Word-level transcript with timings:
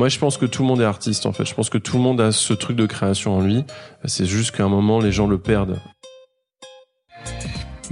Moi, 0.00 0.08
je 0.08 0.18
pense 0.18 0.38
que 0.38 0.46
tout 0.46 0.62
le 0.62 0.68
monde 0.68 0.80
est 0.80 0.86
artiste, 0.86 1.26
en 1.26 1.32
fait. 1.34 1.44
Je 1.44 1.52
pense 1.52 1.68
que 1.68 1.76
tout 1.76 1.98
le 1.98 2.02
monde 2.02 2.22
a 2.22 2.32
ce 2.32 2.54
truc 2.54 2.74
de 2.74 2.86
création 2.86 3.36
en 3.36 3.42
lui. 3.42 3.64
C'est 4.06 4.24
juste 4.24 4.52
qu'à 4.56 4.64
un 4.64 4.68
moment, 4.70 4.98
les 4.98 5.12
gens 5.12 5.26
le 5.26 5.36
perdent. 5.36 5.78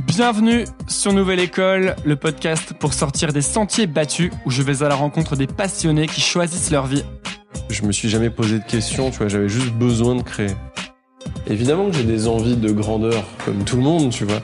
Bienvenue 0.07 0.65
sur 0.87 1.13
Nouvelle 1.13 1.39
École, 1.39 1.97
le 2.07 2.17
podcast 2.17 2.73
pour 2.73 2.95
sortir 2.95 3.35
des 3.35 3.43
sentiers 3.43 3.87
battus 3.87 4.31
où 4.47 4.51
je 4.51 4.63
vais 4.63 4.83
à 4.83 4.89
la 4.89 4.95
rencontre 4.95 5.37
des 5.37 5.47
passionnés 5.47 6.07
qui 6.07 6.23
choisissent 6.23 6.71
leur 6.71 6.87
vie. 6.87 7.05
Je 7.69 7.83
me 7.83 7.93
suis 7.93 8.09
jamais 8.09 8.31
posé 8.31 8.59
de 8.59 8.65
questions, 8.65 9.11
tu 9.11 9.19
vois, 9.19 9.29
j'avais 9.29 9.51
juste 9.51 9.75
besoin 9.75 10.15
de 10.15 10.23
créer. 10.23 10.55
Évidemment 11.47 11.91
que 11.91 11.97
j'ai 11.97 12.05
des 12.05 12.27
envies 12.27 12.57
de 12.57 12.73
grandeur, 12.73 13.23
comme 13.45 13.65
tout 13.65 13.77
le 13.77 13.83
monde, 13.83 14.09
tu 14.13 14.25
vois. 14.25 14.41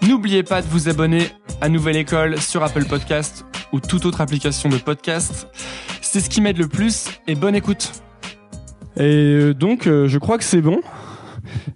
N'oubliez 0.00 0.42
pas 0.42 0.62
de 0.62 0.66
vous 0.68 0.88
abonner 0.88 1.28
à 1.60 1.68
Nouvelle 1.68 1.98
École 1.98 2.40
sur 2.40 2.62
Apple 2.62 2.86
Podcast 2.86 3.44
ou 3.72 3.80
toute 3.80 4.06
autre 4.06 4.22
application 4.22 4.70
de 4.70 4.78
podcast. 4.78 5.46
C'est 6.14 6.20
ce 6.20 6.30
qui 6.30 6.40
m'aide 6.40 6.58
le 6.58 6.68
plus 6.68 7.08
et 7.26 7.34
bonne 7.34 7.56
écoute. 7.56 7.90
Et 8.96 9.02
euh, 9.02 9.52
donc, 9.52 9.88
euh, 9.88 10.06
je 10.06 10.16
crois 10.20 10.38
que 10.38 10.44
c'est 10.44 10.60
bon. 10.60 10.80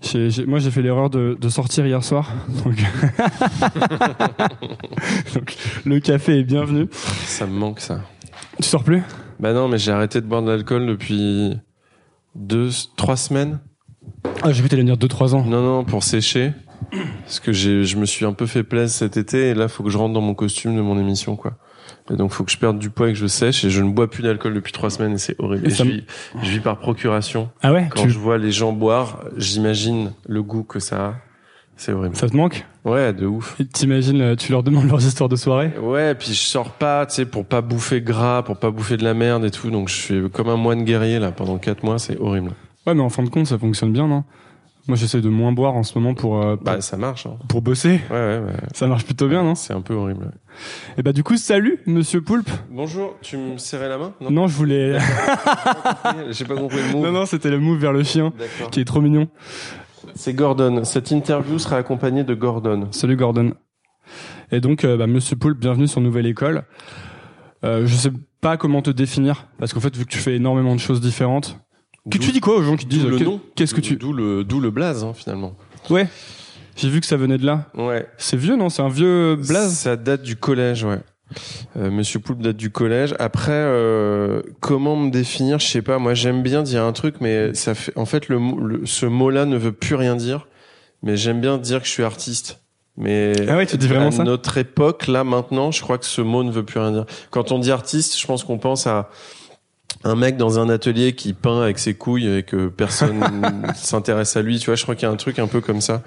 J'ai- 0.01 0.31
j'ai- 0.31 0.47
moi, 0.47 0.61
j'ai 0.61 0.71
fait 0.71 0.81
l'erreur 0.81 1.11
de, 1.11 1.37
de 1.41 1.49
sortir 1.49 1.85
hier 1.85 2.05
soir. 2.05 2.31
Donc... 2.65 2.77
Donc, 5.35 5.57
le 5.85 5.99
café 5.99 6.39
est 6.39 6.45
bienvenu. 6.45 6.87
Ça 7.25 7.49
me 7.49 7.59
manque, 7.59 7.81
ça. 7.81 8.03
Tu 8.63 8.69
sors 8.69 8.85
plus? 8.85 9.03
Bah 9.41 9.53
non, 9.53 9.67
mais 9.67 9.79
j'ai 9.79 9.91
arrêté 9.91 10.21
de 10.21 10.27
boire 10.27 10.43
de 10.43 10.53
l'alcool 10.53 10.87
depuis 10.87 11.59
deux, 12.37 12.71
trois 12.97 13.17
semaines. 13.17 13.59
Ah, 14.45 14.53
j'ai 14.53 14.61
cru 14.61 14.69
que 14.69 14.69
t'allais 14.69 14.85
dire 14.85 14.97
2-3 14.97 15.35
ans. 15.35 15.43
Non, 15.43 15.63
non, 15.63 15.83
pour 15.83 16.05
sécher. 16.05 16.53
Parce 17.25 17.41
que 17.41 17.53
j'ai, 17.53 17.83
je 17.83 17.97
me 17.97 18.07
suis 18.07 18.25
un 18.25 18.35
peu 18.35 18.47
fait 18.47 18.63
plaisir 18.63 18.99
cet 18.99 19.17
été 19.17 19.49
et 19.49 19.55
là, 19.55 19.67
faut 19.67 19.83
que 19.83 19.91
je 19.91 19.99
rentre 19.99 20.15
dans 20.15 20.21
mon 20.21 20.35
costume 20.35 20.77
de 20.77 20.81
mon 20.81 20.97
émission, 20.97 21.35
quoi. 21.35 21.59
Et 22.11 22.17
donc, 22.17 22.31
faut 22.33 22.45
que 22.45 22.51
je 22.51 22.57
perde 22.59 22.79
du 22.79 22.91
poids 22.91 23.09
et 23.11 23.13
que 23.13 23.19
je 23.19 23.27
sèche 23.27 23.65
et 23.65 23.71
je 23.71 23.83
ne 23.83 23.91
bois 23.91 24.09
plus 24.11 24.23
d'alcool 24.23 24.55
depuis 24.55 24.73
trois 24.73 24.91
semaines 24.91 25.13
et 25.15 25.19
c'est 25.19 25.37
horrible. 25.39 25.67
Et 25.67 25.71
Et 25.71 25.75
je, 25.75 25.83
vis, 25.83 26.05
je 26.43 26.51
vis 26.51 26.61
par 26.61 26.79
procuration. 26.79 27.51
Ah 27.63 27.73
ouais 27.73 27.89
Quand 27.91 28.03
tu- 28.03 28.11
je 28.11 28.19
vois 28.19 28.39
les 28.39 28.51
gens 28.53 28.73
boire, 28.73 29.25
j'imagine 29.37 30.13
le 30.27 30.43
goût 30.43 30.63
que 30.63 30.79
ça 30.81 31.07
a. 31.07 31.15
C'est 31.77 31.93
horrible. 31.93 32.17
Ça 32.17 32.29
te 32.29 32.37
manque 32.37 32.65
Ouais, 32.85 33.13
de 33.13 33.27
ouf. 33.27 33.55
Et 33.61 33.65
T'imagines, 33.67 34.21
euh, 34.21 34.35
tu 34.35 34.51
leur 34.51 34.63
demandes 34.65 34.89
leurs 34.89 35.05
histoires 35.07 35.29
de 35.29 35.37
soirée 35.37 35.71
Ouais, 35.81 36.15
puis 36.17 36.29
je 36.33 36.41
sors 36.41 36.71
pas, 36.73 37.07
tu 37.07 37.15
sais, 37.15 37.25
pour 37.27 37.45
pas 37.45 37.61
bouffer 37.61 38.01
gras, 38.01 38.43
pour 38.43 38.57
pas 38.57 38.71
bouffer 38.73 38.97
de 38.97 39.05
la 39.05 39.15
merde 39.15 39.45
et 39.45 39.51
tout. 39.53 39.71
Donc 39.71 39.89
je 39.89 39.95
suis 39.95 40.31
comme 40.31 40.49
un 40.49 40.57
moine 40.57 40.83
guerrier 40.85 41.19
là 41.21 41.31
pendant 41.31 41.57
quatre 41.59 41.85
mois, 41.85 41.99
c'est 42.01 42.19
horrible. 42.19 42.51
Ouais, 42.87 42.95
mais 42.95 43.03
en 43.03 43.11
fin 43.11 43.23
de 43.23 43.29
compte, 43.29 43.47
ça 43.47 43.59
fonctionne 43.59 43.93
bien, 43.93 44.09
non? 44.09 44.25
Moi, 44.89 44.97
j'essaie 44.97 45.21
de 45.21 45.29
moins 45.29 45.53
boire 45.53 45.75
en 45.75 45.83
ce 45.83 45.99
moment 45.99 46.15
pour, 46.15 46.43
euh, 46.43 46.57
pour, 46.57 46.65
Bah 46.65 46.81
ça 46.81 46.97
marche. 46.97 47.27
Hein. 47.27 47.37
pour 47.47 47.61
bosser. 47.61 48.01
Ouais, 48.11 48.17
ouais, 48.17 48.39
ouais. 48.39 48.53
Ça 48.73 48.87
marche 48.87 49.05
plutôt 49.05 49.29
bien, 49.29 49.43
non? 49.43 49.55
C'est 49.55 49.75
un 49.75 49.83
peu 49.83 49.93
horrible. 49.95 50.25
ouais. 50.25 50.31
Et 50.97 51.03
bah, 51.03 51.13
du 51.13 51.23
coup, 51.23 51.37
salut, 51.37 51.79
monsieur 51.87 52.23
Poulpe. 52.23 52.49
Bonjour, 52.71 53.15
tu 53.21 53.37
me 53.37 53.59
serrais 53.59 53.89
la 53.91 53.99
main? 53.99 54.15
Non, 54.31 54.49
je 54.49 54.57
voulais. 54.57 54.99
J'ai 56.31 56.47
pas 56.47 56.55
compris 56.57 56.79
le 56.79 56.93
mot. 56.93 57.03
non, 57.05 57.13
non, 57.13 57.27
c'était 57.27 57.51
le 57.51 57.59
move 57.59 57.79
vers 57.79 57.93
le 57.93 58.03
chien, 58.03 58.33
D'accord. 58.39 58.71
qui 58.71 58.81
est 58.81 58.85
trop 58.87 59.03
mignon. 59.03 59.29
C'est 60.15 60.33
Gordon. 60.33 60.83
Cette 60.85 61.11
interview 61.11 61.59
sera 61.59 61.77
accompagnée 61.77 62.25
de 62.25 62.35
Gordon. 62.35 62.89
Salut, 62.91 63.17
Gordon. 63.17 63.53
Et 64.51 64.61
donc, 64.61 64.85
euh, 64.85 64.97
bah, 64.97 65.07
monsieur 65.07 65.37
Poulpe, 65.37 65.59
bienvenue 65.61 65.87
sur 65.87 66.01
Nouvelle 66.01 66.27
École. 66.27 66.63
Euh, 67.63 67.87
je 67.87 67.95
sais 67.95 68.11
pas 68.41 68.57
comment 68.57 68.81
te 68.81 68.91
définir, 68.91 69.49
parce 69.59 69.75
qu'en 69.75 69.81
fait, 69.81 69.95
vu 69.95 70.07
que 70.07 70.11
tu 70.11 70.19
fais 70.19 70.37
énormément 70.37 70.75
de 70.75 70.81
choses 70.81 71.01
différentes. 71.03 71.59
Que 72.11 72.19
tu 72.19 72.33
dis 72.33 72.41
quoi 72.41 72.57
aux 72.57 72.63
gens 72.63 72.77
qui 72.77 72.85
te 72.87 72.91
disent 72.91 73.05
le 73.05 73.19
nom. 73.19 73.41
Qu'est-ce 73.55 73.75
que 73.75 73.81
tu. 73.81 73.97
D'où 73.97 74.13
le 74.13 74.45
d'où 74.45 74.61
le 74.61 74.71
blaze 74.71 75.05
hein, 75.05 75.13
finalement. 75.15 75.55
Ouais. 75.91 76.09
J'ai 76.77 76.89
vu 76.89 77.01
que 77.01 77.07
ça 77.07 77.17
venait 77.17 77.39
de 77.39 77.45
là. 77.47 77.67
Ouais. 77.77 78.07
C'est 78.19 78.37
vieux, 78.37 78.57
non? 78.57 78.69
C'est 78.69 78.83
un 78.83 78.89
vieux 78.89 79.35
blaze? 79.37 79.73
Ça 79.75 79.97
date 79.97 80.23
du 80.23 80.37
collège, 80.37 80.85
ouais. 80.85 81.01
Euh, 81.77 81.91
Monsieur 81.91 82.21
Poulpe 82.21 82.41
date 82.41 82.57
du 82.57 82.71
collège. 82.71 83.15
Après, 83.19 83.51
euh, 83.53 84.43
comment 84.61 84.97
me 84.97 85.11
définir? 85.11 85.59
Je 85.59 85.67
sais 85.67 85.83
pas. 85.83 85.99
Moi, 85.99 86.15
j'aime 86.15 86.43
bien 86.43 86.63
dire 86.63 86.85
un 86.85 86.93
truc, 86.93 87.17
mais 87.21 87.53
ça 87.55 87.75
fait. 87.75 87.93
En 87.97 88.07
fait, 88.07 88.29
le, 88.29 88.39
le- 88.39 88.87
ce 88.87 89.07
mot-là 89.07 89.45
ne 89.45 89.57
veut 89.57 89.73
plus 89.73 89.95
rien 89.97 90.17
dire. 90.17 90.47
Mais 91.03 91.17
j'aime 91.17 91.41
bien 91.41 91.59
dire 91.59 91.81
que 91.81 91.87
je 91.87 91.93
suis 91.93 92.03
artiste. 92.05 92.61
Mais 92.97 93.33
Ah 93.49 93.57
ouais, 93.57 93.67
tu 93.67 93.77
dis 93.77 93.87
vraiment 93.87 94.09
à 94.09 94.11
ça? 94.11 94.25
notre 94.25 94.57
époque, 94.59 95.07
là, 95.07 95.23
maintenant, 95.23 95.71
je 95.71 95.81
crois 95.83 95.99
que 95.99 96.05
ce 96.07 96.21
mot 96.21 96.43
ne 96.43 96.51
veut 96.51 96.65
plus 96.65 96.81
rien 96.81 96.91
dire. 96.93 97.07
Quand 97.31 97.53
on 97.53 97.59
dit 97.61 97.71
artiste, 97.71 98.19
je 98.19 98.27
pense 98.27 98.43
qu'on 98.43 98.59
pense 98.59 98.87
à 98.89 99.09
un 100.05 100.15
mec 100.15 100.37
dans 100.37 100.59
un 100.59 100.69
atelier 100.69 101.15
qui 101.15 101.33
peint 101.33 101.61
avec 101.61 101.79
ses 101.79 101.95
couilles 101.95 102.29
et 102.29 102.43
que 102.43 102.69
personne 102.69 103.25
s'intéresse 103.75 104.37
à 104.37 104.43
lui. 104.43 104.59
Tu 104.59 104.67
vois, 104.67 104.77
je 104.77 104.83
crois 104.83 104.95
qu'il 104.95 105.09
y 105.09 105.11
a 105.11 105.13
un 105.13 105.17
truc 105.17 105.39
un 105.39 105.49
peu 105.49 105.61
comme 105.61 105.81
ça. 105.81 106.03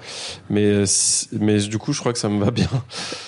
Mais 0.48 0.64
euh, 0.64 0.84
mais 1.32 1.58
du 1.58 1.78
coup, 1.78 1.92
je 1.92 2.00
crois 2.00 2.12
que 2.12 2.18
ça 2.18 2.28
me 2.28 2.42
va 2.42 2.50
bien. 2.50 2.68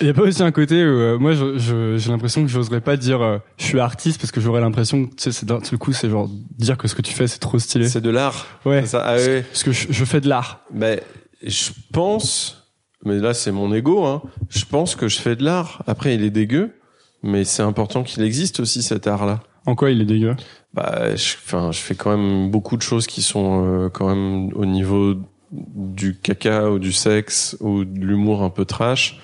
Il 0.01 0.07
y 0.07 0.09
a 0.09 0.13
pas 0.13 0.23
aussi 0.23 0.41
un 0.41 0.51
côté 0.51 0.75
où 0.83 0.87
euh, 0.87 1.17
moi 1.19 1.33
j'ai 1.33 2.09
l'impression 2.09 2.41
que 2.41 2.47
j'oserais 2.47 2.81
pas 2.81 2.97
dire 2.97 3.21
euh, 3.21 3.37
je 3.57 3.65
suis 3.65 3.79
artiste 3.79 4.19
parce 4.19 4.31
que 4.31 4.41
j'aurais 4.41 4.61
l'impression 4.61 5.05
que 5.05 5.15
tu 5.15 5.31
sais 5.31 5.45
d'un 5.45 5.63
seul 5.63 5.77
coup 5.77 5.93
c'est 5.93 6.09
genre 6.09 6.29
dire 6.57 6.77
que 6.77 6.87
ce 6.87 6.95
que 6.95 7.01
tu 7.01 7.13
fais 7.13 7.27
c'est 7.27 7.39
trop 7.39 7.59
stylé. 7.59 7.87
C'est 7.87 8.01
de 8.01 8.09
l'art. 8.09 8.47
Ouais. 8.65 8.85
Ça. 8.85 9.03
Ah 9.05 9.17
ouais. 9.17 9.43
Parce 9.43 9.63
que 9.63 9.71
je, 9.71 9.87
je 9.89 10.05
fais 10.05 10.21
de 10.21 10.27
l'art. 10.27 10.61
Ben, 10.73 10.99
je 11.43 11.69
pense, 11.93 12.71
mais 13.03 13.19
là 13.19 13.33
c'est 13.33 13.51
mon 13.51 13.71
ego, 13.73 14.03
hein. 14.05 14.23
Je 14.49 14.65
pense 14.65 14.95
que 14.95 15.07
je 15.07 15.19
fais 15.19 15.35
de 15.35 15.43
l'art. 15.43 15.83
Après, 15.85 16.15
il 16.15 16.23
est 16.23 16.31
dégueu, 16.31 16.73
mais 17.21 17.43
c'est 17.43 17.63
important 17.63 18.03
qu'il 18.03 18.23
existe 18.23 18.59
aussi 18.59 18.81
cet 18.81 19.05
art-là. 19.05 19.41
En 19.65 19.75
quoi 19.75 19.91
il 19.91 20.01
est 20.01 20.05
dégueu? 20.05 20.35
Bah, 20.73 21.15
je, 21.15 21.35
enfin, 21.35 21.71
je 21.71 21.79
fais 21.79 21.95
quand 21.95 22.15
même 22.15 22.51
beaucoup 22.51 22.77
de 22.77 22.81
choses 22.81 23.07
qui 23.07 23.21
sont 23.21 23.63
euh, 23.65 23.89
quand 23.89 24.07
même 24.07 24.51
au 24.53 24.65
niveau 24.65 25.15
du 25.51 26.15
caca 26.19 26.69
ou 26.69 26.79
du 26.79 26.91
sexe 26.91 27.57
ou 27.61 27.85
de 27.85 27.99
l'humour 27.99 28.43
un 28.43 28.49
peu 28.49 28.65
trash. 28.65 29.19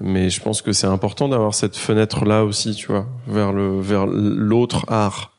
Mais 0.00 0.30
je 0.30 0.40
pense 0.40 0.62
que 0.62 0.72
c'est 0.72 0.86
important 0.86 1.28
d'avoir 1.28 1.54
cette 1.54 1.76
fenêtre-là 1.76 2.44
aussi, 2.44 2.74
tu 2.74 2.86
vois, 2.86 3.06
vers 3.26 3.52
le 3.52 3.80
vers 3.80 4.06
l'autre 4.06 4.84
art. 4.88 5.32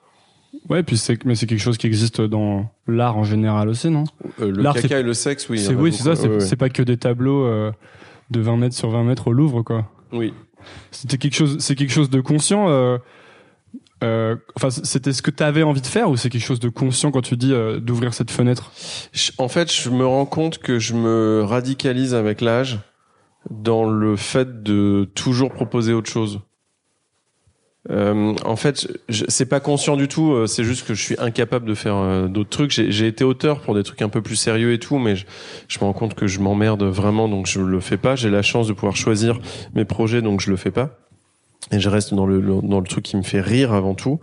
Ouais, 0.70 0.84
puis 0.84 0.98
c'est 0.98 1.24
mais 1.26 1.36
c'est 1.36 1.46
quelque 1.48 1.62
chose 1.62 1.78
qui 1.78 1.88
existe 1.88 2.22
dans 2.22 2.70
l'art 2.88 3.18
en 3.18 3.24
général 3.24 3.70
aussi, 3.70 3.90
non? 3.90 4.04
Euh, 4.42 4.52
le 4.52 4.64
caca 4.74 5.00
et 5.00 5.04
le 5.04 5.14
sexe, 5.14 5.48
oui. 5.50 5.60
C'est 5.60 5.74
oui, 5.74 5.94
c'est 5.94 6.04
ça. 6.04 6.16
C'est 6.16 6.28
Ouais, 6.28 6.34
ouais. 6.36 6.40
c'est 6.42 6.58
pas 6.58 6.70
que 6.70 6.84
des 6.84 6.98
tableaux 6.98 7.46
euh, 7.46 7.72
de 8.31 8.42
20 8.42 8.58
mètres 8.58 8.76
sur 8.76 8.90
20 8.90 9.04
mètres 9.04 9.28
au 9.28 9.34
Louvre, 9.34 9.62
quoi. 9.64 9.86
Oui. 10.12 10.34
C'était 10.92 11.18
quelque 11.18 11.36
chose. 11.36 11.58
C'est 11.60 11.76
quelque 11.76 11.94
chose 11.94 12.10
de 12.10 12.20
conscient. 12.20 12.68
Euh, 12.70 12.98
euh, 14.04 14.36
enfin, 14.56 14.70
c'était 14.70 15.14
ce 15.14 15.22
que 15.22 15.32
tu 15.32 15.44
avais 15.44 15.64
envie 15.64 15.82
de 15.82 15.88
faire 15.88 16.10
ou 16.10 16.18
c'est 16.18 16.30
quelque 16.30 16.46
chose 16.46 16.60
de 16.60 16.70
conscient 16.70 17.12
quand 17.12 17.22
tu 17.22 17.36
dis 17.38 17.54
euh, 17.54 17.80
d'ouvrir 17.80 18.14
cette 18.14 18.32
fenêtre? 18.32 18.72
En 19.38 19.48
fait, 19.48 19.74
je 19.74 19.90
me 19.90 20.06
rends 20.06 20.26
compte 20.26 20.60
que 20.60 20.80
je 20.80 20.94
me 20.94 21.44
radicalise 21.44 22.14
avec 22.14 22.42
l'âge 22.42 22.80
dans 23.50 23.90
le 23.90 24.16
fait 24.16 24.64
de 24.64 25.10
toujours 25.16 25.52
proposer 25.52 25.94
autre 25.94 26.10
chose. 26.10 26.42
Euh, 27.90 28.36
en 28.46 28.56
fait, 28.56 28.88
c'est 29.10 29.48
pas 29.48 29.60
conscient 29.60 29.96
du 29.96 30.08
tout. 30.08 30.34
euh, 30.34 30.48
C'est 30.48 30.64
juste 30.64 30.86
que 30.86 30.94
je 30.94 31.02
suis 31.02 31.16
incapable 31.18 31.66
de 31.66 31.74
faire 31.74 31.96
euh, 31.96 32.28
d'autres 32.28 32.50
trucs. 32.50 32.72
J'ai, 32.72 32.92
j'ai 32.92 33.08
été 33.08 33.24
auteur 33.24 33.62
pour 33.62 33.74
des 33.74 33.84
trucs 33.84 34.02
un 34.02 34.10
peu 34.10 34.22
plus 34.22 34.36
sérieux 34.36 34.74
et 34.74 34.80
tout, 34.80 35.00
mais 35.00 35.16
je, 35.16 35.26
je 35.68 35.80
me 35.80 35.86
rends 35.86 35.94
compte 35.94 36.14
que 36.14 36.28
je 36.28 36.40
m'emmerde 36.40 36.84
vraiment, 36.84 37.28
donc 37.30 37.48
je 37.48 37.62
le 37.62 37.80
fais 37.80 37.98
pas. 37.98 38.16
J'ai 38.16 38.30
la 38.30 38.42
chance 38.42 38.68
de 38.68 38.74
pouvoir 38.74 38.96
choisir 38.96 39.40
mes 39.74 39.86
projets, 39.86 40.22
donc 40.22 40.42
je 40.42 40.52
le 40.52 40.58
fais 40.58 40.72
pas. 40.72 41.00
Et 41.72 41.80
je 41.80 41.90
reste 41.90 42.14
dans 42.14 42.25
le 42.25 42.42
dans 42.64 42.80
le 42.80 42.88
truc 42.88 43.03
qui 43.03 43.18
me 43.18 43.24
fait 43.24 43.42
rire 43.42 43.74
avant 43.74 43.94
tout. 43.96 44.20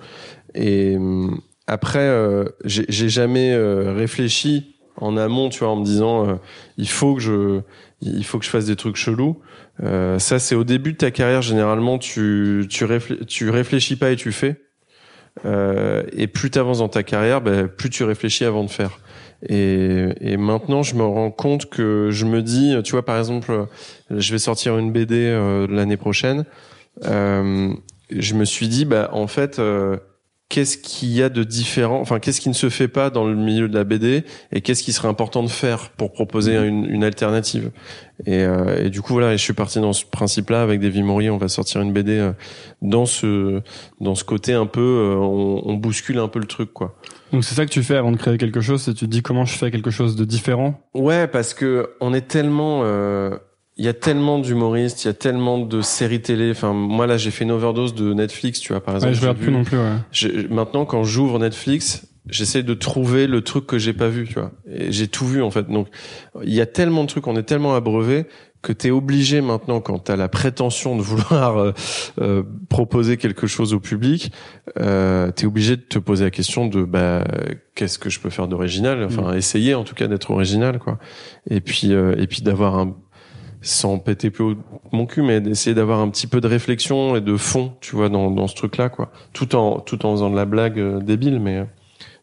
Et 0.55 0.97
hum, 0.97 1.41
après, 1.67 1.99
euh, 1.99 2.45
j'ai, 2.65 3.09
jamais 3.09 3.53
euh, 3.53 3.93
réfléchi 3.93 4.77
en 4.97 5.17
amont, 5.17 5.49
tu 5.49 5.61
vois, 5.61 5.69
en 5.69 5.77
me 5.77 5.85
disant 5.85 6.29
euh, 6.29 6.35
il 6.79 6.89
faut 6.89 7.15
que 7.15 7.21
je 7.21 7.61
il 8.01 8.25
faut 8.25 8.39
que 8.39 8.45
je 8.45 8.51
fasse 8.51 8.67
des 8.67 8.77
trucs 8.77 8.97
chelous. 8.97 9.41
Euh, 9.83 10.19
ça, 10.19 10.39
c'est 10.39 10.55
au 10.55 10.65
début 10.65 10.93
de 10.93 10.99
ta 10.99 11.11
carrière. 11.11 11.43
Généralement, 11.43 11.99
tu 11.99 12.67
tu, 12.71 12.85
réflé- 12.85 13.25
tu 13.27 13.51
réfléchis 13.51 13.97
pas 13.97 14.11
et 14.11 14.17
tu 14.17 14.33
fais. 14.33 14.63
Euh, 15.45 16.03
et 16.13 16.29
plus 16.29 16.51
tu 16.51 16.59
avances 16.59 16.79
dans 16.79 16.89
ta 16.89 17.03
carrière, 17.03 17.41
ben, 17.43 17.69
plus 17.69 17.91
tu 17.91 18.05
réfléchis 18.05 18.45
avant 18.45 18.65
de 18.65 18.71
faire. 18.71 19.01
Et, 19.49 20.09
et 20.21 20.37
maintenant, 20.39 20.83
je 20.83 20.95
me 20.95 21.03
rends 21.05 21.31
compte 21.31 21.67
que 21.69 22.09
je 22.11 22.25
me 22.25 22.41
dis, 22.43 22.75
tu 22.85 22.93
vois, 22.93 23.05
par 23.05 23.19
exemple, 23.19 23.67
je 24.11 24.33
vais 24.33 24.39
sortir 24.39 24.79
une 24.79 24.93
BD 24.93 25.15
euh, 25.17 25.67
l'année 25.69 25.99
prochaine. 25.99 26.47
Euh, 27.05 27.73
je 28.11 28.35
me 28.35 28.45
suis 28.45 28.69
dit, 28.69 28.85
bah, 28.85 29.11
en 29.13 29.27
fait, 29.27 29.59
euh, 29.59 29.97
qu'est-ce 30.49 30.79
qu'il 30.79 31.11
y 31.11 31.23
a 31.23 31.29
de 31.29 31.43
différent 31.43 32.01
Enfin, 32.01 32.21
qu'est-ce 32.21 32.41
qui 32.41 32.49
ne 32.49 32.55
se 32.55 32.69
fait 32.69 32.89
pas 32.89 33.11
dans 33.11 33.27
le 33.27 33.35
milieu 33.35 33.69
de 33.69 33.75
la 33.75 33.83
BD 33.85 34.25
et 34.53 34.61
qu'est-ce 34.61 34.83
qui 34.85 34.93
serait 34.93 35.09
important 35.09 35.43
de 35.43 35.49
faire 35.49 35.91
pour 35.91 36.13
proposer 36.13 36.55
une, 36.55 36.85
une 36.85 37.03
alternative 37.03 37.73
et, 38.25 38.45
euh, 38.45 38.85
et 38.85 38.91
du 38.91 39.03
coup, 39.03 39.13
voilà, 39.13 39.35
et 39.35 39.39
je 39.39 39.43
suis 39.43 39.53
parti 39.53 39.81
dans 39.81 39.93
ce 39.93 40.07
principe-là 40.07 40.63
avec 40.63 40.81
Davy 40.81 41.03
Maury. 41.03 41.29
On 41.31 41.37
va 41.37 41.49
sortir 41.49 41.83
une 41.83 41.93
BD 41.93 42.13
euh, 42.13 42.33
dans 42.81 43.07
ce 43.07 43.61
dans 44.01 44.15
ce 44.15 44.25
côté 44.25 44.55
un 44.55 44.67
peu, 44.67 44.81
euh, 44.81 45.17
on, 45.17 45.63
on 45.67 45.75
bouscule 45.75 46.19
un 46.19 46.29
peu 46.29 46.39
le 46.39 46.47
truc, 46.47 46.73
quoi. 46.73 46.95
Donc 47.33 47.45
c'est 47.45 47.55
ça 47.57 47.67
que 47.67 47.71
tu 47.71 47.83
fais 47.83 47.97
avant 47.97 48.13
de 48.13 48.17
créer 48.17 48.39
quelque 48.39 48.61
chose, 48.61 48.83
c'est 48.83 48.95
tu 48.95 49.07
te 49.07 49.11
dis 49.11 49.21
comment 49.21 49.45
je 49.45 49.59
fais 49.59 49.71
quelque 49.71 49.91
chose 49.91 50.15
de 50.17 50.25
différent? 50.25 50.81
Ouais, 50.95 51.27
parce 51.27 51.55
que 51.55 51.91
on 52.01 52.15
est 52.15 52.29
tellement, 52.29 52.83
euh, 52.85 53.37
il 53.79 53.85
y 53.85 53.89
a 53.89 53.93
tellement 53.93 54.39
d'humoristes, 54.39 55.05
il 55.05 55.09
y 55.09 55.11
a 55.11 55.15
tellement 55.15 55.59
de 55.59 55.81
séries 55.83 56.23
télé. 56.23 56.51
Enfin, 56.51 56.73
moi 56.73 57.07
là, 57.07 57.17
j'ai 57.19 57.31
fait 57.31 57.45
une 57.45 57.51
overdose 57.53 57.95
de 57.95 58.15
Netflix, 58.15 58.59
tu 58.61 58.73
vois, 58.73 58.83
par 58.83 58.95
exemple. 58.95 59.13
Ouais, 59.13 59.17
je 59.17 59.21
regarde 59.21 59.39
plus 59.39 59.53
non 59.53 59.65
plus. 59.65 59.77
Ouais. 59.79 60.47
maintenant, 60.49 60.87
quand 60.87 61.05
j'ouvre 61.05 61.39
Netflix, 61.39 62.07
j'essaie 62.29 62.63
de 62.63 62.75
trouver 62.75 63.27
le 63.27 63.43
truc 63.43 63.67
que 63.67 63.79
j'ai 63.79 63.93
pas 63.93 64.09
vu, 64.09 64.27
tu 64.27 64.35
vois. 64.35 64.51
Et 64.71 64.93
j'ai 64.93 65.09
tout 65.09 65.27
vu 65.27 65.43
en 65.43 65.51
fait. 65.51 65.69
Donc, 65.69 65.89
il 66.43 66.55
y 66.55 66.61
a 66.61 66.67
tellement 66.67 67.03
de 67.05 67.09
trucs, 67.09 67.27
on 67.27 67.37
est 67.37 67.43
tellement 67.43 67.75
abreuvé 67.75 68.27
que 68.63 68.73
tu 68.73 68.89
es 68.89 68.91
obligé 68.91 69.43
maintenant 69.43 69.81
quand 69.81 70.05
tu 70.05 70.11
as 70.11 70.17
la 70.17 70.29
prétention 70.29 70.97
de 70.97 71.03
vouloir 71.03 71.57
euh, 71.59 71.73
euh, 72.21 72.43
proposer 72.69 73.17
quelque 73.17 73.47
chose 73.47 73.75
au 73.75 73.79
public, 73.79 74.33
euh, 74.81 75.31
tu 75.37 75.45
es 75.45 75.47
obligé 75.47 75.77
de 75.77 75.83
te 75.83 76.01
poser 76.01 76.25
la 76.25 76.31
question 76.33 76.67
de 76.67 76.83
bah 76.83 77.23
qu'est-ce 77.77 77.99
que 77.99 78.11
je 78.11 78.19
peux 78.19 78.31
faire 78.31 78.49
d'original, 78.49 79.05
enfin 79.05 79.35
Mm. 79.35 79.37
essayer 79.37 79.75
en 79.75 79.85
tout 79.85 79.95
cas 79.95 80.09
d'être 80.09 80.31
original 80.33 80.79
quoi. 80.81 80.99
Et 81.49 81.61
puis 81.61 81.93
euh, 81.93 82.17
et 82.19 82.27
puis 82.27 82.43
d'avoir 82.43 82.77
un 82.77 82.97
sans 83.63 83.99
péter 83.99 84.31
plus 84.31 84.45
haut 84.45 84.55
mon 84.93 85.07
cul 85.07 85.23
mais 85.23 85.41
d'essayer 85.41 85.75
d'avoir 85.75 86.01
un 86.01 86.09
petit 86.09 86.27
peu 86.27 86.41
de 86.41 86.47
réflexion 86.47 87.17
et 87.17 87.21
de 87.21 87.37
fond, 87.37 87.75
tu 87.81 87.97
vois 87.97 88.09
dans 88.09 88.31
dans 88.31 88.47
ce 88.47 88.55
truc 88.55 88.77
là 88.77 88.89
quoi. 88.89 89.11
Tout 89.33 89.55
en 89.55 89.81
tout 89.81 90.05
en 90.07 90.13
faisant 90.13 90.31
de 90.31 90.37
la 90.37 90.45
blague 90.45 90.79
euh, 90.79 91.01
débile 91.01 91.41
mais 91.41 91.67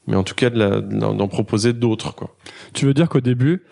mais 0.07 0.15
en 0.15 0.23
tout 0.23 0.35
cas 0.35 0.49
d'en 0.49 1.27
proposer 1.27 1.73
d'autres 1.73 2.13
quoi. 2.13 2.35
Tu 2.73 2.85
veux 2.85 2.93
dire 2.93 3.09
qu'au 3.09 3.21
début, 3.21 3.63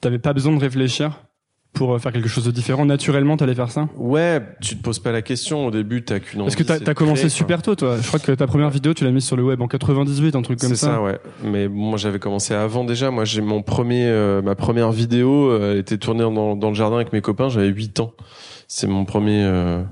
t'avais 0.00 0.18
pas 0.18 0.32
besoin 0.32 0.54
de 0.54 0.60
réfléchir 0.60 1.24
pour 1.72 1.94
euh, 1.94 1.98
faire 1.98 2.12
quelque 2.12 2.28
chose 2.28 2.44
de 2.44 2.50
différent. 2.50 2.84
Naturellement, 2.84 3.36
t'allais 3.36 3.54
faire 3.54 3.70
ça? 3.70 3.88
Ouais, 3.96 4.40
tu 4.60 4.76
te 4.76 4.82
poses 4.82 4.98
pas 4.98 5.12
la 5.12 5.22
question 5.22 5.66
au 5.66 5.70
début, 5.70 6.02
t'as 6.04 6.18
qu'une 6.18 6.40
envie. 6.42 6.54
Parce 6.54 6.78
que 6.78 6.84
t'as 6.84 6.94
commencé 6.94 7.20
créer, 7.20 7.28
super 7.30 7.62
tôt, 7.62 7.74
toi. 7.74 7.96
Je 8.00 8.06
crois 8.06 8.18
que 8.18 8.32
ta 8.32 8.46
première 8.46 8.70
vidéo, 8.70 8.92
tu 8.92 9.04
l'as 9.04 9.12
mise 9.12 9.24
sur 9.24 9.36
le 9.36 9.44
web 9.44 9.60
en 9.62 9.68
98, 9.68 10.34
un 10.36 10.42
truc 10.42 10.58
comme 10.58 10.68
C'est 10.70 10.74
ça. 10.76 10.86
ça, 10.94 11.02
ouais. 11.02 11.18
Mais 11.44 11.68
moi, 11.68 11.96
j'avais 11.96 12.18
commencé 12.18 12.54
avant 12.54 12.84
déjà. 12.84 13.10
Moi, 13.10 13.24
j'ai 13.24 13.40
mon 13.40 13.62
premier, 13.62 14.06
euh, 14.06 14.42
ma 14.42 14.54
première 14.54 14.90
vidéo, 14.92 15.50
euh, 15.50 15.72
elle 15.72 15.78
était 15.78 15.96
tournée 15.98 16.20
dans, 16.22 16.56
dans 16.56 16.68
le 16.68 16.74
jardin 16.74 16.96
avec 16.96 17.12
mes 17.12 17.20
copains. 17.20 17.48
J'avais 17.48 17.68
8 17.68 18.00
ans. 18.00 18.12
C'est 18.66 18.86
mon 18.86 19.04
premier. 19.04 19.42
euh, 19.44 19.82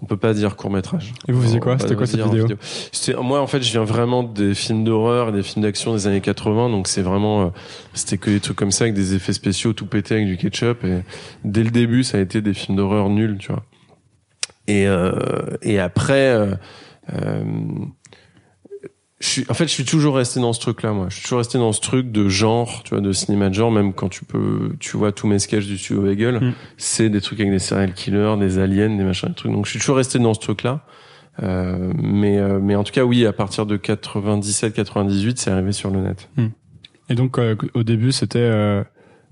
on 0.00 0.06
peut 0.06 0.16
pas 0.16 0.34
dire 0.34 0.56
court 0.56 0.70
métrage. 0.70 1.14
Et 1.26 1.32
vous 1.32 1.42
faisiez 1.42 1.60
quoi 1.60 1.78
C'était 1.78 1.94
quoi 1.94 2.06
cette 2.06 2.20
vidéo 2.20 2.46
C'était 2.92 3.18
moi 3.20 3.40
en 3.40 3.46
fait 3.46 3.62
je 3.62 3.70
viens 3.70 3.84
vraiment 3.84 4.22
des 4.22 4.54
films 4.54 4.84
d'horreur 4.84 5.32
des 5.32 5.42
films 5.42 5.62
d'action 5.62 5.94
des 5.94 6.06
années 6.06 6.20
80 6.20 6.70
donc 6.70 6.88
c'est 6.88 7.02
vraiment 7.02 7.42
euh, 7.42 7.48
c'était 7.94 8.18
que 8.18 8.30
des 8.30 8.40
trucs 8.40 8.56
comme 8.56 8.72
ça 8.72 8.84
avec 8.84 8.94
des 8.94 9.14
effets 9.14 9.32
spéciaux 9.32 9.72
tout 9.72 9.86
pété 9.86 10.14
avec 10.14 10.26
du 10.26 10.36
ketchup 10.36 10.84
et 10.84 11.02
dès 11.44 11.62
le 11.62 11.70
début 11.70 12.04
ça 12.04 12.18
a 12.18 12.20
été 12.20 12.40
des 12.40 12.54
films 12.54 12.76
d'horreur 12.76 13.08
nuls 13.08 13.38
tu 13.38 13.52
vois. 13.52 13.62
Et 14.68 14.86
euh, 14.86 15.12
et 15.62 15.78
après 15.78 16.30
euh, 16.30 16.54
euh, 17.12 17.44
je 19.26 19.30
suis, 19.32 19.46
en 19.48 19.54
fait, 19.54 19.64
je 19.64 19.72
suis 19.72 19.84
toujours 19.84 20.16
resté 20.16 20.38
dans 20.40 20.52
ce 20.52 20.60
truc-là, 20.60 20.92
moi. 20.92 21.06
Je 21.08 21.14
suis 21.16 21.22
toujours 21.24 21.38
resté 21.38 21.58
dans 21.58 21.72
ce 21.72 21.80
truc 21.80 22.12
de 22.12 22.28
genre, 22.28 22.82
tu 22.84 22.90
vois, 22.90 23.00
de 23.00 23.12
cinéma 23.12 23.48
de 23.48 23.54
genre, 23.54 23.70
même 23.72 23.92
quand 23.92 24.08
tu 24.08 24.24
peux, 24.24 24.74
tu 24.78 24.96
vois, 24.96 25.10
tous 25.12 25.26
mes 25.26 25.38
sketchs 25.38 25.66
du 25.66 25.76
studio 25.78 26.06
Hegel, 26.06 26.38
Mm. 26.40 26.52
c'est 26.76 27.08
des 27.10 27.20
trucs 27.20 27.40
avec 27.40 27.50
des 27.52 27.58
serial 27.58 27.92
killers, 27.92 28.36
des 28.38 28.58
aliens, 28.58 28.96
des 28.96 29.04
machins, 29.04 29.28
des 29.28 29.34
trucs. 29.34 29.52
Donc, 29.52 29.66
je 29.66 29.70
suis 29.70 29.80
toujours 29.80 29.96
resté 29.96 30.18
dans 30.18 30.32
ce 30.34 30.40
truc-là. 30.40 30.80
Euh, 31.42 31.92
mais, 32.00 32.38
euh, 32.38 32.60
mais 32.62 32.76
en 32.76 32.84
tout 32.84 32.92
cas, 32.92 33.02
oui, 33.04 33.26
à 33.26 33.32
partir 33.32 33.66
de 33.66 33.76
97, 33.76 34.72
98, 34.74 35.38
c'est 35.38 35.50
arrivé 35.50 35.72
sur 35.72 35.90
le 35.90 36.00
net. 36.00 36.28
Et 37.10 37.14
donc, 37.14 37.38
euh, 37.38 37.56
au 37.74 37.82
début, 37.82 38.12
c'était, 38.12 38.38
euh, 38.38 38.82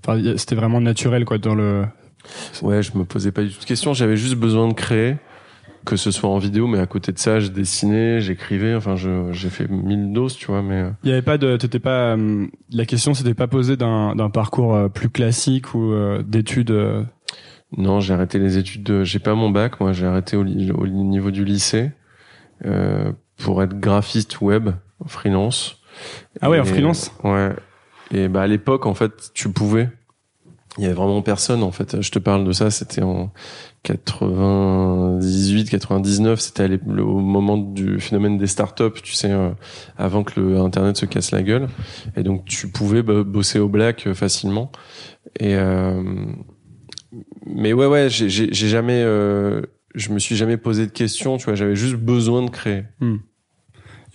enfin, 0.05 0.21
c'était 0.37 0.55
vraiment 0.55 0.81
naturel, 0.81 1.25
quoi, 1.25 1.37
dans 1.37 1.55
le. 1.55 1.85
Ouais, 2.61 2.81
je 2.83 2.97
me 2.97 3.05
posais 3.05 3.31
pas 3.31 3.43
du 3.43 3.51
tout 3.51 3.59
de 3.59 3.65
questions. 3.65 3.93
J'avais 3.93 4.17
juste 4.17 4.35
besoin 4.35 4.67
de 4.67 4.73
créer, 4.73 5.15
que 5.85 5.95
ce 5.95 6.11
soit 6.11 6.29
en 6.29 6.37
vidéo, 6.37 6.67
mais 6.67 6.79
à 6.79 6.85
côté 6.85 7.11
de 7.11 7.19
ça, 7.19 7.39
je 7.39 7.47
dessinais, 7.49 8.19
j'écrivais. 8.19 8.75
Enfin, 8.75 8.95
j'ai 8.95 9.49
fait 9.49 9.69
mille 9.69 10.11
doses, 10.11 10.35
tu 10.35 10.47
vois, 10.47 10.61
mais. 10.61 10.81
euh, 10.81 10.89
Il 11.03 11.09
y 11.09 11.13
avait 11.13 11.21
pas 11.21 11.37
de, 11.37 11.55
t'étais 11.57 11.79
pas. 11.79 12.15
euh, 12.15 12.47
la 12.71 12.85
question, 12.85 13.13
s'était 13.13 13.33
pas 13.33 13.47
posée 13.47 13.77
d'un 13.77 14.29
parcours 14.33 14.75
euh, 14.75 14.89
plus 14.89 15.09
classique 15.09 15.73
ou 15.73 15.93
d'études. 16.23 16.73
Non, 17.77 17.99
j'ai 17.99 18.13
arrêté 18.13 18.39
les 18.39 18.57
études. 18.57 18.83
De... 18.83 19.03
J'ai 19.03 19.19
pas 19.19 19.35
mon 19.35 19.49
bac, 19.49 19.79
moi. 19.79 19.93
J'ai 19.93 20.05
arrêté 20.05 20.37
au, 20.37 20.43
niveau 20.43 21.31
du 21.31 21.43
lycée 21.45 21.91
euh, 22.65 23.11
pour 23.37 23.61
être 23.63 23.79
graphiste 23.79 24.41
web, 24.41 24.69
freelance. 25.05 25.81
Ah 26.41 26.49
ouais, 26.49 26.59
en 26.59 26.65
freelance? 26.65 27.11
Ouais. 27.23 27.51
Et 28.11 28.27
bah 28.27 28.43
à 28.43 28.47
l'époque, 28.47 28.85
en 28.85 28.93
fait, 28.93 29.31
tu 29.33 29.49
pouvais. 29.49 29.89
Il 30.77 30.83
y 30.83 30.87
avait 30.87 30.93
vraiment 30.95 31.21
personne. 31.21 31.63
En 31.63 31.71
fait, 31.71 32.01
je 32.01 32.11
te 32.11 32.19
parle 32.19 32.43
de 32.45 32.51
ça. 32.51 32.69
C'était 32.69 33.01
en 33.01 33.31
98, 33.83 35.69
99. 35.69 36.39
C'était 36.39 36.79
au 36.99 37.19
moment 37.19 37.57
du 37.57 37.99
phénomène 37.99 38.37
des 38.37 38.47
startups. 38.47 39.01
Tu 39.01 39.13
sais, 39.13 39.31
euh, 39.31 39.51
avant 39.97 40.23
que 40.23 40.39
le 40.39 40.57
Internet 40.59 40.97
se 40.97 41.05
casse 41.05 41.31
la 41.31 41.43
gueule. 41.43 41.67
Et 42.17 42.23
donc, 42.23 42.45
tu 42.45 42.67
pouvais 42.67 43.03
bosser 43.03 43.59
au 43.59 43.69
black 43.69 44.07
euh, 44.07 44.13
facilement. 44.13 44.71
Et 45.39 45.55
euh, 45.55 46.03
mais 47.45 47.71
ouais, 47.73 47.85
ouais, 47.87 48.07
j'ai 48.09 48.51
jamais. 48.53 49.01
euh, 49.01 49.61
je 49.93 50.11
me 50.11 50.19
suis 50.19 50.35
jamais 50.35 50.57
posé 50.57 50.87
de 50.87 50.91
questions. 50.91 51.37
Tu 51.37 51.45
vois, 51.45 51.55
j'avais 51.55 51.75
juste 51.75 51.95
besoin 51.95 52.43
de 52.43 52.49
créer. 52.49 52.83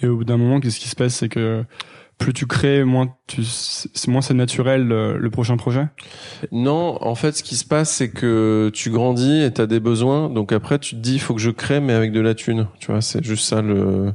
Et 0.02 0.06
au 0.06 0.16
bout 0.16 0.24
d'un 0.24 0.36
moment, 0.36 0.60
qu'est-ce 0.60 0.78
qui 0.80 0.88
se 0.88 0.96
passe, 0.96 1.14
c'est 1.14 1.28
que 1.30 1.64
plus 2.20 2.32
tu 2.32 2.46
crées, 2.46 2.84
moins 2.84 3.08
tu, 3.26 3.42
c'est 3.42 4.08
moins 4.08 4.20
c'est 4.20 4.34
naturel 4.34 4.86
le, 4.86 5.18
le 5.18 5.30
prochain 5.30 5.56
projet? 5.56 5.88
Non, 6.52 6.98
en 7.00 7.14
fait, 7.16 7.32
ce 7.32 7.42
qui 7.42 7.56
se 7.56 7.64
passe, 7.64 7.90
c'est 7.90 8.10
que 8.10 8.70
tu 8.72 8.90
grandis 8.90 9.42
et 9.42 9.50
t'as 9.50 9.66
des 9.66 9.80
besoins. 9.80 10.28
Donc 10.28 10.52
après, 10.52 10.78
tu 10.78 10.94
te 10.94 11.00
dis, 11.00 11.14
il 11.14 11.18
faut 11.18 11.34
que 11.34 11.40
je 11.40 11.50
crée, 11.50 11.80
mais 11.80 11.94
avec 11.94 12.12
de 12.12 12.20
la 12.20 12.34
thune. 12.34 12.68
Tu 12.78 12.92
vois, 12.92 13.00
c'est 13.00 13.24
juste 13.24 13.48
ça 13.48 13.62
le 13.62 14.12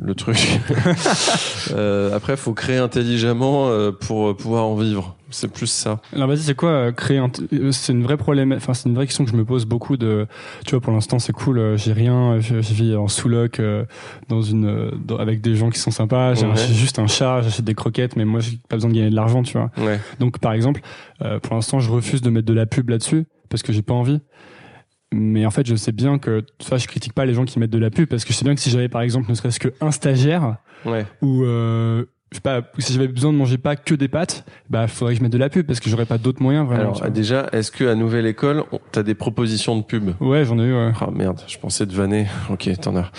le 0.00 0.14
truc. 0.14 0.36
euh, 1.72 2.14
après, 2.14 2.36
faut 2.36 2.54
créer 2.54 2.78
intelligemment 2.78 3.68
euh, 3.68 3.92
pour 3.92 4.36
pouvoir 4.36 4.66
en 4.66 4.76
vivre. 4.76 5.16
C'est 5.32 5.50
plus 5.50 5.66
ça. 5.66 6.00
Alors 6.14 6.28
vas-y, 6.28 6.38
c'est 6.38 6.54
quoi 6.54 6.68
euh, 6.70 6.92
créer 6.92 7.18
un 7.18 7.28
euh, 7.52 7.72
C'est 7.72 7.92
une 7.92 8.04
vraie 8.04 8.16
problème. 8.16 8.52
Enfin, 8.52 8.74
c'est 8.74 8.88
une 8.88 8.94
vraie 8.94 9.06
question 9.06 9.24
que 9.24 9.30
je 9.32 9.36
me 9.36 9.44
pose 9.44 9.64
beaucoup. 9.66 9.96
De, 9.96 10.26
tu 10.64 10.70
vois, 10.70 10.80
pour 10.80 10.92
l'instant, 10.92 11.18
c'est 11.18 11.32
cool. 11.32 11.58
euh, 11.58 11.76
J'ai 11.76 11.92
rien. 11.92 12.38
Je, 12.38 12.60
je 12.60 12.74
vis 12.74 12.94
en 12.94 13.08
sous-loc 13.08 13.58
euh, 13.58 13.84
dans 14.28 14.42
une 14.42 14.90
dans- 15.04 15.16
avec 15.16 15.40
des 15.40 15.56
gens 15.56 15.70
qui 15.70 15.78
sont 15.80 15.90
sympas. 15.90 16.34
J'ai 16.34 16.46
Ouais. 16.46 16.56
juste 16.56 16.98
un 17.00 17.06
chat. 17.08 17.42
J'achète 17.42 17.64
des 17.64 17.74
croquettes, 17.74 18.14
mais 18.14 18.24
moi, 18.24 18.38
j'ai 18.40 18.58
pas 18.68 18.76
besoin 18.76 18.90
de 18.90 18.94
gagner 18.94 19.10
de 19.10 19.16
l'argent, 19.16 19.42
tu 19.42 19.58
vois. 19.58 19.70
Ouais. 19.78 19.98
Donc, 20.20 20.38
par 20.38 20.52
exemple, 20.52 20.80
euh, 21.22 21.40
pour 21.40 21.54
l'instant, 21.54 21.80
je 21.80 21.90
refuse 21.90 22.20
de 22.22 22.30
mettre 22.30 22.46
de 22.46 22.54
la 22.54 22.66
pub 22.66 22.88
là-dessus 22.90 23.24
parce 23.48 23.62
que 23.62 23.72
j'ai 23.72 23.82
pas 23.82 23.94
envie. 23.94 24.20
Mais 25.14 25.44
en 25.44 25.50
fait, 25.50 25.66
je 25.66 25.74
sais 25.74 25.92
bien 25.92 26.18
que, 26.18 26.42
vois, 26.68 26.78
je 26.78 26.86
critique 26.86 27.12
pas 27.12 27.26
les 27.26 27.34
gens 27.34 27.44
qui 27.44 27.58
mettent 27.58 27.70
de 27.70 27.78
la 27.78 27.90
pub 27.90 28.08
parce 28.08 28.24
que 28.24 28.32
je 28.32 28.38
sais 28.38 28.44
bien 28.44 28.54
que 28.54 28.60
si 28.60 28.70
j'avais, 28.70 28.88
par 28.88 29.02
exemple, 29.02 29.28
ne 29.28 29.34
serait-ce 29.34 29.60
qu'un 29.60 29.90
stagiaire 29.90 30.56
Ouais. 30.86 31.04
ou 31.20 31.44
euh, 31.44 32.06
je 32.32 32.36
sais 32.36 32.40
pas, 32.40 32.62
si 32.78 32.94
j'avais 32.94 33.08
besoin 33.08 33.30
de 33.32 33.36
manger 33.38 33.58
pas 33.58 33.76
que 33.76 33.94
des 33.94 34.08
pâtes, 34.08 34.44
bah, 34.70 34.88
faudrait 34.88 35.12
que 35.14 35.18
je 35.18 35.22
mette 35.22 35.32
de 35.32 35.38
la 35.38 35.50
pub 35.50 35.66
parce 35.66 35.80
que 35.80 35.88
j'aurais 35.90 36.06
pas 36.06 36.16
d'autres 36.18 36.42
moyens 36.42 36.66
vraiment. 36.66 36.94
Alors 36.94 37.10
déjà, 37.10 37.48
est-ce 37.52 37.70
que 37.70 37.84
à 37.84 37.94
Nouvelle 37.94 38.26
École, 38.26 38.64
on- 38.72 38.80
t'as 38.90 39.02
des 39.02 39.14
propositions 39.14 39.76
de 39.76 39.82
pub? 39.82 40.10
Ouais, 40.20 40.44
j'en 40.44 40.58
ai 40.58 40.62
eu. 40.62 40.72
Ouais. 40.74 40.92
Ah 41.00 41.10
merde, 41.12 41.42
je 41.46 41.58
pensais 41.58 41.86
de 41.86 41.92
vanner. 41.92 42.26
Ok, 42.50 42.68
t'en 42.80 42.96
as. 42.96 43.10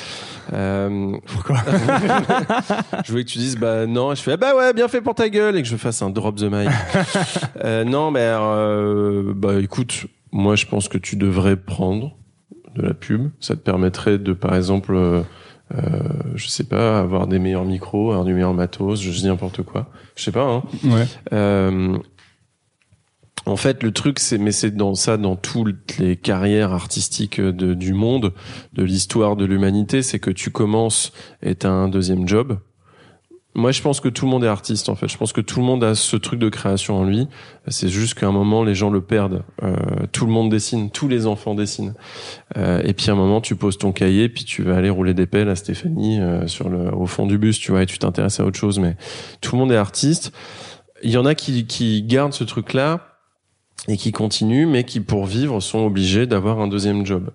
Euh, 0.52 1.14
Pourquoi? 1.28 1.58
Je 3.06 3.12
voulais 3.12 3.24
que 3.24 3.30
tu 3.30 3.38
dises 3.38 3.58
bah 3.58 3.86
non, 3.88 4.12
et 4.12 4.16
je 4.16 4.22
fais 4.22 4.34
ah 4.34 4.38
bah 4.38 4.56
ouais, 4.56 4.74
bien 4.74 4.88
fait 4.88 5.02
pour 5.02 5.16
ta 5.16 5.30
gueule 5.30 5.56
et 5.58 5.62
que 5.62 5.68
je 5.68 5.76
fasse 5.78 6.02
un 6.02 6.10
drop 6.10 6.36
the 6.36 6.44
mic. 6.44 6.70
euh, 7.64 7.84
non, 7.84 8.12
mais 8.12 8.22
euh, 8.24 9.34
bah 9.36 9.60
écoute, 9.60 10.06
moi 10.32 10.56
je 10.56 10.66
pense 10.66 10.88
que 10.88 10.98
tu 10.98 11.16
devrais 11.16 11.56
prendre 11.56 12.16
de 12.76 12.82
la 12.82 12.94
pub. 12.94 13.30
Ça 13.40 13.56
te 13.56 13.62
permettrait 13.62 14.18
de 14.18 14.34
par 14.34 14.56
exemple, 14.56 14.96
euh, 15.76 15.80
euh, 16.34 16.36
je 16.36 16.48
sais 16.48 16.64
pas, 16.64 17.00
avoir 17.00 17.28
des 17.28 17.40
meilleurs 17.40 17.66
micros, 17.66 18.12
avoir 18.12 18.26
du 18.26 18.34
meilleur 18.34 18.54
matos, 18.54 19.02
je 19.02 19.12
dis 19.12 19.26
n'importe 19.26 19.64
quoi. 19.64 19.88
Je 20.16 20.24
sais 20.24 20.32
pas. 20.32 20.46
Hein. 20.46 20.64
Ouais. 20.84 21.06
Euh, 21.32 21.98
en 23.46 23.56
fait, 23.56 23.84
le 23.84 23.92
truc, 23.92 24.20
c'est, 24.20 24.38
mais 24.38 24.52
c'est 24.52 24.72
dans 24.72 24.96
ça, 24.96 25.18
dans 25.18 25.36
toutes 25.36 25.98
les 25.98 26.16
carrières 26.16 26.72
artistiques 26.72 27.42
de, 27.42 27.74
du 27.74 27.94
monde, 27.94 28.34
de 28.74 28.84
l'histoire 28.84 29.36
de 29.36 29.46
l'humanité, 29.46 30.02
c'est 30.02 30.20
que 30.20 30.32
tu 30.32 30.50
commences 30.50 31.12
et 31.42 31.56
t'as 31.56 31.72
un 31.72 31.90
deuxième 31.90 32.28
job. 32.28 32.60
Moi, 33.56 33.72
je 33.72 33.82
pense 33.84 34.00
que 34.00 34.10
tout 34.10 34.26
le 34.26 34.32
monde 34.32 34.44
est 34.44 34.48
artiste, 34.48 34.90
en 34.90 34.96
fait. 34.96 35.08
Je 35.08 35.18
pense 35.18 35.32
que 35.32 35.42
tout 35.42 35.60
le 35.60 35.66
monde 35.66 35.84
a 35.84 35.94
ce 35.94 36.16
truc 36.16 36.40
de 36.40 36.50
création 36.50 36.98
en 36.98 37.04
lui. 37.04 37.28
C'est 37.68 37.90
juste 37.90 38.16
qu'à 38.16 38.28
un 38.28 38.32
moment, 38.32 38.64
les 38.64 38.74
gens 38.74 38.90
le 38.90 39.02
perdent. 39.02 39.44
Euh, 39.62 39.76
tout 40.12 40.26
le 40.26 40.32
monde 40.32 40.50
dessine, 40.50 40.90
tous 40.90 41.08
les 41.08 41.28
enfants 41.28 41.54
dessinent. 41.54 41.94
Euh, 42.58 42.82
et 42.84 42.94
puis 42.94 43.10
à 43.10 43.14
un 43.14 43.16
moment, 43.16 43.42
tu 43.42 43.56
poses 43.56 43.78
ton 43.78 43.92
cahier, 43.92 44.28
puis 44.28 44.44
tu 44.44 44.64
vas 44.64 44.76
aller 44.76 44.90
rouler 44.90 45.14
des 45.14 45.28
pelles 45.28 45.50
à 45.50 45.56
Stéphanie 45.56 46.20
euh, 46.20 46.48
sur 46.48 46.68
le, 46.68 46.92
au 46.96 47.06
fond 47.06 47.28
du 47.28 47.38
bus, 47.38 47.60
tu 47.60 47.72
vois, 47.72 47.84
et 47.84 47.86
tu 47.86 48.00
t'intéresses 48.00 48.40
à 48.40 48.46
autre 48.46 48.58
chose. 48.58 48.80
Mais 48.80 48.98
tout 49.42 49.56
le 49.56 49.60
monde 49.60 49.72
est 49.72 49.78
artiste. 49.78 50.32
Il 51.04 51.12
y 51.12 51.18
en 51.18 51.26
a 51.26 51.36
qui, 51.36 51.68
qui 51.68 52.02
gardent 52.02 52.34
ce 52.34 52.44
truc-là 52.44 53.13
et 53.90 53.98
qui 53.98 54.14
continuent, 54.14 54.66
mais 54.66 54.86
qui 54.86 55.02
pour 55.02 55.26
vivre 55.26 55.60
sont 55.60 55.86
obligés 55.86 56.26
d'avoir 56.26 56.60
un 56.62 56.68
deuxième 56.68 57.06
job. 57.06 57.32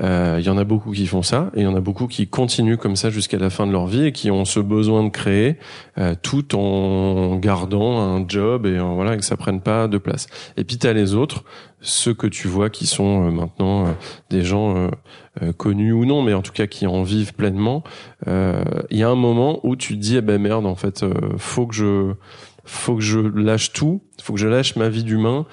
Euh, 0.00 0.36
Il 0.38 0.44
y 0.44 0.50
en 0.50 0.58
a 0.58 0.64
beaucoup 0.64 0.92
qui 0.92 1.06
font 1.06 1.22
ça, 1.22 1.50
et 1.54 1.60
il 1.60 1.64
y 1.64 1.66
en 1.66 1.74
a 1.74 1.80
beaucoup 1.80 2.06
qui 2.08 2.26
continuent 2.26 2.76
comme 2.76 2.94
ça 2.94 3.08
jusqu'à 3.08 3.38
la 3.38 3.48
fin 3.48 3.66
de 3.66 3.72
leur 3.72 3.86
vie 3.86 4.04
et 4.04 4.12
qui 4.12 4.30
ont 4.30 4.44
ce 4.44 4.60
besoin 4.60 5.02
de 5.02 5.08
créer, 5.08 5.56
euh, 5.96 6.14
tout 6.20 6.54
en 6.54 7.36
gardant 7.36 8.00
un 8.00 8.28
job 8.28 8.66
et 8.66 8.78
en, 8.78 8.96
voilà 8.96 9.16
que 9.16 9.24
ça 9.24 9.38
prenne 9.38 9.62
pas 9.62 9.88
de 9.88 9.96
place. 9.96 10.26
Et 10.58 10.64
puis 10.64 10.76
t'as 10.76 10.92
les 10.92 11.14
autres, 11.14 11.44
ceux 11.80 12.14
que 12.14 12.26
tu 12.26 12.48
vois 12.48 12.70
qui 12.70 12.86
sont 12.86 13.26
euh, 13.26 13.30
maintenant 13.30 13.86
euh, 13.86 13.92
des 14.30 14.42
gens 14.42 14.90
euh, 15.42 15.52
connus 15.52 15.92
ou 15.92 16.04
non, 16.04 16.22
mais 16.22 16.34
en 16.34 16.42
tout 16.42 16.52
cas 16.52 16.66
qui 16.66 16.86
en 16.86 17.02
vivent 17.02 17.34
pleinement. 17.34 17.84
Il 18.26 18.98
y 18.98 19.02
a 19.02 19.08
un 19.08 19.14
moment 19.14 19.60
où 19.62 19.76
tu 19.76 19.94
te 19.94 20.00
dis, 20.00 20.16
eh 20.16 20.20
ben 20.20 20.40
merde, 20.40 20.66
en 20.66 20.74
fait, 20.74 21.04
faut 21.36 21.66
que 21.66 21.74
je 21.74 22.12
faut 22.64 22.96
que 22.96 23.02
je 23.02 23.20
lâche 23.20 23.72
tout, 23.72 24.02
faut 24.20 24.34
que 24.34 24.38
je 24.38 24.48
lâche 24.48 24.76
ma 24.76 24.90
vie 24.90 25.04
d'humain 25.04 25.46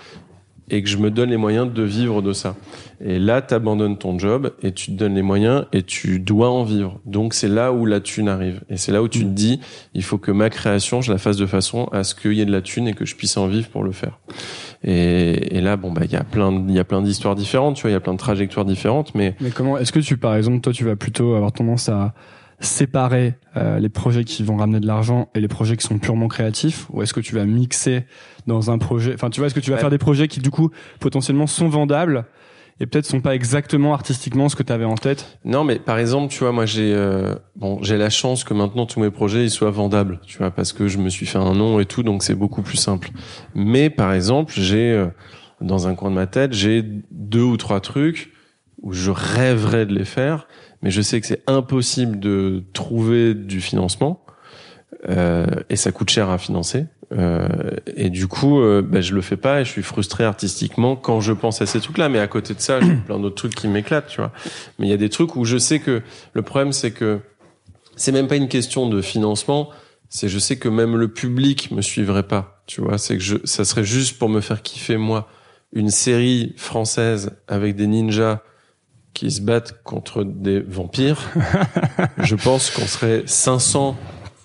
et 0.69 0.81
que 0.81 0.89
je 0.89 0.97
me 0.97 1.11
donne 1.11 1.29
les 1.29 1.37
moyens 1.37 1.71
de 1.71 1.83
vivre 1.83 2.21
de 2.21 2.33
ça. 2.33 2.55
Et 3.03 3.19
là, 3.19 3.41
tu 3.41 3.55
ton 3.99 4.17
job 4.17 4.53
et 4.63 4.71
tu 4.71 4.91
te 4.91 4.97
donnes 4.97 5.15
les 5.15 5.21
moyens 5.21 5.65
et 5.73 5.83
tu 5.83 6.19
dois 6.19 6.49
en 6.49 6.63
vivre. 6.63 6.99
Donc 7.05 7.33
c'est 7.33 7.47
là 7.47 7.71
où 7.71 7.85
la 7.85 7.99
thune 7.99 8.29
arrive. 8.29 8.61
Et 8.69 8.77
c'est 8.77 8.91
là 8.91 9.03
où 9.03 9.07
tu 9.07 9.19
te 9.19 9.29
dis, 9.29 9.59
il 9.93 10.03
faut 10.03 10.17
que 10.17 10.31
ma 10.31 10.49
création, 10.49 11.01
je 11.01 11.11
la 11.11 11.17
fasse 11.17 11.37
de 11.37 11.45
façon 11.45 11.85
à 11.91 12.03
ce 12.03 12.15
qu'il 12.15 12.33
y 12.33 12.41
ait 12.41 12.45
de 12.45 12.51
la 12.51 12.61
thune 12.61 12.87
et 12.87 12.93
que 12.93 13.05
je 13.05 13.15
puisse 13.15 13.37
en 13.37 13.47
vivre 13.47 13.67
pour 13.69 13.83
le 13.83 13.91
faire. 13.91 14.19
Et, 14.83 15.57
et 15.57 15.61
là, 15.61 15.77
bon, 15.77 15.91
bah, 15.91 16.01
il 16.05 16.11
y 16.11 16.15
a 16.15 16.23
plein, 16.23 16.63
il 16.67 16.73
y 16.73 16.79
a 16.79 16.83
plein 16.83 17.01
d'histoires 17.01 17.35
différentes, 17.35 17.75
tu 17.75 17.83
vois, 17.83 17.91
il 17.91 17.93
y 17.93 17.97
a 17.97 17.99
plein 17.99 18.13
de 18.13 18.19
trajectoires 18.19 18.65
différentes, 18.65 19.13
mais. 19.15 19.35
Mais 19.41 19.51
comment, 19.51 19.77
est-ce 19.77 19.91
que 19.91 19.99
tu, 19.99 20.17
par 20.17 20.35
exemple, 20.35 20.61
toi, 20.61 20.73
tu 20.73 20.83
vas 20.83 20.95
plutôt 20.95 21.35
avoir 21.35 21.51
tendance 21.51 21.89
à 21.89 22.13
séparer 22.59 23.35
euh, 23.57 23.79
les 23.79 23.89
projets 23.89 24.23
qui 24.23 24.43
vont 24.43 24.57
ramener 24.57 24.79
de 24.79 24.87
l'argent 24.87 25.29
et 25.35 25.39
les 25.39 25.47
projets 25.47 25.77
qui 25.77 25.85
sont 25.85 25.99
purement 25.99 26.27
créatifs, 26.27 26.87
ou 26.91 27.01
est-ce 27.01 27.13
que 27.13 27.19
tu 27.19 27.35
vas 27.35 27.45
mixer 27.45 28.05
dans 28.47 28.71
un 28.71 28.77
projet, 28.77 29.13
enfin, 29.13 29.29
tu 29.29 29.39
vois, 29.39 29.47
est-ce 29.47 29.55
que 29.55 29.59
tu 29.59 29.71
vas 29.71 29.77
faire 29.77 29.89
des 29.89 29.97
projets 29.97 30.27
qui, 30.27 30.39
du 30.39 30.51
coup, 30.51 30.69
potentiellement 30.99 31.47
sont 31.47 31.67
vendables 31.67 32.25
et 32.79 32.85
peut-être 32.85 33.05
sont 33.05 33.21
pas 33.21 33.35
exactement 33.35 33.93
artistiquement 33.93 34.49
ce 34.49 34.55
que 34.55 34.63
tu 34.63 34.73
avais 34.73 34.85
en 34.85 34.95
tête? 34.95 35.39
Non, 35.45 35.63
mais 35.63 35.79
par 35.79 35.97
exemple, 35.97 36.31
tu 36.31 36.39
vois, 36.39 36.51
moi 36.51 36.65
j'ai 36.65 36.93
euh, 36.93 37.35
bon, 37.55 37.79
j'ai 37.81 37.97
la 37.97 38.09
chance 38.09 38.43
que 38.43 38.53
maintenant 38.53 38.85
tous 38.85 38.99
mes 38.99 39.11
projets 39.11 39.43
ils 39.45 39.49
soient 39.49 39.71
vendables, 39.71 40.19
tu 40.25 40.37
vois, 40.37 40.51
parce 40.51 40.73
que 40.73 40.87
je 40.87 40.97
me 40.97 41.09
suis 41.09 41.25
fait 41.25 41.37
un 41.37 41.53
nom 41.53 41.79
et 41.79 41.85
tout, 41.85 42.03
donc 42.03 42.23
c'est 42.23 42.35
beaucoup 42.35 42.61
plus 42.61 42.77
simple. 42.77 43.11
Mais 43.53 43.89
par 43.89 44.13
exemple, 44.13 44.53
j'ai 44.55 44.91
euh, 44.91 45.07
dans 45.61 45.87
un 45.87 45.95
coin 45.95 46.09
de 46.09 46.15
ma 46.15 46.27
tête, 46.27 46.53
j'ai 46.53 46.83
deux 47.11 47.43
ou 47.43 47.57
trois 47.57 47.79
trucs 47.79 48.31
où 48.81 48.91
je 48.91 49.09
rêverais 49.09 49.85
de 49.85 49.93
les 49.93 50.05
faire, 50.05 50.47
mais 50.81 50.91
je 50.91 51.01
sais 51.01 51.19
que 51.21 51.27
c'est 51.27 51.43
impossible 51.47 52.19
de 52.19 52.63
trouver 52.73 53.33
du 53.33 53.61
financement 53.61 54.25
euh, 55.09 55.45
et 55.69 55.75
ça 55.75 55.91
coûte 55.91 56.09
cher 56.09 56.29
à 56.29 56.37
financer. 56.37 56.85
Euh, 57.11 57.47
et 57.95 58.09
du 58.09 58.27
coup, 58.27 58.59
euh, 58.59 58.81
ben, 58.81 59.01
je 59.01 59.13
le 59.13 59.21
fais 59.21 59.37
pas 59.37 59.61
et 59.61 59.65
je 59.65 59.69
suis 59.69 59.83
frustré 59.83 60.23
artistiquement 60.23 60.95
quand 60.95 61.21
je 61.21 61.33
pense 61.33 61.61
à 61.61 61.65
ces 61.65 61.79
trucs-là. 61.79 62.09
Mais 62.09 62.19
à 62.19 62.27
côté 62.27 62.53
de 62.53 62.59
ça, 62.59 62.79
j'ai 62.81 62.95
plein 63.05 63.19
d'autres 63.19 63.35
trucs 63.35 63.55
qui 63.55 63.67
m'éclatent, 63.67 64.07
tu 64.07 64.17
vois. 64.17 64.31
Mais 64.79 64.87
il 64.87 64.89
y 64.89 64.93
a 64.93 64.97
des 64.97 65.09
trucs 65.09 65.35
où 65.35 65.45
je 65.45 65.57
sais 65.57 65.79
que 65.79 66.01
le 66.33 66.41
problème, 66.41 66.71
c'est 66.71 66.91
que 66.91 67.19
c'est 67.95 68.11
même 68.11 68.27
pas 68.27 68.35
une 68.35 68.47
question 68.47 68.89
de 68.89 69.01
financement. 69.01 69.69
C'est 70.09 70.29
je 70.29 70.39
sais 70.39 70.57
que 70.57 70.69
même 70.69 70.95
le 70.95 71.07
public 71.07 71.71
me 71.71 71.81
suivrait 71.81 72.27
pas, 72.27 72.63
tu 72.67 72.81
vois. 72.81 72.97
C'est 72.97 73.17
que 73.17 73.23
je, 73.23 73.37
ça 73.43 73.65
serait 73.65 73.83
juste 73.83 74.17
pour 74.17 74.29
me 74.29 74.41
faire 74.41 74.61
kiffer 74.61 74.97
moi 74.97 75.27
une 75.73 75.89
série 75.89 76.53
française 76.57 77.31
avec 77.47 77.75
des 77.75 77.87
ninjas 77.87 78.41
qui 79.15 79.31
se 79.31 79.41
battent 79.41 79.81
contre 79.83 80.23
des 80.23 80.59
vampires. 80.59 81.31
je 82.19 82.35
pense 82.35 82.69
qu'on 82.69 82.85
serait 82.85 83.23
500 83.25 83.97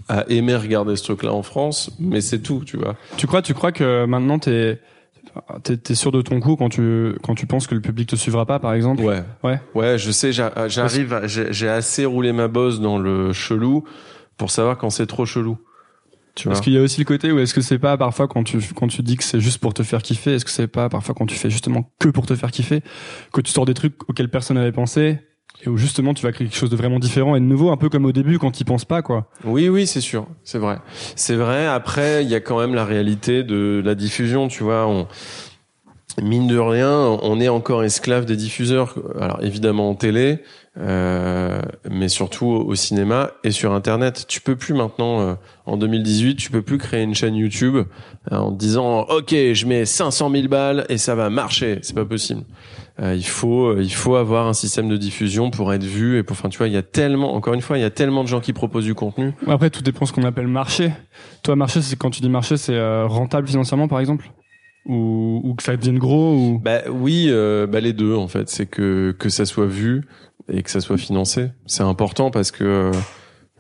à 0.08 0.24
aimer 0.28 0.56
regarder 0.56 0.96
ce 0.96 1.02
truc-là 1.02 1.34
en 1.34 1.42
France, 1.42 1.90
mais 1.98 2.22
c'est 2.22 2.38
tout, 2.38 2.62
tu 2.64 2.78
vois. 2.78 2.96
Tu 3.18 3.26
crois, 3.26 3.42
tu 3.42 3.52
crois 3.52 3.72
que 3.72 4.06
maintenant 4.06 4.38
t'es 4.38 4.80
T'es, 5.62 5.94
sûr 5.94 6.10
de 6.10 6.22
ton 6.22 6.40
coup 6.40 6.56
quand 6.56 6.70
tu 6.70 7.14
quand 7.22 7.36
tu 7.36 7.46
penses 7.46 7.68
que 7.68 7.74
le 7.76 7.80
public 7.80 8.08
te 8.08 8.16
suivra 8.16 8.46
pas, 8.46 8.58
par 8.58 8.72
exemple? 8.72 9.02
Ouais, 9.02 9.22
ouais, 9.44 9.60
ouais. 9.76 9.96
Je 9.96 10.10
sais, 10.10 10.32
j'arrive, 10.32 11.20
j'ai 11.26 11.68
assez 11.68 12.04
roulé 12.04 12.32
ma 12.32 12.48
bosse 12.48 12.80
dans 12.80 12.98
le 12.98 13.32
chelou 13.32 13.84
pour 14.36 14.50
savoir 14.50 14.76
quand 14.76 14.90
c'est 14.90 15.06
trop 15.06 15.26
chelou. 15.26 15.56
Tu 16.34 16.48
vois. 16.48 16.54
Est-ce 16.54 16.62
qu'il 16.62 16.72
y 16.72 16.78
a 16.78 16.82
aussi 16.82 17.00
le 17.00 17.04
côté 17.04 17.32
où 17.32 17.38
est-ce 17.38 17.54
que 17.54 17.60
c'est 17.60 17.78
pas 17.78 17.96
parfois 17.96 18.28
quand 18.28 18.44
tu 18.44 18.58
quand 18.74 18.88
tu 18.88 19.02
dis 19.02 19.16
que 19.16 19.24
c'est 19.24 19.40
juste 19.40 19.58
pour 19.58 19.74
te 19.74 19.82
faire 19.82 20.02
kiffer, 20.02 20.34
est-ce 20.34 20.44
que 20.44 20.50
c'est 20.50 20.68
pas 20.68 20.88
parfois 20.88 21.14
quand 21.14 21.26
tu 21.26 21.36
fais 21.36 21.50
justement 21.50 21.90
que 21.98 22.08
pour 22.08 22.26
te 22.26 22.34
faire 22.34 22.50
kiffer, 22.50 22.82
que 23.32 23.40
tu 23.40 23.50
sors 23.50 23.66
des 23.66 23.74
trucs 23.74 24.08
auxquels 24.08 24.28
personne 24.28 24.56
n'avait 24.56 24.72
pensé 24.72 25.18
et 25.64 25.68
où 25.68 25.76
justement 25.76 26.14
tu 26.14 26.22
vas 26.22 26.32
créer 26.32 26.46
quelque 26.46 26.56
chose 26.56 26.70
de 26.70 26.76
vraiment 26.76 26.98
différent 26.98 27.36
et 27.36 27.40
de 27.40 27.44
nouveau, 27.44 27.70
un 27.70 27.76
peu 27.76 27.88
comme 27.88 28.04
au 28.04 28.12
début 28.12 28.38
quand 28.38 28.50
tu 28.50 28.64
penses 28.64 28.84
pas, 28.84 29.02
quoi. 29.02 29.28
Oui, 29.44 29.68
oui, 29.68 29.86
c'est 29.86 30.00
sûr, 30.00 30.26
c'est 30.42 30.58
vrai, 30.58 30.78
c'est 31.16 31.36
vrai. 31.36 31.66
Après, 31.66 32.24
il 32.24 32.30
y 32.30 32.34
a 32.34 32.40
quand 32.40 32.58
même 32.58 32.74
la 32.74 32.84
réalité 32.84 33.42
de 33.42 33.82
la 33.84 33.94
diffusion, 33.94 34.48
tu 34.48 34.62
vois. 34.62 34.86
On, 34.86 35.06
mine 36.22 36.46
de 36.46 36.58
rien, 36.58 36.90
on 36.90 37.40
est 37.40 37.48
encore 37.48 37.84
esclave 37.84 38.24
des 38.24 38.36
diffuseurs. 38.36 38.94
Alors 39.20 39.42
évidemment 39.42 39.90
en 39.90 39.94
télé, 39.94 40.40
euh, 40.78 41.60
mais 41.90 42.08
surtout 42.08 42.46
au 42.46 42.74
cinéma 42.74 43.32
et 43.42 43.50
sur 43.50 43.72
Internet. 43.72 44.24
Tu 44.28 44.40
peux 44.40 44.54
plus 44.54 44.72
maintenant, 44.72 45.20
euh, 45.20 45.34
en 45.66 45.76
2018, 45.76 46.36
tu 46.36 46.50
peux 46.50 46.62
plus 46.62 46.78
créer 46.78 47.02
une 47.02 47.14
chaîne 47.14 47.34
YouTube 47.34 47.76
euh, 48.30 48.36
en 48.36 48.52
disant 48.52 49.00
OK, 49.02 49.30
je 49.30 49.66
mets 49.66 49.84
500 49.84 50.30
000 50.30 50.48
balles 50.48 50.86
et 50.88 50.98
ça 50.98 51.14
va 51.14 51.28
marcher. 51.28 51.80
C'est 51.82 51.94
pas 51.94 52.04
possible. 52.04 52.42
Euh, 53.00 53.14
il 53.14 53.26
faut 53.26 53.68
euh, 53.68 53.82
il 53.82 53.92
faut 53.92 54.16
avoir 54.16 54.46
un 54.46 54.52
système 54.52 54.88
de 54.88 54.96
diffusion 54.96 55.50
pour 55.50 55.72
être 55.72 55.84
vu 55.84 56.18
et 56.18 56.22
pour 56.22 56.36
enfin 56.36 56.50
tu 56.50 56.58
vois 56.58 56.66
il 56.66 56.74
y 56.74 56.76
a 56.76 56.82
tellement 56.82 57.34
encore 57.34 57.54
une 57.54 57.62
fois 57.62 57.78
il 57.78 57.80
y 57.80 57.84
a 57.84 57.90
tellement 57.90 58.24
de 58.24 58.28
gens 58.28 58.40
qui 58.40 58.52
proposent 58.52 58.84
du 58.84 58.94
contenu 58.94 59.32
après 59.46 59.70
tout 59.70 59.80
dépend 59.80 60.00
de 60.00 60.06
ce 60.06 60.12
qu'on 60.12 60.24
appelle 60.24 60.48
marché 60.48 60.92
toi 61.42 61.56
marché 61.56 61.80
c'est 61.80 61.96
quand 61.96 62.10
tu 62.10 62.20
dis 62.20 62.28
marché 62.28 62.58
c'est 62.58 62.78
rentable 63.04 63.48
financièrement 63.48 63.88
par 63.88 64.00
exemple? 64.00 64.30
Ou, 64.86 65.40
ou 65.44 65.54
que 65.54 65.62
ça 65.62 65.76
devienne 65.76 65.98
gros 65.98 66.34
ou? 66.34 66.58
Bah 66.58 66.80
oui 66.90 67.30
bah 67.68 67.80
les 67.80 67.92
deux 67.92 68.14
en 68.14 68.28
fait. 68.28 68.48
C'est 68.48 68.66
que 68.66 69.14
que 69.18 69.28
ça 69.28 69.44
soit 69.44 69.66
vu 69.66 70.04
et 70.52 70.62
que 70.62 70.70
ça 70.70 70.80
soit 70.80 70.98
financé. 70.98 71.50
C'est 71.66 71.82
important 71.82 72.30
parce 72.30 72.50
que 72.50 72.90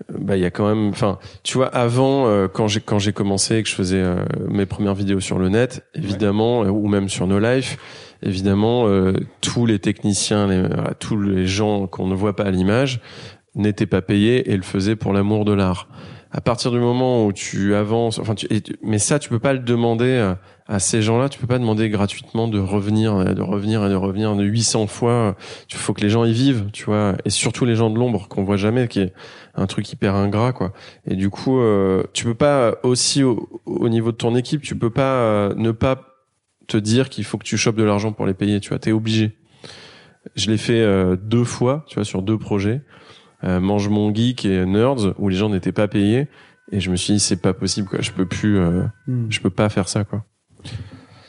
bah 0.08 0.36
il 0.36 0.42
y 0.42 0.46
a 0.46 0.50
quand 0.50 0.66
même 0.66 0.88
enfin 0.88 1.18
tu 1.42 1.58
vois 1.58 1.68
avant 1.68 2.48
quand 2.48 2.68
j'ai 2.68 2.80
quand 2.80 2.98
j'ai 2.98 3.12
commencé 3.12 3.56
et 3.56 3.62
que 3.62 3.68
je 3.68 3.74
faisais 3.74 4.02
mes 4.48 4.64
premières 4.64 4.94
vidéos 4.94 5.20
sur 5.20 5.38
le 5.38 5.50
net 5.50 5.84
évidemment 5.94 6.62
ou 6.62 6.88
même 6.88 7.08
sur 7.08 7.26
No 7.26 7.38
Life 7.38 7.76
évidemment, 8.22 8.86
euh, 8.86 9.12
tous 9.40 9.66
les 9.66 9.78
techniciens, 9.78 10.46
les, 10.46 10.68
tous 10.98 11.20
les 11.20 11.46
gens 11.46 11.86
qu'on 11.86 12.06
ne 12.06 12.14
voit 12.14 12.36
pas 12.36 12.44
à 12.44 12.50
l'image 12.50 13.00
n'étaient 13.54 13.86
pas 13.86 14.02
payés 14.02 14.50
et 14.50 14.56
le 14.56 14.62
faisaient 14.62 14.96
pour 14.96 15.12
l'amour 15.12 15.44
de 15.44 15.52
l'art. 15.52 15.88
À 16.32 16.40
partir 16.40 16.70
du 16.70 16.78
moment 16.78 17.26
où 17.26 17.32
tu 17.32 17.74
avances, 17.74 18.18
enfin, 18.20 18.34
tu, 18.34 18.46
mais 18.82 18.98
ça, 18.98 19.18
tu 19.18 19.28
peux 19.28 19.40
pas 19.40 19.52
le 19.52 19.58
demander 19.58 20.34
à, 20.68 20.78
ces 20.78 21.02
gens-là. 21.02 21.28
Tu 21.28 21.40
peux 21.40 21.48
pas 21.48 21.58
demander 21.58 21.90
gratuitement 21.90 22.46
de 22.46 22.60
revenir, 22.60 23.34
de 23.34 23.42
revenir 23.42 23.84
et 23.84 23.88
de 23.88 23.96
revenir 23.96 24.36
de 24.36 24.44
800 24.44 24.86
fois. 24.86 25.34
Il 25.68 25.76
faut 25.76 25.92
que 25.92 26.00
les 26.00 26.08
gens 26.08 26.24
y 26.24 26.32
vivent, 26.32 26.66
tu 26.72 26.84
vois, 26.84 27.16
et 27.24 27.30
surtout 27.30 27.64
les 27.64 27.74
gens 27.74 27.90
de 27.90 27.98
l'ombre 27.98 28.28
qu'on 28.28 28.44
voit 28.44 28.56
jamais, 28.56 28.86
qui 28.86 29.00
est 29.00 29.12
un 29.54 29.66
truc 29.66 29.90
hyper 29.92 30.14
ingrat, 30.14 30.52
quoi. 30.52 30.72
Et 31.06 31.16
du 31.16 31.30
coup, 31.30 31.60
euh, 31.60 32.04
tu 32.12 32.24
peux 32.24 32.34
pas 32.34 32.76
aussi 32.82 33.22
au, 33.22 33.60
au, 33.66 33.88
niveau 33.88 34.12
de 34.12 34.16
ton 34.16 34.36
équipe, 34.36 34.62
tu 34.62 34.76
peux 34.76 34.90
pas 34.90 35.14
euh, 35.14 35.54
ne 35.56 35.72
pas 35.72 36.02
te 36.66 36.76
dire 36.76 37.08
qu'il 37.08 37.24
faut 37.24 37.38
que 37.38 37.44
tu 37.44 37.56
chopes 37.56 37.76
de 37.76 37.82
l'argent 37.82 38.12
pour 38.12 38.26
les 38.26 38.34
payer, 38.34 38.60
tu 38.60 38.70
vois, 38.70 38.78
t'es 38.78 38.92
obligé. 38.92 39.36
Je 40.36 40.50
l'ai 40.50 40.58
fait 40.58 40.80
euh, 40.80 41.16
deux 41.16 41.44
fois, 41.44 41.84
tu 41.88 41.96
vois, 41.96 42.04
sur 42.04 42.22
deux 42.22 42.38
projets, 42.38 42.82
euh, 43.44 43.60
Mange 43.60 43.88
mon 43.88 44.14
geek 44.14 44.44
et 44.44 44.64
Nerds, 44.66 45.14
où 45.18 45.28
les 45.28 45.36
gens 45.36 45.48
n'étaient 45.48 45.72
pas 45.72 45.88
payés, 45.88 46.28
et 46.72 46.80
je 46.80 46.90
me 46.90 46.96
suis 46.96 47.14
dit 47.14 47.20
c'est 47.20 47.40
pas 47.40 47.52
possible, 47.52 47.88
quoi, 47.88 48.00
je 48.00 48.12
peux 48.12 48.26
plus, 48.26 48.58
euh, 48.58 48.84
hmm. 49.06 49.26
je 49.30 49.40
peux 49.40 49.50
pas 49.50 49.68
faire 49.68 49.88
ça, 49.88 50.04
quoi. 50.04 50.24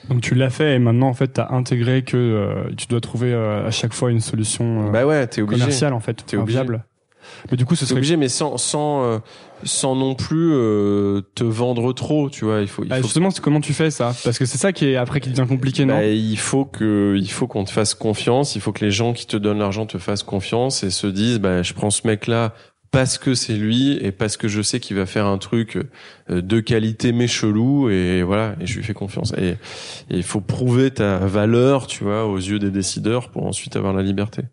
Donc 0.09 0.21
tu 0.21 0.35
l'as 0.35 0.49
fait 0.49 0.75
et 0.75 0.79
maintenant 0.79 1.07
en 1.07 1.13
fait 1.13 1.27
t'as 1.27 1.51
intégré 1.51 2.03
que 2.03 2.69
tu 2.75 2.87
dois 2.87 2.99
trouver 2.99 3.33
à 3.33 3.71
chaque 3.71 3.93
fois 3.93 4.11
une 4.11 4.19
solution 4.19 4.91
bah 4.91 5.05
ouais, 5.05 5.25
t'es 5.27 5.41
obligé. 5.41 5.61
commerciale 5.61 5.93
en 5.93 6.01
fait, 6.01 6.25
t'es 6.25 6.35
obligé. 6.35 6.59
Mais 7.49 7.57
du 7.57 7.65
coup, 7.65 7.75
ce 7.75 7.85
serait 7.85 7.97
obligé, 7.97 8.17
mais 8.17 8.29
sans 8.29 8.57
sans 8.57 9.03
euh, 9.03 9.19
sans 9.63 9.95
non 9.95 10.15
plus 10.15 10.51
euh, 10.53 11.21
te 11.35 11.43
vendre 11.43 11.93
trop, 11.93 12.29
tu 12.29 12.45
vois. 12.45 12.61
Il 12.61 12.67
faut. 12.67 12.83
Il 12.83 12.91
ah, 12.93 13.01
Justement, 13.01 13.29
comment 13.41 13.61
tu 13.61 13.73
fais 13.73 13.91
ça? 13.91 14.15
Parce 14.23 14.37
que 14.37 14.45
c'est 14.45 14.57
ça 14.57 14.73
qui 14.73 14.85
est 14.85 14.95
après 14.95 15.19
qui 15.19 15.29
devient 15.29 15.47
compliqué, 15.47 15.85
non? 15.85 15.95
Bah, 15.95 16.05
Il 16.05 16.37
faut 16.37 16.65
que 16.65 17.15
il 17.17 17.31
faut 17.31 17.47
qu'on 17.47 17.63
te 17.63 17.71
fasse 17.71 17.93
confiance. 17.93 18.55
Il 18.55 18.61
faut 18.61 18.71
que 18.71 18.83
les 18.83 18.91
gens 18.91 19.13
qui 19.13 19.25
te 19.27 19.37
donnent 19.37 19.59
l'argent 19.59 19.85
te 19.85 19.97
fassent 19.97 20.23
confiance 20.23 20.83
et 20.83 20.89
se 20.89 21.07
disent, 21.07 21.39
bah, 21.39 21.63
je 21.63 21.73
prends 21.73 21.89
ce 21.89 22.05
mec-là 22.07 22.53
parce 22.91 23.17
que 23.17 23.33
c'est 23.33 23.55
lui 23.55 23.97
et 24.01 24.11
parce 24.11 24.37
que 24.37 24.47
je 24.47 24.61
sais 24.61 24.79
qu'il 24.79 24.97
va 24.97 25.05
faire 25.05 25.25
un 25.25 25.37
truc 25.37 25.77
euh, 26.29 26.41
de 26.41 26.59
qualité 26.59 27.13
mais 27.13 27.27
chelou 27.27 27.89
et 27.89 28.21
voilà 28.21 28.55
et 28.59 28.67
je 28.67 28.77
lui 28.77 28.83
fais 28.83 28.93
confiance 28.93 29.33
et 29.37 29.55
il 30.09 30.23
faut 30.23 30.41
prouver 30.41 30.91
ta 30.91 31.19
valeur 31.19 31.87
tu 31.87 32.03
vois 32.03 32.25
aux 32.25 32.37
yeux 32.37 32.59
des 32.59 32.71
décideurs 32.71 33.29
pour 33.29 33.45
ensuite 33.45 33.75
avoir 33.75 33.93
la 33.93 34.03
liberté 34.03 34.43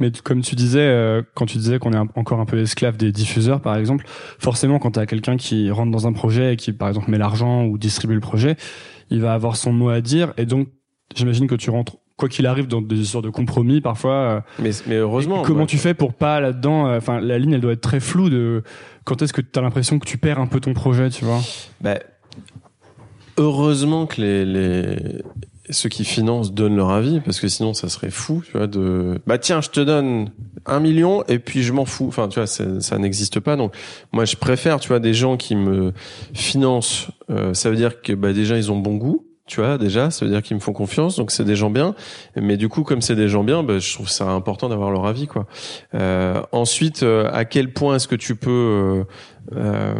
mais 0.00 0.10
comme 0.24 0.40
tu 0.40 0.56
disais, 0.56 0.80
euh, 0.80 1.22
quand 1.34 1.44
tu 1.44 1.58
disais 1.58 1.78
qu'on 1.78 1.92
est 1.92 1.98
encore 2.16 2.40
un 2.40 2.46
peu 2.46 2.58
esclave 2.58 2.96
des 2.96 3.12
diffuseurs, 3.12 3.60
par 3.60 3.76
exemple, 3.76 4.06
forcément, 4.38 4.78
quand 4.78 4.92
tu 4.92 4.98
as 4.98 5.04
quelqu'un 5.04 5.36
qui 5.36 5.70
rentre 5.70 5.92
dans 5.92 6.06
un 6.06 6.14
projet 6.14 6.54
et 6.54 6.56
qui, 6.56 6.72
par 6.72 6.88
exemple, 6.88 7.10
met 7.10 7.18
l'argent 7.18 7.66
ou 7.66 7.76
distribue 7.76 8.14
le 8.14 8.20
projet, 8.20 8.56
il 9.10 9.20
va 9.20 9.34
avoir 9.34 9.56
son 9.56 9.74
mot 9.74 9.90
à 9.90 10.00
dire. 10.00 10.32
Et 10.38 10.46
donc, 10.46 10.68
j'imagine 11.14 11.46
que 11.46 11.54
tu 11.54 11.68
rentres 11.68 11.98
quoi 12.20 12.28
qu'il 12.28 12.46
arrive 12.46 12.68
dans 12.68 12.82
des 12.82 13.04
sortes 13.04 13.24
de 13.24 13.30
compromis 13.30 13.80
parfois. 13.80 14.12
Euh, 14.12 14.40
mais, 14.60 14.70
mais 14.86 14.96
heureusement. 14.96 15.42
Comment 15.42 15.66
tu 15.66 15.78
fais 15.78 15.94
pour 15.94 16.12
pas 16.12 16.40
là-dedans 16.40 16.86
euh, 16.86 16.98
Enfin, 16.98 17.20
la 17.20 17.38
ligne, 17.38 17.54
elle 17.54 17.60
doit 17.60 17.72
être 17.72 17.80
très 17.80 17.98
floue. 17.98 18.28
De 18.28 18.62
quand 19.04 19.22
est-ce 19.22 19.32
que 19.32 19.40
tu 19.40 19.58
as 19.58 19.62
l'impression 19.62 19.98
que 19.98 20.06
tu 20.06 20.18
perds 20.18 20.38
un 20.38 20.46
peu 20.46 20.60
ton 20.60 20.74
projet, 20.74 21.08
tu 21.08 21.24
vois? 21.24 21.40
Bah, 21.80 21.98
heureusement 23.38 24.06
que 24.06 24.20
les, 24.20 24.44
les 24.44 24.96
ceux 25.70 25.88
qui 25.88 26.04
financent 26.04 26.52
donnent 26.52 26.76
leur 26.76 26.90
avis 26.90 27.20
parce 27.20 27.40
que 27.40 27.48
sinon 27.48 27.74
ça 27.74 27.88
serait 27.88 28.10
fou 28.10 28.42
tu 28.44 28.58
vois 28.58 28.66
de 28.66 29.20
bah 29.24 29.38
tiens 29.38 29.60
je 29.60 29.70
te 29.70 29.78
donne 29.78 30.30
un 30.66 30.80
million 30.80 31.22
et 31.28 31.38
puis 31.38 31.62
je 31.62 31.72
m'en 31.72 31.84
fous 31.84 32.08
enfin 32.08 32.26
tu 32.26 32.40
vois 32.40 32.48
ça 32.48 32.98
n'existe 32.98 33.38
pas 33.38 33.54
donc 33.54 33.72
moi 34.10 34.24
je 34.24 34.34
préfère 34.34 34.80
tu 34.80 34.88
vois 34.88 34.98
des 34.98 35.14
gens 35.14 35.36
qui 35.36 35.54
me 35.54 35.92
financent 36.34 37.06
euh, 37.30 37.54
ça 37.54 37.70
veut 37.70 37.76
dire 37.76 38.02
que 38.02 38.12
bah 38.12 38.32
déjà 38.32 38.56
ils 38.56 38.72
ont 38.72 38.78
bon 38.78 38.96
goût 38.96 39.29
tu 39.50 39.60
vois 39.60 39.78
déjà 39.78 40.10
ça 40.10 40.24
veut 40.24 40.30
dire 40.30 40.42
qu'ils 40.42 40.56
me 40.56 40.60
font 40.60 40.72
confiance 40.72 41.16
donc 41.16 41.30
c'est 41.30 41.44
des 41.44 41.56
gens 41.56 41.70
bien 41.70 41.94
mais 42.36 42.56
du 42.56 42.68
coup 42.68 42.84
comme 42.84 43.02
c'est 43.02 43.16
des 43.16 43.28
gens 43.28 43.44
bien 43.44 43.62
bah, 43.62 43.78
je 43.78 43.92
trouve 43.92 44.08
ça 44.08 44.26
important 44.26 44.68
d'avoir 44.68 44.90
leur 44.90 45.06
avis 45.06 45.26
quoi 45.26 45.46
euh, 45.94 46.40
ensuite 46.52 47.02
euh, 47.02 47.28
à 47.32 47.44
quel 47.44 47.72
point 47.72 47.96
est-ce 47.96 48.08
que 48.08 48.14
tu 48.14 48.36
peux 48.36 49.04
euh, 49.56 49.94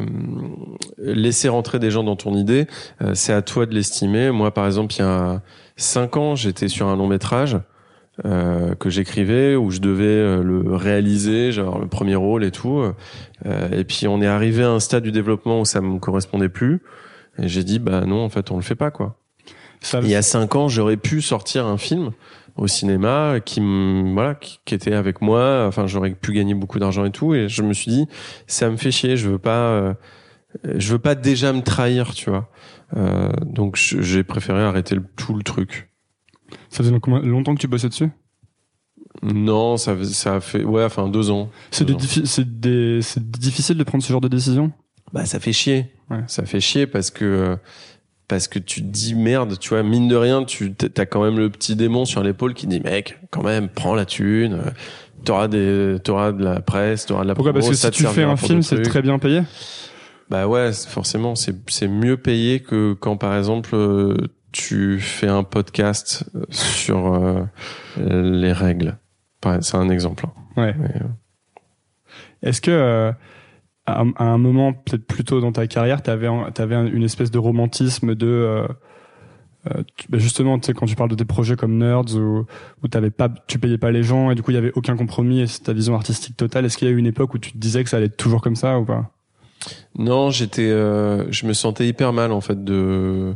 laisser 0.99 1.49
rentrer 1.49 1.79
des 1.81 1.91
gens 1.91 2.05
dans 2.05 2.17
ton 2.17 2.35
idée 2.37 2.67
c'est 3.15 3.33
à 3.33 3.43
toi 3.43 3.67
de 3.67 3.75
l'estimer 3.75 4.31
moi 4.31 4.55
par 4.55 4.67
exemple 4.67 4.95
il 4.95 5.01
y 5.01 5.03
a 5.03 5.43
cinq 5.77 6.17
ans 6.17 6.37
j'étais 6.37 6.69
sur 6.69 6.87
un 6.87 6.97
long 6.97 7.09
métrage 7.09 7.59
euh, 8.27 8.75
que 8.75 8.91
j'écrivais 8.91 9.57
où 9.57 9.71
je 9.71 9.81
devais 9.81 10.43
le 10.43 10.75
réaliser, 10.75 11.53
genre 11.53 11.79
le 11.79 11.87
premier 11.87 12.17
rôle 12.17 12.45
et 12.45 12.51
tout. 12.51 12.83
Euh, 13.47 13.71
et 13.73 13.85
puis 13.85 14.09
on 14.09 14.21
est 14.21 14.27
arrivé 14.27 14.63
à 14.63 14.71
un 14.71 14.81
stade 14.81 15.05
du 15.05 15.13
développement 15.13 15.61
où 15.61 15.65
ça 15.65 15.81
me 15.81 15.99
correspondait 15.99 16.51
plus. 16.51 16.83
Et 17.39 17.49
j'ai 17.49 17.65
dit 17.65 17.79
bah 17.79 18.05
non 18.05 18.23
en 18.23 18.29
fait 18.29 18.51
on 18.51 18.57
le 18.57 18.63
fait 18.63 18.75
pas 18.75 18.91
quoi. 18.91 19.20
Ça, 19.81 20.01
Il 20.03 20.09
y 20.09 20.15
a 20.15 20.23
cinq 20.23 20.57
ans, 20.57 20.69
j'aurais 20.69 20.97
pu 20.97 21.23
sortir 21.23 21.67
un 21.67 21.79
film 21.79 22.11
au 22.57 22.67
cinéma 22.67 23.37
qui 23.45 23.61
voilà 24.13 24.35
qui, 24.35 24.61
qui 24.65 24.75
était 24.75 24.93
avec 24.93 25.23
moi. 25.23 25.65
Enfin 25.67 25.87
j'aurais 25.87 26.11
pu 26.11 26.33
gagner 26.33 26.55
beaucoup 26.55 26.79
d'argent 26.79 27.05
et 27.05 27.11
tout. 27.11 27.35
Et 27.35 27.49
je 27.49 27.63
me 27.63 27.73
suis 27.73 27.91
dit 27.91 28.07
ça 28.47 28.71
me 28.71 28.77
fait 28.77 28.91
chier. 28.91 29.17
Je 29.17 29.31
veux 29.31 29.39
pas 29.39 29.71
euh, 29.71 29.95
je 30.77 30.93
veux 30.93 30.99
pas 30.99 31.15
déjà 31.15 31.53
me 31.53 31.63
trahir 31.63 32.15
tu 32.15 32.31
vois. 32.31 32.51
Euh, 32.97 33.31
donc 33.43 33.77
j'ai 33.77 34.25
préféré 34.25 34.61
arrêter 34.63 34.95
le, 34.95 35.05
tout 35.17 35.35
le 35.35 35.43
truc. 35.43 35.91
Ça 36.69 36.79
faisait 36.85 36.91
longtemps 36.91 37.55
que 37.55 37.61
tu 37.61 37.69
bossais 37.69 37.89
dessus? 37.89 38.11
Non 39.23 39.77
ça 39.77 39.97
ça 40.05 40.37
a 40.37 40.41
fait 40.41 40.65
ouais 40.65 40.85
enfin 40.85 41.09
deux 41.09 41.31
ans. 41.31 41.51
C'est 41.71 41.87
difficile 41.87 43.79
de 43.79 43.85
prendre 43.85 44.05
ce 44.05 44.13
genre 44.13 44.21
de 44.21 44.29
décision? 44.29 44.73
Bah 45.13 45.25
ça 45.25 45.41
fait 45.41 45.53
chier. 45.53 45.95
Ouais. 46.11 46.25
ça 46.27 46.45
fait 46.45 46.61
chier 46.61 46.87
parce 46.87 47.11
que 47.11 47.25
euh, 47.25 47.57
parce 48.31 48.47
que 48.49 48.61
tu 48.61 48.81
te 48.81 48.87
dis 48.87 49.15
merde 49.17 49.59
tu 49.59 49.71
vois 49.71 49.83
mine 49.83 50.07
de 50.09 50.15
rien 50.15 50.45
tu 50.45 50.73
t'as 50.73 51.05
quand 51.05 51.23
même 51.23 51.37
le 51.37 51.51
petit 51.51 51.75
démon 51.75 52.05
sur 52.05 52.23
l'épaule 52.23 52.55
qui 52.55 52.69
dit 52.69 52.81
mec 52.81 53.19
quand 53.31 53.43
même 53.43 53.69
prends 53.69 53.95
la 53.97 54.05
thune 54.07 54.55
euh, 54.55 54.71
t'auras 55.25 55.49
des 55.49 55.97
t'auras 56.03 56.31
de 56.31 56.43
la 56.45 56.61
presse 56.61 57.07
t'auras 57.07 57.25
de 57.25 57.29
la 57.29 57.35
Pourquoi? 57.35 57.53
Promo, 57.53 57.67
Parce 57.67 57.77
que 57.77 57.81
ça 57.81 57.91
si 57.93 58.05
tu 58.05 58.07
fais 58.07 58.23
un 58.23 58.37
film, 58.37 58.63
c'est 58.63 58.81
très 58.83 59.03
bien 59.03 59.19
payé? 59.19 59.43
bah 60.31 60.47
ouais 60.47 60.71
forcément 60.73 61.35
c'est 61.35 61.57
c'est 61.69 61.89
mieux 61.89 62.17
payé 62.17 62.61
que 62.61 62.93
quand 62.93 63.17
par 63.17 63.37
exemple 63.37 63.71
euh, 63.75 64.17
tu 64.53 65.01
fais 65.01 65.29
un 65.29 65.43
podcast 65.43 66.25
sur 66.51 67.13
euh, 67.15 67.43
les 67.99 68.53
règles 68.53 68.97
c'est 69.61 69.75
un 69.77 69.89
exemple 69.91 70.27
hein. 70.27 70.33
Ouais. 70.57 70.75
Euh, 70.79 72.49
Est-ce 72.49 72.61
que 72.61 72.71
euh, 72.71 73.13
à, 73.93 74.05
à 74.17 74.25
un 74.25 74.39
moment, 74.39 74.73
peut-être 74.73 75.07
plus 75.07 75.25
tôt 75.25 75.41
dans 75.41 75.53
ta 75.53 75.67
carrière, 75.67 76.03
t'avais 76.03 76.27
un- 76.27 76.87
une 76.87 77.03
espèce 77.03 77.31
de 77.31 77.39
romantisme 77.39 78.15
de 78.15 78.27
euh, 78.27 78.67
euh, 79.71 79.83
tu- 79.97 80.09
bah 80.09 80.19
justement, 80.19 80.59
tu 80.59 80.67
sais, 80.67 80.73
quand 80.75 80.87
tu 80.87 80.97
parles 80.97 81.11
de 81.11 81.15
des 81.15 81.25
projets 81.27 81.57
comme 81.57 81.77
Nerds 81.77 82.17
où, 82.17 82.47
tu 83.47 83.59
payais 83.59 83.79
pas 83.79 83.91
les 83.91 84.03
gens 84.03 84.31
et 84.31 84.35
du 84.35 84.43
coup 84.43 84.51
il 84.51 84.55
y 84.55 84.59
avait 84.59 84.73
aucun 84.75 84.97
compromis 84.97 85.41
et 85.41 85.47
c'est 85.47 85.63
ta 85.65 85.73
vision 85.73 85.95
artistique 85.95 86.37
totale. 86.37 86.65
Est-ce 86.65 86.79
qu'il 86.79 86.89
y 86.89 86.91
a 86.91 86.95
eu 86.95 86.99
une 86.99 87.07
époque 87.07 87.35
où 87.35 87.39
tu 87.39 87.53
te 87.53 87.59
disais 87.59 87.85
que 87.85 87.91
ça 87.91 87.99
allait 87.99 88.07
être 88.07 88.17
toujours 88.17 88.41
comme 88.41 88.57
ça 88.57 88.79
ou 88.79 88.85
pas? 88.85 89.11
Non, 89.99 90.31
j'étais, 90.31 90.69
euh, 90.71 91.31
je 91.31 91.47
me 91.47 91.53
sentais 91.53 91.87
hyper 91.87 92.13
mal 92.13 92.33
en 92.33 92.41
fait 92.41 92.65
de 92.65 93.35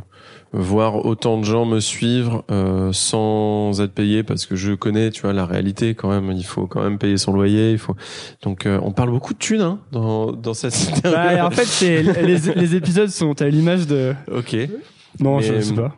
voir 0.53 1.05
autant 1.05 1.37
de 1.37 1.43
gens 1.43 1.65
me 1.65 1.79
suivre 1.81 2.45
euh, 2.49 2.91
sans 2.93 3.81
être 3.81 3.91
payé 3.93 4.23
parce 4.23 4.45
que 4.45 4.55
je 4.55 4.71
connais, 4.73 5.11
tu 5.11 5.21
vois, 5.23 5.33
la 5.33 5.45
réalité 5.45 5.95
quand 5.95 6.09
même. 6.09 6.31
Il 6.31 6.45
faut 6.45 6.65
quand 6.65 6.81
même 6.81 6.97
payer 6.97 7.17
son 7.17 7.33
loyer. 7.33 7.71
Il 7.73 7.77
faut. 7.77 7.95
Donc, 8.41 8.65
euh, 8.65 8.79
on 8.81 8.91
parle 8.91 9.09
beaucoup 9.11 9.33
de 9.33 9.39
thunes 9.39 9.61
hein, 9.61 9.79
dans 9.91 10.31
dans 10.31 10.53
cette. 10.53 10.73
Bah, 11.03 11.45
En 11.45 11.51
fait, 11.51 11.65
c'est 11.65 12.01
les, 12.21 12.37
les 12.55 12.75
épisodes 12.75 13.09
sont 13.09 13.39
à 13.41 13.47
l'image 13.49 13.85
de. 13.85 14.13
ok. 14.31 14.55
Non, 15.19 15.37
Mais, 15.37 15.43
je 15.43 15.59
sais 15.61 15.73
pas. 15.73 15.93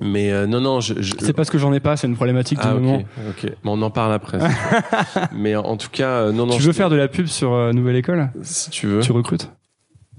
Mais 0.00 0.32
euh, 0.32 0.46
non, 0.46 0.60
non, 0.60 0.80
je. 0.80 0.94
je... 1.00 1.14
C'est 1.20 1.32
parce 1.32 1.50
que 1.50 1.56
j'en 1.58 1.72
ai 1.72 1.80
pas, 1.80 1.96
c'est 1.96 2.06
une 2.06 2.16
problématique 2.16 2.58
Ah 2.60 2.72
du 2.72 2.76
ok, 2.78 2.82
moment. 2.82 3.02
ok. 3.30 3.44
Mais 3.44 3.70
on 3.70 3.80
en 3.80 3.90
parle 3.90 4.12
après. 4.12 4.38
Mais 5.32 5.54
en 5.56 5.76
tout 5.76 5.88
cas, 5.90 6.08
euh, 6.26 6.32
non, 6.32 6.46
non. 6.46 6.54
tu 6.56 6.62
je- 6.62 6.66
veux 6.66 6.72
faire 6.72 6.90
de 6.90 6.96
la 6.96 7.08
pub 7.08 7.26
sur 7.26 7.52
euh, 7.52 7.72
Nouvelle 7.72 7.96
École? 7.96 8.30
Si 8.42 8.70
tu 8.70 8.86
veux. 8.86 9.00
Tu 9.00 9.12
recrutes? 9.12 9.50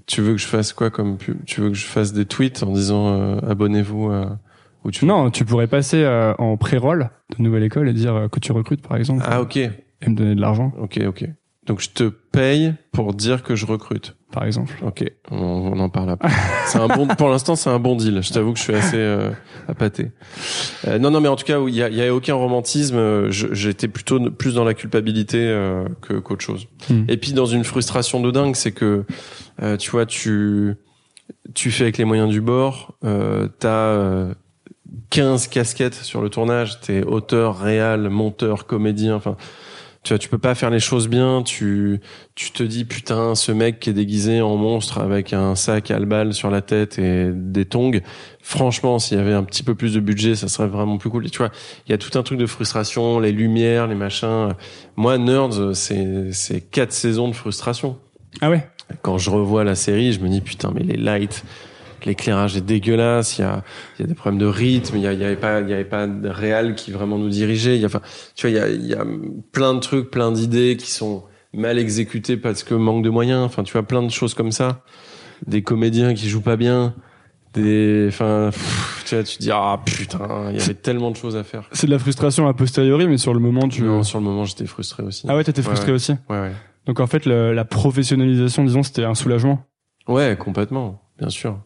Tu 0.08 0.22
veux 0.22 0.34
que 0.34 0.38
je 0.38 0.48
fasse 0.48 0.74
quoi 0.74 0.90
comme 0.90 1.18
pub? 1.18 1.44
Tu 1.46 1.62
veux 1.62 1.70
que 1.70 1.76
je 1.76 1.86
fasse 1.86 2.14
des 2.14 2.26
tweets 2.26 2.64
en 2.64 2.72
disant 2.72 3.08
euh, 3.08 3.40
abonnez-vous 3.48 4.12
à... 4.12 4.40
ou 4.84 4.92
tu 4.92 5.06
Non, 5.06 5.32
tu 5.32 5.46
pourrais 5.46 5.68
passer 5.68 6.04
euh, 6.04 6.34
en 6.38 6.58
pré-roll 6.58 7.10
de 7.36 7.44
Nouvelle 7.44 7.64
École 7.64 7.90
et 7.90 7.94
dire 7.94 8.16
euh, 8.16 8.28
que 8.28 8.40
tu 8.40 8.52
recrutes, 8.52 8.82
par 8.88 8.98
exemple, 8.98 9.24
Ah 9.26 9.42
ok, 9.42 9.58
et 9.58 9.72
me 10.08 10.16
donner 10.16 10.36
de 10.36 10.42
l'argent, 10.42 10.74
ok, 10.80 11.00
ok. 11.08 11.26
Donc 11.66 11.82
je 11.82 11.90
te 11.90 12.04
paye 12.04 12.76
pour 12.92 13.14
dire 13.14 13.42
que 13.42 13.56
je 13.56 13.66
recrute. 13.66 14.16
Par 14.36 14.44
exemple. 14.46 14.74
Ok, 14.86 15.04
on, 15.32 15.38
on 15.38 15.80
en 15.80 15.90
parle 15.90 16.12
après. 16.12 16.30
c'est 16.68 16.78
un 16.78 16.88
bon, 16.88 17.08
pour 17.08 17.30
l'instant 17.30 17.56
c'est 17.56 17.70
un 17.72 17.80
bon 17.80 17.96
deal. 17.96 18.22
Je 18.22 18.32
t'avoue 18.32 18.52
que 18.54 18.60
je 18.60 18.64
suis 18.64 18.76
assez 18.76 18.98
euh, 18.98 19.32
appâté. 19.68 20.12
Euh, 20.88 21.00
non, 21.00 21.10
non, 21.10 21.22
mais 21.22 21.30
en 21.30 21.36
tout 21.36 21.46
cas, 21.46 21.58
il 21.68 21.74
y 21.74 21.82
a, 21.82 21.90
y 21.90 22.06
a 22.06 22.14
aucun 22.14 22.36
romantisme. 22.36 22.98
euh, 22.98 23.32
J'étais 23.32 23.88
plutôt 23.88 24.20
plus 24.30 24.54
dans 24.56 24.66
la 24.66 24.74
culpabilité 24.74 25.38
euh, 25.40 25.86
que 26.02 26.14
qu'autre 26.16 26.44
chose. 26.44 26.68
Hmm. 26.90 27.06
Et 27.08 27.18
puis 27.18 27.34
dans 27.34 27.46
une 27.48 27.64
frustration 27.64 28.20
de 28.20 28.30
dingue, 28.30 28.56
c'est 28.56 28.74
que 28.74 29.06
euh, 29.64 29.78
tu 29.78 29.90
vois, 29.90 30.06
tu 30.06 30.76
tu 31.56 31.72
fais 31.72 31.84
avec 31.86 31.98
les 31.98 32.06
moyens 32.06 32.30
du 32.30 32.42
bord. 32.42 32.96
Euh, 33.04 33.48
T'as 33.60 33.70
euh, 33.70 34.34
15 35.10 35.48
casquettes 35.48 35.96
sur 35.96 36.22
le 36.22 36.30
tournage. 36.30 36.80
T'es 36.82 37.04
auteur, 37.04 37.58
réal, 37.58 38.10
monteur, 38.10 38.66
comédien. 38.66 39.16
Enfin, 39.16 39.38
tu 40.06 40.14
vois, 40.14 40.20
tu 40.20 40.30
peux 40.30 40.38
pas 40.38 40.54
faire 40.54 40.70
les 40.70 40.80
choses 40.80 41.08
bien. 41.08 41.42
Tu 41.42 42.00
tu 42.36 42.52
te 42.52 42.62
dis 42.62 42.86
putain, 42.86 43.34
ce 43.34 43.52
mec 43.52 43.80
qui 43.80 43.90
est 43.90 43.94
déguisé 43.94 44.40
en 44.40 44.56
monstre 44.56 45.00
avec 45.00 45.34
un 45.34 45.56
sac 45.56 45.90
à 45.90 46.00
balles 46.00 46.34
sur 46.34 46.52
la 46.52 46.62
tête 46.62 47.00
et 47.00 47.32
des 47.34 47.66
tongs. 47.66 48.00
Franchement, 48.40 49.00
s'il 49.00 49.18
y 49.18 49.20
avait 49.20 49.34
un 49.34 49.44
petit 49.44 49.64
peu 49.64 49.74
plus 49.74 49.96
de 49.96 50.00
budget, 50.00 50.36
ça 50.36 50.48
serait 50.48 50.68
vraiment 50.68 51.00
plus 51.00 51.10
cool. 51.10 51.26
Et 51.26 51.32
tu 51.32 51.40
vois, 51.40 51.50
il 51.88 51.92
y 51.92 51.96
a 51.96 51.98
tout 51.98 52.18
un 52.20 52.22
truc 52.22 52.38
de 52.38 52.46
frustration, 52.46 53.20
les 53.20 53.32
lumières, 53.32 53.88
les 53.88 53.96
machins. 53.96 54.50
Moi, 54.96 55.18
Nerds, 55.18 55.76
c'est 55.76 56.32
c'est 56.32 56.62
quatre 56.62 56.94
saisons 56.94 57.28
de 57.28 57.34
frustration. 57.34 57.98
Ah 58.42 58.52
ouais? 58.52 58.70
Quand 59.02 59.18
je 59.18 59.32
revois 59.32 59.64
la 59.64 59.74
série, 59.74 60.14
je 60.14 60.20
me 60.20 60.30
dis 60.30 60.42
putain, 60.42 60.72
mais 60.72 60.84
les 60.84 60.98
lights, 60.98 61.44
l'éclairage 62.06 62.58
est 62.58 62.62
dégueulasse. 62.62 63.38
Il 63.38 63.42
y 63.42 63.46
a 63.46 63.64
il 63.98 64.02
y 64.02 64.06
a 64.06 64.08
des 64.08 64.16
problèmes 64.16 64.40
de 64.40 64.46
rythme. 64.46 64.98
Il 64.98 65.04
y, 65.04 65.08
a- 65.08 65.14
il 65.14 65.20
y 65.20 65.24
avait 65.24 65.36
pas 65.36 65.62
il 65.62 65.70
y 65.70 65.74
avait 65.74 65.86
pas 65.86 66.08
de 66.08 66.28
réal 66.30 66.76
qui 66.76 66.92
vraiment 66.92 67.18
nous 67.18 67.30
dirigeait. 67.30 67.76
Il 67.76 67.82
y 67.82 67.84
a 67.84 67.88
enfin, 67.88 68.02
tu 68.36 68.48
vois, 68.48 68.52
il 68.52 68.56
y 68.56 68.60
a 68.60 68.70
il 68.70 68.86
y 68.88 68.94
a 68.94 69.06
plein 69.52 69.74
de 69.74 69.80
trucs, 69.80 70.10
plein 70.12 70.32
d'idées 70.32 70.76
qui 70.78 70.92
sont 70.92 71.24
mal 71.54 71.80
exécutées 71.80 72.38
parce 72.38 72.64
que 72.64 72.74
manque 72.74 73.04
de 73.04 73.10
moyens. 73.10 73.44
Enfin, 73.46 73.64
tu 73.64 73.72
vois, 73.74 73.84
plein 73.84 74.04
de 74.04 74.10
choses 74.12 74.34
comme 74.34 74.52
ça. 74.52 74.82
Des 75.48 75.62
comédiens 75.62 76.14
qui 76.14 76.28
jouent 76.30 76.42
pas 76.42 76.58
bien. 76.58 76.94
Des, 77.54 78.06
enfin, 78.10 78.50
pff, 78.52 79.04
tu 79.06 79.16
vois, 79.16 79.24
tu 79.24 79.38
te 79.38 79.42
dis 79.42 79.50
ah 79.54 79.80
putain, 79.86 80.20
il 80.52 80.58
y 80.58 80.62
avait 80.62 80.74
tellement 80.74 81.10
de 81.12 81.16
choses 81.16 81.38
à 81.38 81.44
faire. 81.46 81.70
C'est 81.72 81.88
de 81.88 81.92
la 81.92 82.00
frustration 82.00 82.50
a 82.50 82.54
posteriori, 82.54 83.08
mais 83.08 83.18
sur 83.18 83.34
le 83.34 83.40
moment, 83.40 83.70
tu. 83.70 83.82
Non, 83.84 84.04
sur 84.04 84.20
le 84.20 84.26
moment, 84.26 84.44
j'étais 84.44 84.66
frustré 84.66 85.04
aussi. 85.04 85.26
Ah 85.30 85.38
ouais, 85.38 85.44
t'étais 85.46 85.62
frustré 85.62 85.92
Ouais, 85.92 85.96
aussi. 85.96 86.12
Ouais, 86.30 86.42
ouais. 86.42 86.52
Donc 86.86 87.00
en 87.00 87.08
fait, 87.08 87.26
le- 87.26 87.54
la 87.54 87.64
professionnalisation, 87.64 88.66
disons, 88.66 88.84
c'était 88.84 89.06
un 89.06 89.16
soulagement? 89.16 89.64
Ouais, 90.10 90.36
complètement, 90.38 91.02
bien 91.18 91.30
sûr. 91.30 91.62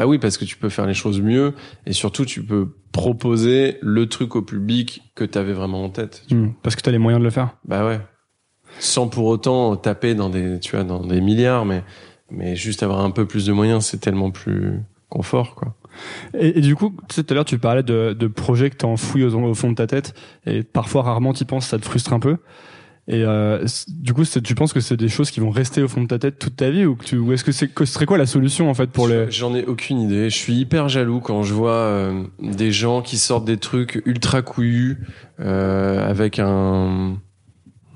Bah 0.00 0.06
oui, 0.06 0.16
parce 0.18 0.38
que 0.38 0.46
tu 0.46 0.56
peux 0.56 0.70
faire 0.70 0.86
les 0.86 0.94
choses 0.94 1.20
mieux 1.20 1.52
et 1.84 1.92
surtout 1.92 2.24
tu 2.24 2.42
peux 2.42 2.70
proposer 2.90 3.76
le 3.82 4.06
truc 4.06 4.34
au 4.34 4.40
public 4.40 5.02
que 5.14 5.24
t'avais 5.24 5.52
vraiment 5.52 5.84
en 5.84 5.90
tête. 5.90 6.22
Hmm. 6.30 6.52
Parce 6.62 6.74
que 6.74 6.80
t'as 6.80 6.90
les 6.90 6.96
moyens 6.96 7.20
de 7.20 7.24
le 7.24 7.30
faire. 7.30 7.50
Bah 7.66 7.84
ouais. 7.84 8.00
Sans 8.78 9.08
pour 9.08 9.26
autant 9.26 9.76
taper 9.76 10.14
dans 10.14 10.30
des, 10.30 10.58
tu 10.58 10.74
vois, 10.74 10.84
dans 10.84 11.06
des 11.06 11.20
milliards, 11.20 11.66
mais 11.66 11.84
mais 12.30 12.56
juste 12.56 12.82
avoir 12.82 13.00
un 13.00 13.10
peu 13.10 13.26
plus 13.26 13.44
de 13.44 13.52
moyens, 13.52 13.84
c'est 13.84 13.98
tellement 13.98 14.30
plus 14.30 14.80
confort, 15.10 15.54
quoi. 15.54 15.74
Et, 16.32 16.56
et 16.56 16.62
du 16.62 16.76
coup, 16.76 16.96
tu 17.10 17.22
tout 17.22 17.30
à 17.30 17.34
l'heure, 17.34 17.44
tu 17.44 17.58
parlais 17.58 17.82
de, 17.82 18.16
de 18.18 18.26
projets 18.26 18.70
que 18.70 18.76
t'as 18.76 18.86
enfouis 18.86 19.24
au, 19.24 19.34
au 19.34 19.54
fond 19.54 19.68
de 19.68 19.74
ta 19.74 19.86
tête, 19.86 20.14
et 20.46 20.62
parfois, 20.62 21.02
rarement, 21.02 21.34
t'y 21.34 21.44
penses, 21.44 21.66
ça 21.66 21.78
te 21.78 21.84
frustre 21.84 22.14
un 22.14 22.20
peu. 22.20 22.38
Et 23.12 23.24
euh, 23.24 23.66
du 23.88 24.14
coup, 24.14 24.22
tu 24.24 24.54
penses 24.54 24.72
que 24.72 24.78
c'est 24.78 24.96
des 24.96 25.08
choses 25.08 25.32
qui 25.32 25.40
vont 25.40 25.50
rester 25.50 25.82
au 25.82 25.88
fond 25.88 26.00
de 26.00 26.06
ta 26.06 26.20
tête 26.20 26.38
toute 26.38 26.54
ta 26.54 26.70
vie, 26.70 26.86
ou 26.86 26.94
que 26.94 27.04
tu, 27.04 27.18
ou 27.18 27.32
est-ce 27.32 27.42
que 27.42 27.50
c'est, 27.50 27.66
que 27.66 27.84
ce 27.84 27.92
serait 27.92 28.06
quoi 28.06 28.16
la 28.16 28.26
solution 28.26 28.70
en 28.70 28.74
fait 28.74 28.86
pour 28.86 29.08
les 29.08 29.28
J'en 29.32 29.52
ai 29.52 29.64
aucune 29.64 30.00
idée. 30.00 30.30
Je 30.30 30.36
suis 30.36 30.54
hyper 30.54 30.88
jaloux 30.88 31.18
quand 31.18 31.42
je 31.42 31.52
vois 31.52 31.72
euh, 31.72 32.22
des 32.40 32.70
gens 32.70 33.02
qui 33.02 33.18
sortent 33.18 33.44
des 33.44 33.56
trucs 33.56 34.00
ultra 34.06 34.42
couillus 34.42 34.98
euh, 35.40 36.08
avec 36.08 36.38
un 36.38 37.16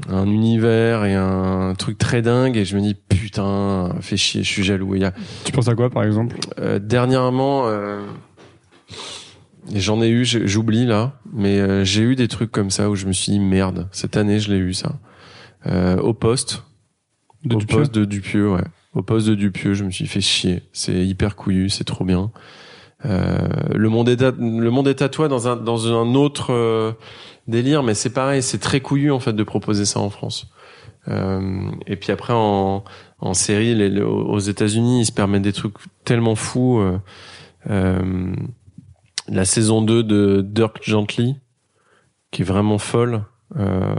un 0.09 0.27
univers 0.27 1.05
et 1.05 1.15
un 1.15 1.75
truc 1.79 1.97
très 1.97 2.21
dingue 2.21 2.57
et 2.57 2.65
je 2.65 2.77
me 2.77 2.83
dis 2.83 2.95
putain 2.95 3.95
fais 4.01 4.17
chier 4.17 4.43
je 4.43 4.49
suis 4.49 4.65
jaloux 4.65 4.97
y 4.97 5.05
a 5.05 5.13
Tu 5.45 5.53
penses 5.53 5.69
à 5.69 5.77
quoi, 5.77 5.89
par 5.89 6.03
exemple? 6.03 6.37
Dernièrement 6.81 7.69
j'en 9.73 10.03
ai 10.03 10.09
eu 10.09 10.25
j'oublie 10.25 10.87
là 10.87 11.21
mais 11.33 11.59
euh, 11.59 11.85
j'ai 11.85 12.03
eu 12.03 12.17
des 12.17 12.29
trucs 12.29 12.51
comme 12.51 12.71
ça 12.71 12.91
où 12.91 12.95
je 12.97 13.07
me 13.07 13.13
suis 13.13 13.33
dit 13.33 13.41
merde 13.41 13.89
cette 13.93 14.17
année 14.17 14.39
je 14.39 14.53
l'ai 14.53 14.59
eu 14.59 14.75
ça 14.75 14.99
euh, 15.67 15.97
au 15.99 16.13
poste 16.13 16.65
de 17.45 17.57
au 17.57 17.59
Dupieux 17.59 17.79
poste 17.79 17.95
de 17.95 18.05
Dupieux, 18.05 18.51
ouais. 18.51 18.65
Au 18.95 19.03
poste 19.03 19.27
de 19.27 19.35
Dupieux, 19.35 19.75
je 19.75 19.85
me 19.85 19.91
suis 19.91 20.07
fait 20.07 20.21
chier. 20.21 20.63
C'est 20.73 21.05
hyper 21.07 21.37
couillu, 21.37 21.69
c'est 21.69 21.85
trop 21.85 22.05
bien. 22.05 22.31
Euh, 23.05 23.49
le 23.75 23.89
monde 23.89 24.09
est 24.09 24.23
à, 24.23 24.31
le 24.31 24.71
monde 24.71 24.89
est 24.89 25.03
à 25.03 25.09
toi 25.09 25.29
dans 25.29 25.49
un 25.49 25.57
dans 25.57 25.93
un 25.93 26.15
autre 26.15 26.53
euh, 26.53 26.93
délire, 27.47 27.83
mais 27.83 27.95
c'est 27.95 28.13
pareil, 28.13 28.43
c'est 28.43 28.59
très 28.59 28.81
couillu 28.81 29.11
en 29.11 29.21
fait 29.21 29.35
de 29.35 29.43
proposer 29.43 29.85
ça 29.85 30.01
en 30.01 30.11
France. 30.11 30.47
Euh, 31.09 31.71
et 31.87 31.97
puis 31.97 32.13
après 32.13 32.33
en 32.35 32.83
en 33.19 33.35
série, 33.35 33.75
les, 33.75 34.01
aux 34.01 34.39
États-Unis, 34.39 35.03
ils 35.03 35.07
se 35.07 35.13
permettent 35.13 35.43
des 35.43 35.53
trucs 35.53 35.75
tellement 36.05 36.35
fous. 36.35 36.81
euh, 37.71 38.35
la 39.29 39.45
saison 39.45 39.83
2 39.83 40.03
de 40.03 40.45
Dirk 40.47 40.79
Gently, 40.83 41.37
qui 42.31 42.43
est 42.43 42.45
vraiment 42.45 42.79
folle. 42.79 43.25
Euh, 43.57 43.95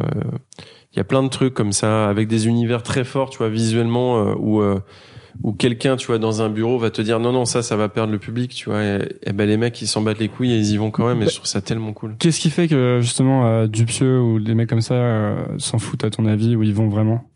il 0.92 0.98
y 0.98 1.00
a 1.00 1.04
plein 1.04 1.24
de 1.24 1.30
trucs 1.30 1.54
comme 1.54 1.72
ça 1.72 2.08
avec 2.08 2.28
des 2.28 2.48
univers 2.48 2.82
très 2.82 3.04
forts 3.04 3.30
tu 3.30 3.38
vois 3.38 3.50
visuellement 3.50 4.18
euh, 4.18 4.34
où 4.38 4.62
euh, 4.62 4.80
où 5.44 5.54
quelqu'un 5.54 5.96
tu 5.96 6.08
vois 6.08 6.18
dans 6.18 6.42
un 6.42 6.50
bureau 6.50 6.78
va 6.78 6.90
te 6.90 7.02
dire 7.02 7.20
non 7.20 7.32
non 7.32 7.46
ça 7.46 7.62
ça 7.62 7.76
va 7.76 7.90
perdre 7.90 8.12
le 8.12 8.20
public 8.20 8.54
tu 8.54 8.70
vois. 8.70 8.84
Et, 8.84 9.00
et 9.24 9.34
ben 9.34 9.48
les 9.48 9.58
mecs 9.58 9.82
ils 9.82 9.88
s'en 9.88 10.02
battent 10.02 10.20
les 10.20 10.30
couilles 10.30 10.54
et 10.54 10.58
ils 10.58 10.72
y 10.72 10.78
vont 10.78 10.92
quand 10.92 11.08
même 11.08 11.22
et 11.22 11.28
je 11.28 11.36
trouve 11.36 11.48
ça 11.48 11.62
tellement 11.62 11.94
cool. 11.94 12.16
Qu'est-ce 12.20 12.40
qui 12.40 12.50
fait 12.50 12.68
que 12.68 13.00
justement 13.02 13.48
euh, 13.48 13.68
Dupieux 13.68 14.20
ou 14.20 14.40
des 14.40 14.56
mecs 14.56 14.70
comme 14.70 14.82
ça 14.82 14.96
euh, 14.96 15.46
s'en 15.58 15.80
foutent 15.80 16.04
à 16.04 16.10
ton 16.10 16.26
avis 16.26 16.56
ou 16.56 16.64
ils 16.64 16.74
vont 16.74 16.88
vraiment? 16.88 17.30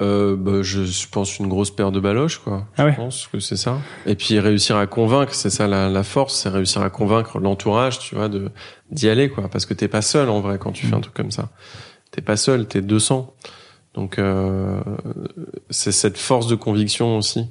Euh, 0.00 0.36
bah, 0.36 0.62
je, 0.62 0.84
je 0.84 1.08
pense 1.08 1.38
une 1.38 1.48
grosse 1.48 1.70
paire 1.70 1.92
de 1.92 2.00
baloches, 2.00 2.38
quoi. 2.38 2.66
Ah 2.76 2.84
ouais. 2.86 2.92
Je 2.92 2.96
pense 2.96 3.26
que 3.26 3.38
c'est 3.40 3.56
ça. 3.56 3.78
Et 4.06 4.14
puis 4.14 4.38
réussir 4.38 4.76
à 4.76 4.86
convaincre, 4.86 5.34
c'est 5.34 5.50
ça 5.50 5.66
la, 5.66 5.88
la 5.88 6.02
force, 6.02 6.34
c'est 6.34 6.48
réussir 6.48 6.82
à 6.82 6.90
convaincre 6.90 7.38
l'entourage, 7.38 7.98
tu 7.98 8.14
vois, 8.14 8.28
de 8.28 8.50
d'y 8.90 9.08
aller, 9.08 9.28
quoi. 9.30 9.48
Parce 9.48 9.66
que 9.66 9.74
t'es 9.74 9.88
pas 9.88 10.02
seul 10.02 10.28
en 10.28 10.40
vrai 10.40 10.58
quand 10.58 10.72
tu 10.72 10.86
fais 10.86 10.94
un 10.94 11.00
truc 11.00 11.14
comme 11.14 11.30
ça. 11.30 11.50
T'es 12.10 12.22
pas 12.22 12.36
seul, 12.36 12.66
t'es 12.66 12.82
200. 12.82 13.34
Donc 13.94 14.18
euh, 14.18 14.80
c'est 15.70 15.92
cette 15.92 16.18
force 16.18 16.46
de 16.46 16.54
conviction 16.54 17.16
aussi. 17.16 17.46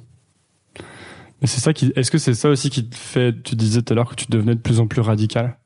Mais 1.40 1.46
c'est 1.46 1.60
ça 1.60 1.72
qui. 1.72 1.92
Est-ce 1.96 2.10
que 2.10 2.18
c'est 2.18 2.34
ça 2.34 2.48
aussi 2.48 2.70
qui 2.70 2.88
te 2.88 2.96
fait 2.96 3.42
Tu 3.42 3.56
disais 3.56 3.82
tout 3.82 3.92
à 3.92 3.96
l'heure 3.96 4.10
que 4.10 4.14
tu 4.14 4.26
devenais 4.28 4.54
de 4.54 4.60
plus 4.60 4.80
en 4.80 4.86
plus 4.86 5.00
radical? 5.00 5.58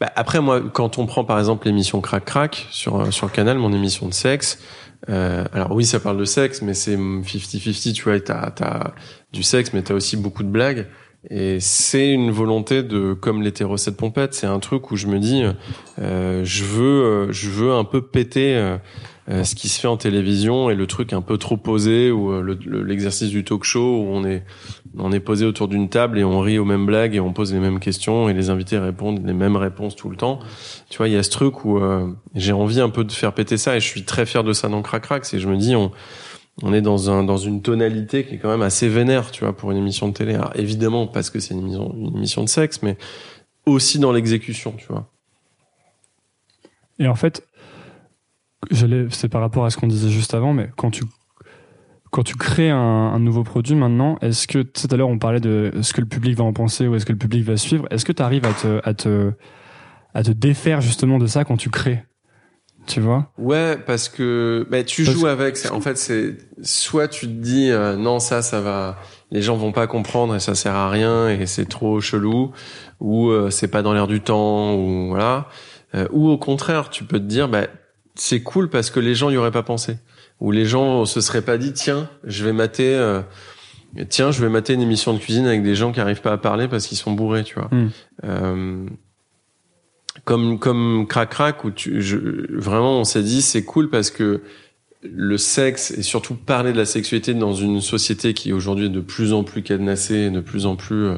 Bah, 0.00 0.10
après 0.16 0.40
moi, 0.40 0.60
quand 0.72 0.98
on 0.98 1.06
prend 1.06 1.24
par 1.24 1.38
exemple 1.38 1.66
l'émission 1.66 2.00
Crac 2.00 2.24
Crac 2.24 2.66
sur 2.70 3.00
euh, 3.00 3.10
sur 3.10 3.30
canal, 3.32 3.58
mon 3.58 3.72
émission 3.72 4.08
de 4.08 4.14
sexe. 4.14 4.58
Euh, 5.08 5.44
alors 5.52 5.72
oui, 5.72 5.84
ça 5.84 6.00
parle 6.00 6.18
de 6.18 6.24
sexe, 6.24 6.62
mais 6.62 6.74
c'est 6.74 6.96
50-50, 6.96 7.92
tu 7.92 8.02
vois. 8.02 8.20
T'as 8.20 8.50
t'as 8.50 8.92
du 9.32 9.42
sexe, 9.42 9.72
mais 9.72 9.82
t'as 9.82 9.94
aussi 9.94 10.16
beaucoup 10.16 10.42
de 10.42 10.48
blagues. 10.48 10.86
Et 11.30 11.58
c'est 11.58 12.12
une 12.12 12.30
volonté 12.30 12.82
de, 12.82 13.12
comme 13.12 13.42
l'hétéro 13.42 13.76
cette 13.76 13.96
pompette, 13.96 14.34
c'est 14.34 14.46
un 14.46 14.60
truc 14.60 14.92
où 14.92 14.96
je 14.96 15.08
me 15.08 15.18
dis, 15.18 15.42
euh, 15.98 16.44
je 16.44 16.64
veux, 16.64 17.04
euh, 17.04 17.32
je 17.32 17.50
veux 17.50 17.72
un 17.72 17.84
peu 17.84 18.00
péter 18.00 18.76
euh, 19.28 19.42
ce 19.44 19.54
qui 19.56 19.68
se 19.68 19.80
fait 19.80 19.88
en 19.88 19.96
télévision 19.96 20.70
et 20.70 20.74
le 20.76 20.86
truc 20.86 21.12
un 21.12 21.20
peu 21.20 21.36
trop 21.36 21.56
posé 21.56 22.10
ou 22.12 22.30
euh, 22.32 22.40
le- 22.42 22.58
le- 22.64 22.82
l'exercice 22.84 23.28
du 23.30 23.42
talk 23.42 23.64
show 23.64 23.80
où 24.02 24.06
on 24.12 24.24
est, 24.24 24.44
on 24.98 25.10
est 25.10 25.20
posé 25.20 25.44
autour 25.46 25.66
d'une 25.66 25.88
table 25.88 26.18
et 26.18 26.24
on 26.24 26.40
rit 26.40 26.58
aux 26.58 26.64
mêmes 26.64 26.86
blagues 26.86 27.14
et 27.16 27.20
on 27.20 27.32
pose 27.32 27.52
les 27.52 27.58
mêmes 27.58 27.80
questions 27.80 28.28
et 28.28 28.34
les 28.34 28.50
invités 28.50 28.78
répondent 28.78 29.26
les 29.26 29.32
mêmes 29.32 29.56
réponses 29.56 29.96
tout 29.96 30.08
le 30.10 30.16
temps. 30.16 30.38
Tu 30.90 30.98
vois, 30.98 31.08
il 31.08 31.14
y 31.14 31.16
a 31.16 31.22
ce 31.24 31.30
truc 31.30 31.64
où 31.64 31.78
euh, 31.78 32.06
j'ai 32.34 32.52
envie 32.52 32.80
un 32.80 32.90
peu 32.90 33.02
de 33.04 33.10
faire 33.12 33.32
péter 33.34 33.56
ça 33.56 33.76
et 33.76 33.80
je 33.80 33.86
suis 33.86 34.04
très 34.04 34.26
fier 34.26 34.44
de 34.44 34.52
ça 34.52 34.68
dans 34.68 34.80
Crac 34.82 35.02
Crac. 35.02 35.24
C'est 35.24 35.40
je 35.40 35.48
me 35.48 35.56
dis, 35.56 35.74
on, 35.74 35.90
on 36.62 36.72
est 36.72 36.80
dans 36.82 37.10
un 37.10 37.24
dans 37.24 37.36
une 37.36 37.62
tonalité 37.62 38.24
qui 38.24 38.36
est 38.36 38.38
quand 38.38 38.48
même 38.50 38.62
assez 38.62 38.88
vénère, 38.88 39.30
tu 39.32 39.42
vois, 39.44 39.56
pour 39.56 39.72
une 39.72 39.76
émission 39.78 40.08
de 40.08 40.12
télé. 40.14 40.34
Alors, 40.34 40.52
évidemment 40.54 41.06
parce 41.08 41.30
que 41.30 41.40
c'est 41.40 41.52
une 41.54 41.60
émission 41.60 41.92
une 41.98 42.16
émission 42.16 42.44
de 42.44 42.48
sexe, 42.48 42.80
mais 42.82 42.96
aussi 43.66 43.98
dans 43.98 44.12
l'exécution, 44.12 44.72
tu 44.78 44.86
vois. 44.86 45.10
Et 46.98 47.08
en 47.08 47.14
fait, 47.14 47.45
c'est 48.70 49.28
par 49.28 49.40
rapport 49.40 49.64
à 49.64 49.70
ce 49.70 49.76
qu'on 49.76 49.86
disait 49.86 50.10
juste 50.10 50.34
avant, 50.34 50.52
mais 50.52 50.70
quand 50.76 50.90
tu 50.90 51.04
quand 52.10 52.22
tu 52.22 52.36
crées 52.36 52.70
un, 52.70 52.78
un 52.78 53.18
nouveau 53.18 53.42
produit 53.42 53.74
maintenant, 53.74 54.16
est-ce 54.22 54.46
que 54.46 54.62
tout 54.62 54.88
à 54.90 54.96
l'heure 54.96 55.08
on 55.08 55.18
parlait 55.18 55.40
de 55.40 55.72
ce 55.82 55.92
que 55.92 56.00
le 56.00 56.06
public 56.06 56.36
va 56.36 56.44
en 56.44 56.52
penser 56.52 56.86
ou 56.86 56.94
est-ce 56.94 57.04
que 57.04 57.12
le 57.12 57.18
public 57.18 57.44
va 57.44 57.56
suivre 57.56 57.86
Est-ce 57.90 58.04
que 58.04 58.12
tu 58.12 58.22
arrives 58.22 58.46
à 58.46 58.52
te, 58.52 58.80
à 58.84 58.94
te 58.94 59.32
à 60.14 60.22
te 60.22 60.30
défaire 60.30 60.80
justement 60.80 61.18
de 61.18 61.26
ça 61.26 61.44
quand 61.44 61.56
tu 61.56 61.68
crées? 61.68 62.04
Tu 62.86 63.00
vois? 63.00 63.32
Ouais, 63.36 63.76
parce 63.76 64.08
que 64.08 64.66
bah, 64.70 64.84
tu 64.84 65.04
Parce 65.04 65.16
joues 65.16 65.26
avec. 65.26 65.58
En 65.72 65.80
fait, 65.80 65.98
c'est 65.98 66.36
soit 66.62 67.08
tu 67.08 67.26
te 67.26 67.32
dis 67.32 67.70
euh, 67.70 67.96
non, 67.96 68.20
ça, 68.20 68.42
ça 68.42 68.60
va, 68.60 68.96
les 69.32 69.42
gens 69.42 69.56
vont 69.56 69.72
pas 69.72 69.88
comprendre 69.88 70.36
et 70.36 70.40
ça 70.40 70.54
sert 70.54 70.74
à 70.74 70.88
rien 70.88 71.28
et 71.28 71.46
c'est 71.46 71.66
trop 71.66 72.00
chelou, 72.00 72.52
ou 73.00 73.30
euh, 73.30 73.50
c'est 73.50 73.68
pas 73.68 73.82
dans 73.82 73.92
l'air 73.92 74.06
du 74.06 74.20
temps, 74.20 74.74
ou 74.74 75.08
voilà. 75.08 75.48
Euh, 75.94 76.06
ou 76.12 76.28
au 76.28 76.38
contraire, 76.38 76.88
tu 76.90 77.04
peux 77.04 77.18
te 77.18 77.24
dire 77.24 77.48
bah 77.48 77.66
c'est 78.16 78.42
cool 78.42 78.68
parce 78.68 78.90
que 78.90 79.00
les 79.00 79.14
gens 79.14 79.30
y 79.30 79.36
auraient 79.36 79.50
pas 79.50 79.62
pensé, 79.62 79.98
ou 80.40 80.50
les 80.50 80.64
gens 80.66 81.04
se 81.04 81.20
seraient 81.20 81.42
pas 81.42 81.58
dit 81.58 81.72
tiens, 81.72 82.08
je 82.24 82.44
vais 82.44 82.52
mater. 82.52 82.94
euh, 82.94 83.22
Tiens, 84.10 84.30
je 84.30 84.42
vais 84.42 84.50
mater 84.50 84.74
une 84.74 84.82
émission 84.82 85.14
de 85.14 85.18
cuisine 85.18 85.46
avec 85.46 85.62
des 85.62 85.74
gens 85.74 85.90
qui 85.90 86.00
arrivent 86.00 86.20
pas 86.20 86.32
à 86.32 86.36
parler 86.36 86.68
parce 86.68 86.86
qu'ils 86.86 86.98
sont 86.98 87.12
bourrés, 87.12 87.44
tu 87.44 87.54
vois. 87.54 87.68
Hmm. 87.70 87.88
Euh, 88.24 88.86
comme 90.24 90.58
comme 90.58 91.06
crac 91.08 91.30
crac 91.30 91.64
où 91.64 91.70
tu 91.70 92.02
je, 92.02 92.18
vraiment 92.58 93.00
on 93.00 93.04
s'est 93.04 93.22
dit 93.22 93.40
c'est 93.42 93.64
cool 93.64 93.88
parce 93.88 94.10
que 94.10 94.42
le 95.02 95.38
sexe 95.38 95.92
et 95.92 96.02
surtout 96.02 96.34
parler 96.34 96.72
de 96.72 96.78
la 96.78 96.84
sexualité 96.84 97.32
dans 97.32 97.54
une 97.54 97.80
société 97.80 98.34
qui 98.34 98.52
aujourd'hui 98.52 98.86
est 98.86 98.90
de 98.90 99.00
plus 99.00 99.32
en 99.32 99.44
plus 99.44 99.62
cadenassée 99.62 100.14
et 100.16 100.30
de 100.30 100.40
plus 100.40 100.66
en 100.66 100.74
plus 100.76 101.04
euh, 101.06 101.16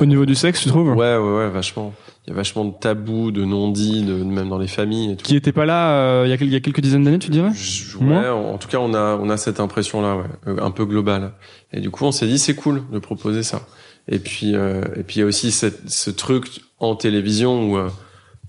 Au 0.00 0.06
niveau 0.06 0.24
du 0.26 0.34
sexe, 0.34 0.62
tu 0.62 0.68
trouves? 0.68 0.88
Ouais 0.96 1.16
ouais 1.16 1.36
ouais 1.36 1.50
vachement 1.50 1.92
y 2.30 2.32
a 2.32 2.36
vachement 2.36 2.64
de 2.64 2.72
tabous 2.78 3.30
de 3.30 3.44
non-dits 3.44 4.02
de, 4.02 4.14
même 4.14 4.48
dans 4.48 4.58
les 4.58 4.66
familles 4.68 5.12
et 5.12 5.16
tout 5.16 5.24
Qui 5.24 5.36
était 5.36 5.52
pas 5.52 5.66
là 5.66 5.92
euh, 5.92 6.22
il 6.26 6.30
y, 6.30 6.32
a, 6.32 6.36
quel- 6.38 6.48
il 6.48 6.52
y 6.52 6.56
a 6.56 6.60
quelques 6.60 6.80
dizaines 6.80 7.04
d'années, 7.04 7.18
tu 7.18 7.30
dirais? 7.30 7.50
Je- 7.54 7.98
Moi 7.98 8.20
ouais, 8.20 8.28
en 8.28 8.54
en 8.54 8.58
tout 8.58 8.68
cas, 8.68 8.78
on 8.78 8.94
a 8.94 9.16
on 9.16 9.28
a 9.30 9.36
cette 9.36 9.60
impression 9.60 10.00
là, 10.02 10.16
ouais, 10.16 10.24
euh, 10.48 10.56
un 10.62 10.70
peu 10.70 10.84
globale. 10.84 11.32
Et 11.72 11.80
du 11.80 11.90
coup, 11.90 12.04
on 12.04 12.12
s'est 12.12 12.26
dit 12.26 12.38
c'est 12.38 12.54
cool 12.54 12.82
de 12.92 12.98
proposer 12.98 13.42
ça. 13.42 13.62
Et 14.08 14.18
puis 14.18 14.54
euh, 14.54 14.82
et 14.96 15.02
puis 15.02 15.16
il 15.16 15.20
y 15.20 15.22
a 15.22 15.26
aussi 15.26 15.50
cette, 15.52 15.88
ce 15.90 16.10
truc 16.10 16.62
en 16.78 16.94
télévision 16.96 17.70
où 17.70 17.76
euh, 17.76 17.88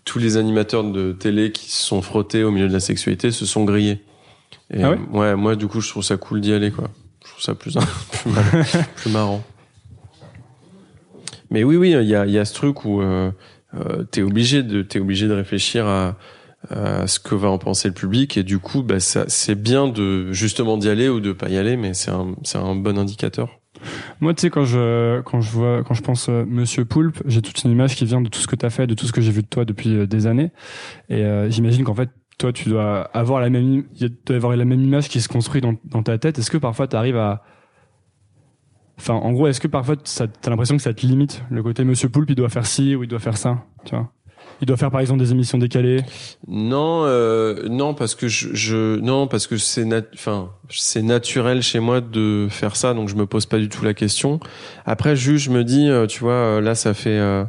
tous 0.05 0.17
les 0.19 0.37
animateurs 0.37 0.83
de 0.83 1.11
télé 1.11 1.51
qui 1.51 1.69
se 1.69 1.85
sont 1.85 2.01
frottés 2.01 2.43
au 2.43 2.51
milieu 2.51 2.67
de 2.67 2.73
la 2.73 2.79
sexualité 2.79 3.31
se 3.31 3.45
sont 3.45 3.63
grillés. 3.65 4.01
Et, 4.73 4.83
Ah 4.83 4.91
ouais? 4.91 4.99
ouais, 5.13 5.35
moi 5.35 5.55
du 5.55 5.67
coup, 5.67 5.81
je 5.81 5.89
trouve 5.89 6.03
ça 6.03 6.17
cool 6.17 6.41
d'y 6.41 6.53
aller 6.53 6.71
quoi. 6.71 6.89
Je 7.23 7.29
trouve 7.31 7.43
ça 7.43 7.53
plus 7.55 7.75
plus, 8.11 8.31
mar- 8.31 8.65
plus 8.95 9.11
marrant. 9.11 9.43
Mais 11.49 11.63
oui, 11.63 11.75
oui, 11.75 11.91
il 11.91 12.07
y 12.07 12.15
a 12.15 12.25
y 12.25 12.37
a 12.39 12.45
ce 12.45 12.53
truc 12.53 12.85
où 12.85 13.01
euh, 13.01 13.29
euh, 13.75 14.03
t'es 14.03 14.21
obligé 14.21 14.63
de 14.63 14.81
t'es 14.81 14.99
obligé 14.99 15.27
de 15.27 15.33
réfléchir 15.33 15.87
à 15.87 16.17
à 16.69 17.07
ce 17.07 17.19
que 17.19 17.33
va 17.33 17.49
en 17.49 17.57
penser 17.57 17.87
le 17.87 17.93
public 17.95 18.37
et 18.37 18.43
du 18.43 18.59
coup 18.59 18.83
bah 18.83 18.99
ça 18.99 19.25
c'est 19.27 19.55
bien 19.55 19.87
de 19.87 20.31
justement 20.31 20.77
d'y 20.77 20.89
aller 20.89 21.09
ou 21.09 21.19
de 21.19 21.31
pas 21.31 21.49
y 21.49 21.57
aller 21.57 21.75
mais 21.75 21.95
c'est 21.95 22.11
un 22.11 22.35
c'est 22.43 22.59
un 22.59 22.75
bon 22.75 22.99
indicateur 22.99 23.61
Moi, 24.19 24.33
tu 24.33 24.41
sais, 24.41 24.49
quand 24.49 24.65
je, 24.65 25.21
quand 25.21 25.41
je 25.41 25.51
vois, 25.51 25.83
quand 25.83 25.93
je 25.93 26.01
pense 26.01 26.29
euh, 26.29 26.45
Monsieur 26.47 26.85
Poulpe, 26.85 27.21
j'ai 27.25 27.41
toute 27.41 27.63
une 27.63 27.71
image 27.71 27.95
qui 27.95 28.05
vient 28.05 28.21
de 28.21 28.29
tout 28.29 28.39
ce 28.39 28.47
que 28.47 28.55
tu 28.55 28.65
as 28.65 28.69
fait, 28.69 28.87
de 28.87 28.93
tout 28.93 29.05
ce 29.05 29.11
que 29.11 29.21
j'ai 29.21 29.31
vu 29.31 29.41
de 29.41 29.47
toi 29.47 29.65
depuis 29.65 29.95
euh, 29.95 30.07
des 30.07 30.27
années. 30.27 30.51
Et 31.09 31.23
euh, 31.23 31.49
j'imagine 31.49 31.83
qu'en 31.83 31.95
fait, 31.95 32.09
toi, 32.37 32.53
tu 32.53 32.69
dois 32.69 33.01
avoir 33.13 33.41
la 33.41 33.49
même, 33.49 33.83
doit 33.99 34.09
y 34.29 34.33
avoir 34.35 34.55
la 34.55 34.65
même 34.65 34.81
image 34.81 35.09
qui 35.09 35.21
se 35.21 35.27
construit 35.27 35.61
dans, 35.61 35.75
dans 35.85 36.03
ta 36.03 36.17
tête. 36.17 36.39
Est-ce 36.39 36.51
que 36.51 36.57
parfois 36.57 36.87
tu 36.87 36.95
arrives 36.95 37.17
à, 37.17 37.43
en 39.13 39.31
gros, 39.31 39.47
est-ce 39.47 39.59
que 39.59 39.67
parfois 39.67 39.95
t'as 39.95 40.49
l'impression 40.49 40.75
que 40.77 40.83
ça 40.83 40.93
te 40.93 41.05
limite 41.05 41.43
le 41.49 41.63
côté 41.63 41.83
Monsieur 41.83 42.09
Poulpe, 42.09 42.29
il 42.29 42.35
doit 42.35 42.49
faire 42.49 42.65
ci 42.65 42.95
ou 42.95 43.03
il 43.03 43.07
doit 43.07 43.19
faire 43.19 43.37
ça, 43.37 43.63
tu 43.85 43.95
vois? 43.95 44.11
Il 44.61 44.67
doit 44.67 44.77
faire 44.77 44.91
par 44.91 45.01
exemple 45.01 45.19
des 45.19 45.31
émissions 45.31 45.57
décalées? 45.57 46.03
non 46.47 47.03
euh, 47.05 47.67
non 47.67 47.95
parce 47.95 48.13
que 48.13 48.27
je, 48.27 48.99
non 48.99 49.27
parce 49.27 49.47
que 49.47 49.57
c'est 49.57 49.85
nat 49.85 50.03
enfin 50.13 50.51
c'est 50.69 51.01
naturel 51.01 51.63
chez 51.63 51.79
moi 51.79 51.99
de 51.99 52.47
faire 52.49 52.75
ça 52.75 52.93
donc 52.93 53.09
je 53.09 53.15
me 53.15 53.25
pose 53.25 53.47
pas 53.47 53.57
du 53.57 53.69
tout 53.69 53.83
la 53.83 53.95
question. 53.95 54.39
Après 54.85 55.15
juste 55.15 55.45
je 55.45 55.49
me 55.49 55.63
dis 55.63 55.89
euh, 55.89 56.05
tu 56.05 56.19
vois 56.19 56.33
euh, 56.33 56.61
là 56.61 56.75
ça 56.75 56.93
fait 56.93 57.17
euh, 57.17 57.43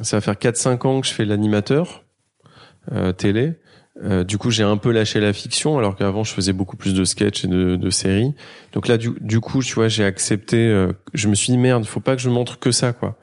ça 0.00 0.16
va 0.16 0.20
faire 0.22 0.38
4 0.38 0.56
5 0.56 0.84
ans 0.86 1.00
que 1.02 1.06
je 1.06 1.12
fais 1.12 1.26
l'animateur 1.26 2.04
euh, 2.92 3.12
télé 3.12 3.58
Euh, 4.02 4.24
du 4.24 4.38
coup, 4.38 4.50
j'ai 4.50 4.62
un 4.62 4.76
peu 4.76 4.92
lâché 4.92 5.20
la 5.20 5.32
fiction, 5.32 5.78
alors 5.78 5.96
qu'avant, 5.96 6.24
je 6.24 6.32
faisais 6.32 6.52
beaucoup 6.52 6.76
plus 6.76 6.94
de 6.94 7.04
sketchs 7.04 7.44
et 7.44 7.48
de, 7.48 7.76
de 7.76 7.90
séries. 7.90 8.32
Donc 8.72 8.88
là, 8.88 8.96
du, 8.96 9.10
du 9.20 9.40
coup, 9.40 9.62
tu 9.62 9.74
vois, 9.74 9.88
j'ai 9.88 10.04
accepté. 10.04 10.56
euh, 10.56 10.92
je 11.12 11.28
me 11.28 11.34
suis 11.34 11.52
dit 11.52 11.58
merde, 11.58 11.84
faut 11.84 12.00
pas 12.00 12.16
que 12.16 12.22
je 12.22 12.30
montre 12.30 12.58
que 12.58 12.70
ça, 12.70 12.92
quoi. 12.92 13.18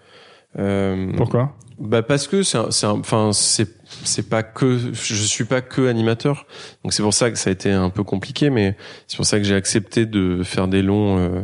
Euh, 0.60 1.12
Pourquoi? 1.16 1.56
bah 1.80 2.02
parce 2.02 2.28
que 2.28 2.42
c'est, 2.42 2.58
enfin 2.88 3.30
c'est 3.34 3.70
c'est 4.04 4.28
pas 4.28 4.42
que 4.42 4.80
je 4.94 5.14
suis 5.14 5.44
pas 5.44 5.62
que 5.62 5.88
animateur, 5.88 6.48
donc 6.84 6.92
c'est 6.92 7.04
pour 7.04 7.14
ça 7.14 7.30
que 7.30 7.38
ça 7.38 7.52
a 7.52 7.54
été 7.54 7.72
un 7.72 7.92
peu 7.92 8.04
compliqué, 8.04 8.50
mais 8.50 8.76
c'est 9.08 9.18
pour 9.18 9.28
ça 9.28 9.38
que 9.38 9.44
j'ai 9.44 9.54
accepté 9.54 10.08
de 10.08 10.42
faire 10.44 10.68
des 10.68 10.82
longs 10.82 11.20
euh, 11.20 11.44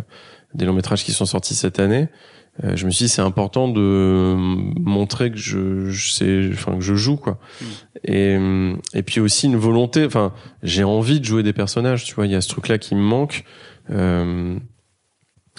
des 0.56 0.66
longs 0.66 0.74
métrages 0.74 1.04
qui 1.04 1.12
sont 1.12 1.28
sortis 1.28 1.54
cette 1.54 1.80
année. 1.80 2.08
Euh, 2.64 2.76
je 2.76 2.86
me 2.86 2.92
suis 2.92 3.06
dit 3.06 3.10
c'est 3.10 3.22
important 3.22 3.68
de 3.68 4.36
montrer 4.38 5.32
que 5.32 5.38
je, 5.38 5.90
je 5.90 6.12
sais, 6.12 6.50
enfin 6.54 6.76
que 6.76 6.82
je 6.82 6.94
joue 6.94 7.18
quoi. 7.18 7.40
Et 8.04 8.38
et 8.94 9.04
puis 9.04 9.20
aussi 9.20 9.48
une 9.48 9.56
volonté, 9.56 10.06
enfin 10.06 10.34
j'ai 10.62 10.84
envie 10.84 11.20
de 11.20 11.26
jouer 11.26 11.42
des 11.42 11.54
personnages, 11.54 12.04
tu 12.04 12.14
vois, 12.14 12.26
il 12.26 12.32
y 12.32 12.36
a 12.36 12.42
ce 12.42 12.50
truc 12.50 12.68
là 12.68 12.78
qui 12.78 12.96
me 12.96 13.02
manque. 13.02 13.44
Euh, 13.90 14.58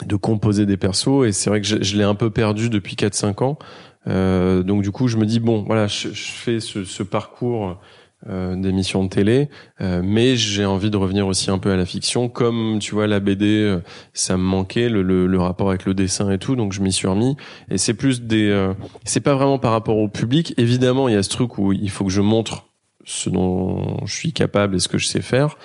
de 0.06 0.16
composer 0.16 0.66
des 0.66 0.76
persos 0.76 1.24
et 1.24 1.30
c'est 1.30 1.50
vrai 1.50 1.60
que 1.60 1.68
je, 1.68 1.80
je 1.80 1.96
l'ai 1.96 2.02
un 2.02 2.16
peu 2.16 2.28
perdu 2.28 2.68
depuis 2.68 2.96
4-5 2.96 3.44
ans 3.44 3.58
euh, 4.06 4.62
donc 4.62 4.82
du 4.82 4.90
coup, 4.90 5.08
je 5.08 5.16
me 5.16 5.26
dis 5.26 5.40
bon, 5.40 5.62
voilà, 5.62 5.86
je, 5.86 6.08
je 6.08 6.30
fais 6.30 6.60
ce, 6.60 6.84
ce 6.84 7.02
parcours 7.02 7.80
euh, 8.28 8.56
d'émissions 8.56 9.04
de 9.04 9.08
télé, 9.08 9.48
euh, 9.80 10.00
mais 10.04 10.36
j'ai 10.36 10.64
envie 10.64 10.90
de 10.90 10.96
revenir 10.96 11.26
aussi 11.26 11.50
un 11.50 11.58
peu 11.58 11.70
à 11.70 11.76
la 11.76 11.84
fiction, 11.86 12.28
comme 12.28 12.78
tu 12.80 12.94
vois 12.94 13.06
la 13.06 13.20
BD, 13.20 13.46
euh, 13.46 13.80
ça 14.12 14.36
me 14.36 14.42
manquait 14.42 14.88
le, 14.88 15.02
le, 15.02 15.26
le 15.26 15.38
rapport 15.40 15.68
avec 15.68 15.84
le 15.84 15.94
dessin 15.94 16.30
et 16.30 16.38
tout, 16.38 16.56
donc 16.56 16.72
je 16.72 16.80
m'y 16.80 16.92
suis 16.92 17.08
remis. 17.08 17.36
Et 17.70 17.78
c'est 17.78 17.94
plus 17.94 18.22
des, 18.22 18.48
euh, 18.48 18.72
c'est 19.04 19.20
pas 19.20 19.34
vraiment 19.34 19.58
par 19.58 19.72
rapport 19.72 19.98
au 19.98 20.08
public. 20.08 20.54
Évidemment, 20.56 21.08
il 21.08 21.14
y 21.14 21.18
a 21.18 21.22
ce 21.22 21.28
truc 21.30 21.58
où 21.58 21.72
il 21.72 21.90
faut 21.90 22.04
que 22.04 22.10
je 22.12 22.20
montre 22.22 22.66
ce 23.04 23.28
dont 23.28 23.98
je 24.06 24.14
suis 24.14 24.32
capable 24.32 24.76
et 24.76 24.78
ce 24.78 24.88
que 24.88 24.96
je 24.98 25.06
sais 25.06 25.20
faire, 25.20 25.58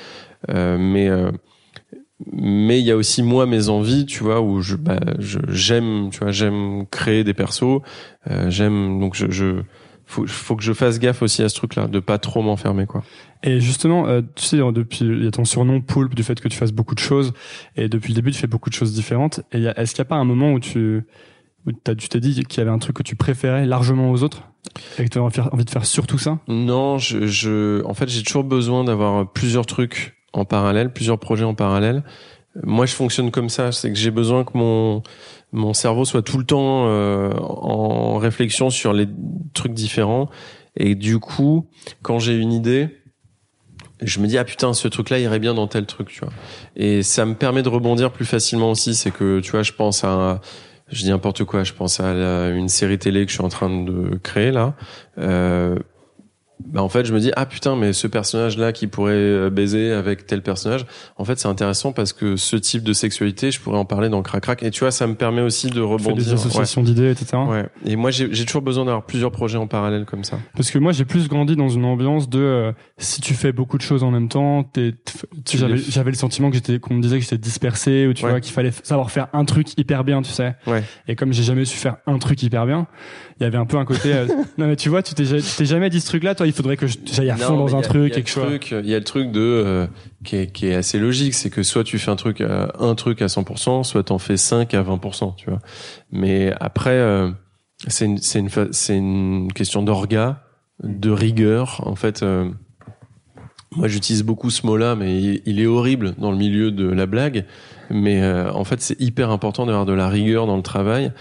euh, 0.50 0.78
mais 0.78 1.08
euh, 1.08 1.32
mais 2.34 2.80
il 2.80 2.86
y 2.86 2.91
a 2.91 2.98
aussi 2.98 3.24
moi 3.24 3.45
mes 3.45 3.69
envies 3.69 4.06
tu 4.06 4.24
vois 4.24 4.41
où 4.41 4.60
je 4.62 4.76
bah, 4.76 5.00
je- 5.19 5.39
j'aime 5.48 6.10
tu 6.12 6.19
vois 6.19 6.32
j'aime 6.32 6.86
créer 6.91 7.24
des 7.24 7.34
persos 7.34 7.80
euh, 8.30 8.50
j'aime 8.50 9.00
donc 9.00 9.15
je, 9.15 9.30
je 9.30 9.62
faut, 10.10 10.26
faut 10.26 10.56
que 10.56 10.63
je 10.63 10.74
fasse 10.74 10.98
gaffe 10.98 11.22
aussi 11.22 11.43
à 11.43 11.50
ce 11.50 11.56
truc 11.56 11.76
là 11.76 11.88
de 11.88 12.00
pas 12.00 12.17
trop 12.17 12.41
m'enfermer 12.41 12.88
quoi. 12.88 13.04
Et 13.43 13.62
justement, 13.62 14.08
euh, 14.08 14.22
tu 14.36 14.43
sais, 14.43 14.58
depuis 14.58 15.06
il 15.06 15.24
y 15.24 15.28
a 15.28 15.32
ton 15.32 15.45
surnom 15.45 15.82
Poulpe 15.82 16.15
du 16.15 16.24
fait 16.24 16.41
que 16.41 16.48
tu 16.48 16.58
fasses 16.58 16.72
beaucoup 16.72 16.95
de 16.95 17.00
choses. 17.00 17.32
Et 17.76 17.88
depuis 17.89 18.10
le 18.10 18.15
début 18.15 18.32
tu 18.32 18.39
fais 18.39 18.48
beaucoup 18.48 18.72
de 18.72 18.76
choses 18.76 18.91
différentes. 18.91 19.41
Et 19.52 19.63
est-ce 19.63 19.93
qu'il 19.93 20.02
n'y 20.02 20.08
a 20.08 20.10
pas 20.10 20.15
un 20.15 20.26
moment 20.26 20.52
où 20.52 20.60
tu 20.60 21.04
où 21.67 21.72
tu 21.72 22.10
t'es 22.10 22.19
dit 22.19 22.43
qu'il 22.43 22.58
y 22.58 22.62
avait 22.62 22.72
un 22.72 22.80
truc 22.80 22.95
que 22.95 23.04
tu 23.04 23.15
préférais 23.15 23.67
largement 23.67 24.10
aux 24.10 24.24
autres? 24.24 24.41
Et 24.98 25.04
que 25.04 25.10
tu 25.10 25.19
avais 25.19 25.39
envie 25.52 25.65
de 25.65 25.69
faire 25.69 25.86
surtout 25.86 26.17
ça? 26.17 26.39
Non 26.48 26.98
je, 26.98 27.28
je 27.28 27.86
en 27.86 27.93
fait 27.93 28.10
j'ai 28.10 28.24
toujours 28.24 28.43
besoin 28.43 28.84
d'avoir 28.84 29.32
plusieurs 29.32 29.67
trucs 29.67 30.15
en 30.34 30.43
parallèle, 30.43 30.91
plusieurs 30.91 31.19
projets 31.19 31.45
en 31.45 31.54
parallèle. 31.54 32.04
Moi, 32.63 32.88
je 32.88 32.93
fonctionne 32.93 33.30
comme 33.30 33.48
ça, 33.48 33.72
c'est 33.72 33.89
que 33.91 33.98
j'ai 33.98 34.10
besoin 34.10 34.43
que 34.43 34.58
mon 34.58 35.04
mon 35.52 35.74
cerveau 35.74 36.06
soit 36.06 36.22
tout 36.22 36.38
le 36.38 36.46
temps 36.46 36.88
euh, 36.88 37.32
en 37.40 38.18
réflexion 38.18 38.70
sur 38.70 38.94
les 38.94 39.08
trucs 39.54 39.74
différents. 39.74 40.30
Et 40.76 40.96
du 40.96 41.20
coup, 41.20 41.68
quand 42.02 42.20
j'ai 42.20 42.36
une 42.36 42.54
idée, 42.54 42.90
je 44.02 44.20
me 44.20 44.28
dis 44.28 44.38
ah 44.38 44.46
putain 44.46 44.74
ce 44.74 44.88
truc 44.88 45.10
là 45.10 45.20
irait 45.20 45.40
bien 45.40 45.54
dans 45.54 45.68
tel 45.68 45.86
truc 45.86 46.10
tu 46.10 46.22
vois. 46.22 46.34
Et 46.76 47.04
ça 47.04 47.26
me 47.26 47.34
permet 47.34 47.64
de 47.64 47.70
rebondir 47.70 48.12
plus 48.12 48.26
facilement 48.26 48.72
aussi. 48.72 48.96
C'est 48.96 49.12
que 49.12 49.40
tu 49.40 49.52
vois 49.52 49.64
je 49.64 49.74
pense 49.74 50.04
à 50.04 50.42
je 50.88 51.04
dis 51.04 51.10
n'importe 51.10 51.44
quoi 51.44 51.64
je 51.64 51.74
pense 51.74 52.00
à 52.00 52.50
une 52.50 52.70
série 52.70 52.98
télé 53.00 53.26
que 53.26 53.32
je 53.32 53.38
suis 53.38 53.44
en 53.44 53.50
train 53.50 53.70
de 53.70 54.18
créer 54.24 54.52
là. 54.52 54.76
Euh, 55.18 55.76
bah 56.65 56.84
en 56.84 56.89
fait 56.89 57.06
je 57.06 57.13
me 57.13 57.19
dis 57.19 57.32
ah 57.36 57.45
putain 57.45 57.76
mais 57.78 57.93
ce 57.93 58.06
personnage 58.06 58.58
là 58.58 58.74
qui 58.74 58.88
pourrait 58.88 59.13
euh, 59.13 59.50
baiser 59.50 59.91
avec 59.91 60.28
tel 60.28 60.41
personnage 60.41 60.86
en 61.17 61.24
fait 61.24 61.39
c'est 61.39 61.48
intéressant 61.48 61.93
parce 61.93 62.12
que 62.12 62.36
ce 62.36 62.58
type 62.58 62.84
de 62.84 62.91
sexualité 62.91 63.50
je 63.50 63.62
pourrais 63.62 63.78
en 63.78 63.86
parler 63.86 64.10
dans 64.10 64.22
Crac 64.22 64.43
Crac 64.43 64.63
et 64.63 64.69
tu 64.69 64.82
vois 64.82 64.91
ça 64.91 65.08
me 65.08 65.15
permet 65.15 65.41
aussi 65.41 65.69
de 65.69 65.80
rebondir 65.80 66.15
des 66.15 66.34
associations 66.34 66.84
d'idées 66.84 67.12
etc. 67.12 67.38
Ouais. 67.48 67.65
Et 67.86 67.95
moi 67.95 68.12
j'ai 68.12 68.45
toujours 68.45 68.62
besoin 68.62 68.86
d'avoir 68.86 69.06
plusieurs 69.06 69.32
projets 69.32 69.58
en 69.58 69.67
parallèle 69.67 70.06
comme 70.06 70.24
ça. 70.24 70.38
Parce 70.56 70.69
que 70.69 70.80
moi 70.80 70.91
j'ai 70.91 71.06
plus 71.06 71.30
grandi 71.30 71.56
dans 71.56 71.69
une 71.69 71.86
ambiance 71.86 72.30
de 72.30 72.39
euh, 72.39 72.72
si 72.98 73.22
tu 73.22 73.36
fais 73.36 73.54
beaucoup 73.54 73.78
de 73.78 73.84
choses 73.84 74.04
en 74.04 74.12
même 74.12 74.28
temps 74.28 74.69
j'avais 75.45 76.12
le 76.12 76.17
sentiment 76.17 76.50
que 76.50 76.56
j'étais 76.56 76.80
qu'on 76.80 76.95
me 76.95 77.02
disait 77.02 77.17
que 77.17 77.24
j'étais 77.24 77.38
dispersé 77.38 78.06
ou 78.06 78.13
tu 78.13 78.28
vois 78.28 78.41
qu'il 78.41 78.54
fallait 78.54 78.72
savoir 78.84 79.12
faire 79.12 79.28
un 79.32 79.45
truc 79.45 79.78
hyper 79.78 80.04
bien 80.04 80.22
tu 80.22 80.32
sais. 80.32 80.56
Ouais. 80.67 80.84
et 81.08 81.15
comme 81.15 81.32
j'ai 81.32 81.43
jamais 81.43 81.65
su 81.65 81.78
faire 81.78 81.98
un 82.06 82.17
truc 82.19 82.43
hyper 82.43 82.65
bien 82.65 82.88
il 83.39 83.43
y 83.43 83.45
avait 83.45 83.58
un 83.58 83.65
peu 83.65 83.78
un 83.78 83.86
côté 83.86 84.13
euh, 84.13 84.25
non 84.58 84.67
mais 84.67 84.75
tu 84.75 84.89
vois 84.89 85.02
tu 85.02 85.13
t'es 85.13 85.65
jamais 85.65 85.89
dit 85.89 86.02
ce 86.02 86.08
truc 86.08 86.23
là 86.23 86.36
toi 86.36 86.45
il 86.45 86.54
faudrait 86.54 86.78
que 86.78 86.88
j'aille 87.06 87.30
à 87.30 87.38
fond 87.38 87.58
dans 87.58 87.75
un 87.75 87.82
truc 87.82 88.13
quelque 88.13 88.30
chose 88.30 88.60
il 88.71 88.89
y 88.89 88.95
a 88.95 88.99
le 88.99 89.06
truc 89.06 89.32
de 89.32 89.39
euh, 89.39 89.88
qui, 90.23 90.36
est, 90.36 90.52
qui 90.52 90.67
est 90.67 90.75
assez 90.75 90.99
logique 90.99 91.34
c'est 91.34 91.49
que 91.49 91.63
soit 91.63 91.84
tu 91.84 91.97
fais 91.99 92.12
un 92.12 92.15
truc 92.15 92.41
à, 92.41 92.73
un 92.80 92.95
truc 92.95 93.21
à 93.21 93.28
100% 93.28 93.84
soit 93.84 94.04
t'en 94.04 94.17
fais 94.17 94.38
5 94.38 94.73
à 94.73 94.84
20% 94.84 95.36
tu 95.36 95.49
vois 95.49 95.60
mais 96.12 96.54
après 96.60 96.91
euh, 96.91 97.32
c'est 97.88 98.06
une 98.06 98.17
c'est 98.17 98.39
une 98.39 98.49
c'est 98.71 98.97
une 98.97 99.54
question 99.54 99.84
d'orga 99.84 100.43
de 100.84 101.10
rigueur 101.10 101.82
en 101.86 101.95
fait 101.95 102.23
moi 103.75 103.88
j'utilise 103.88 104.23
beaucoup 104.23 104.49
ce 104.49 104.65
mot-là, 104.65 104.95
mais 104.95 105.21
il, 105.21 105.41
il, 105.45 105.60
est 105.60 105.67
horrible 105.67 106.15
dans 106.17 106.32
le 106.32 106.38
milieu 106.38 106.71
de 106.71 106.89
la 106.89 107.06
blague. 107.06 107.45
Mais 107.91 108.28
en 108.28 108.63
fait, 108.63 108.82
c'est 108.82 108.99
hyper 108.99 109.30
important 109.30 109.67
d'avoir 109.67 109.86
de 109.86 109.93
la 109.93 110.10
rigueur 110.10 110.47
dans 110.47 110.58
le 110.58 110.63
travail 110.63 111.12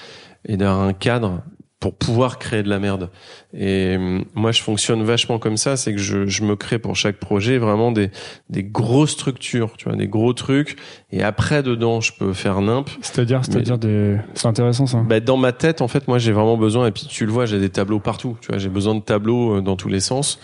et 0.47 0.57
d'avoir 0.57 0.81
un 0.81 0.95
cadre 0.95 1.43
pour 1.81 1.95
pouvoir 1.95 2.39
créer 2.39 2.65
de 2.65 2.69
la 2.69 2.81
merde. 2.81 3.11
Et 3.55 3.97
euh, 3.97 4.21
moi, 4.35 4.51
je 4.51 4.63
fonctionne 4.63 5.03
vachement 5.05 5.39
comme 5.39 5.57
ça, 5.57 5.77
c'est 5.77 5.93
que 5.93 6.01
je, 6.01 6.27
je, 6.27 6.43
me 6.43 6.57
crée 6.57 6.81
pour 6.81 6.97
chaque 6.97 7.19
projet 7.19 7.59
vraiment 7.59 7.93
des, 7.93 8.11
des 8.51 8.65
grosses 8.65 9.13
structures, 9.13 9.77
tu 9.77 9.89
vois, 9.89 9.97
des 9.97 10.09
gros 10.09 10.33
trucs. 10.33 10.77
Et 11.13 11.23
après, 11.23 11.63
dedans, 11.63 12.01
je 12.01 12.13
peux 12.19 12.33
faire 12.33 12.61
nimp. 12.61 12.91
C'est-à-dire, 13.01 13.45
c'est-à-dire 13.45 13.79
des, 13.79 14.17
c'est 14.35 14.49
intéressant 14.49 14.87
ça. 14.87 15.05
Bah, 15.07 15.21
dans 15.21 15.37
ma 15.37 15.53
tête, 15.53 15.81
en 15.81 15.89
fait, 15.89 16.09
moi, 16.09 16.19
j'ai 16.19 16.33
vraiment 16.33 16.57
besoin. 16.57 16.89
Et 16.89 16.91
puis, 16.91 17.07
tu 17.09 17.27
le 17.27 17.33
vois, 17.33 17.47
j'ai 17.47 17.61
des 17.61 17.71
tableaux 17.71 18.01
partout. 18.01 18.37
Tu 18.41 18.49
vois, 18.49 18.59
j'ai 18.59 18.71
besoin 18.71 18.97
de 18.97 19.03
tableaux 19.03 19.57
euh, 19.59 19.61
dans 19.61 19.77
tous 19.77 19.89
les 19.89 20.01
sens, 20.01 20.41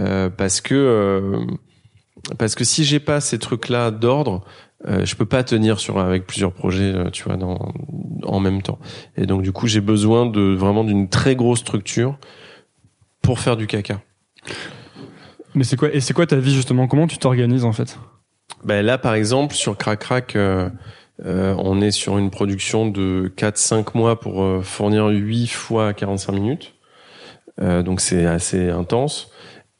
euh, 0.00 0.30
parce 0.30 0.60
que 0.60 0.74
euh, 0.74 1.46
parce 2.38 2.54
que 2.54 2.64
si 2.64 2.84
j'ai 2.84 3.00
pas 3.00 3.20
ces 3.20 3.38
trucs-là 3.38 3.90
d'ordre, 3.90 4.44
euh, 4.88 5.04
je 5.04 5.14
peux 5.14 5.26
pas 5.26 5.44
tenir 5.44 5.78
sur 5.78 5.98
avec 5.98 6.26
plusieurs 6.26 6.52
projets, 6.52 6.92
euh, 6.94 7.10
tu 7.10 7.24
vois, 7.24 7.36
dans, 7.36 7.72
en 8.24 8.40
même 8.40 8.62
temps. 8.62 8.78
Et 9.16 9.26
donc 9.26 9.42
du 9.42 9.52
coup, 9.52 9.66
j'ai 9.66 9.80
besoin 9.80 10.26
de 10.26 10.40
vraiment 10.54 10.84
d'une 10.84 11.08
très 11.08 11.36
grosse 11.36 11.60
structure 11.60 12.18
pour 13.20 13.38
faire 13.38 13.56
du 13.56 13.66
caca. 13.66 14.00
Mais 15.54 15.64
c'est 15.64 15.76
quoi 15.76 15.92
et 15.92 16.00
c'est 16.00 16.14
quoi 16.14 16.26
ta 16.26 16.36
vie 16.36 16.54
justement? 16.54 16.88
Comment 16.88 17.06
tu 17.06 17.18
t'organises 17.18 17.64
en 17.64 17.72
fait? 17.72 17.98
Ben 18.64 18.84
là, 18.84 18.98
par 18.98 19.14
exemple, 19.14 19.54
sur 19.54 19.76
Crac 19.76 20.00
Crac, 20.00 20.36
euh, 20.36 20.68
euh 21.24 21.54
on 21.58 21.80
est 21.80 21.90
sur 21.90 22.18
une 22.18 22.30
production 22.30 22.88
de 22.88 23.32
4-5 23.36 23.96
mois 23.96 24.18
pour 24.18 24.64
fournir 24.64 25.06
8 25.06 25.48
fois 25.48 25.92
45 25.92 26.32
minutes. 26.32 26.74
donc 27.58 28.00
c'est 28.00 28.26
assez 28.26 28.70
intense. 28.70 29.31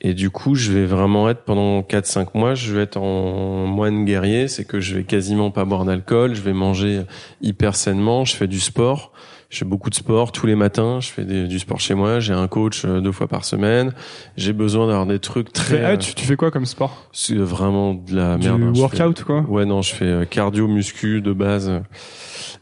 Et 0.04 0.14
du 0.14 0.30
coup, 0.30 0.56
je 0.56 0.72
vais 0.72 0.84
vraiment 0.84 1.28
être 1.28 1.44
pendant 1.44 1.80
4-5 1.80 2.30
mois, 2.34 2.54
je 2.56 2.74
vais 2.74 2.82
être 2.82 2.96
en 2.96 3.66
moine 3.66 4.04
guerrier, 4.04 4.48
c'est 4.48 4.64
que 4.64 4.80
je 4.80 4.96
vais 4.96 5.04
quasiment 5.04 5.52
pas 5.52 5.64
boire 5.64 5.84
d'alcool, 5.84 6.34
je 6.34 6.40
vais 6.40 6.52
manger 6.52 7.02
hyper 7.40 7.76
sainement, 7.76 8.24
je 8.24 8.34
fais 8.34 8.48
du 8.48 8.58
sport, 8.58 9.12
je 9.48 9.58
fais 9.58 9.64
beaucoup 9.64 9.90
de 9.90 9.94
sport 9.94 10.32
tous 10.32 10.46
les 10.46 10.56
matins, 10.56 10.98
je 10.98 11.08
fais 11.08 11.24
du 11.24 11.58
sport 11.60 11.78
chez 11.78 11.94
moi, 11.94 12.18
j'ai 12.18 12.32
un 12.32 12.48
coach 12.48 12.84
euh, 12.84 13.00
deux 13.00 13.12
fois 13.12 13.28
par 13.28 13.44
semaine, 13.44 13.92
j'ai 14.36 14.52
besoin 14.52 14.88
d'avoir 14.88 15.06
des 15.06 15.20
trucs 15.20 15.52
très... 15.52 15.84
Ah, 15.84 15.96
tu, 15.96 16.24
fais 16.24 16.34
quoi 16.34 16.50
comme 16.50 16.66
sport? 16.66 17.06
C'est 17.12 17.36
vraiment 17.36 17.94
de 17.94 18.16
la 18.16 18.38
merde. 18.38 18.60
Du 18.60 18.80
hein. 18.80 18.82
workout 18.82 19.22
quoi? 19.22 19.42
Ouais, 19.42 19.66
non, 19.66 19.82
je 19.82 19.94
fais 19.94 20.04
euh, 20.04 20.24
cardio, 20.24 20.66
muscu 20.66 21.20
de 21.20 21.32
base. 21.32 21.70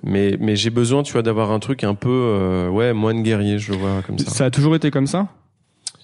Mais, 0.03 0.37
mais 0.41 0.57
j'ai 0.57 0.71
besoin, 0.71 1.03
tu 1.03 1.15
vois, 1.15 1.23
d'avoir 1.23 1.53
un 1.53 1.59
truc 1.59 1.85
un 1.85 1.95
peu, 1.95 2.11
euh, 2.11 2.69
ouais, 2.69 2.93
moine 2.93 3.23
guerrier, 3.23 3.59
je 3.59 3.73
vois 3.73 4.03
comme 4.07 4.19
ça. 4.19 4.31
Ça 4.31 4.45
a 4.45 4.51
toujours 4.51 4.75
été 4.75 4.91
comme 4.91 5.07
ça? 5.07 5.29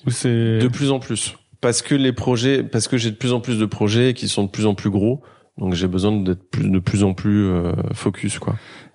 De 0.07 0.69
plus 0.69 0.91
en 0.91 0.99
plus 0.99 1.37
parce 1.61 1.83
que 1.83 1.95
les 1.95 2.13
projets, 2.13 2.63
parce 2.63 2.89
que 2.89 2.97
j'ai 2.97 3.11
de 3.11 3.17
plus 3.17 3.33
en 3.33 3.41
plus 3.41 3.59
de 3.59 3.67
projets 3.67 4.15
qui 4.15 4.29
sont 4.29 4.45
de 4.45 4.49
plus 4.49 4.67
en 4.67 4.75
plus 4.75 4.91
gros, 4.91 5.23
donc 5.59 5.75
j'ai 5.75 5.89
besoin 5.89 6.13
d'être 6.13 6.49
plus, 6.51 6.69
de 6.71 6.79
plus 6.79 7.05
en 7.05 7.15
plus 7.15 7.47
euh, 7.47 7.73
focus 7.93 8.39
quoi. 8.39 8.55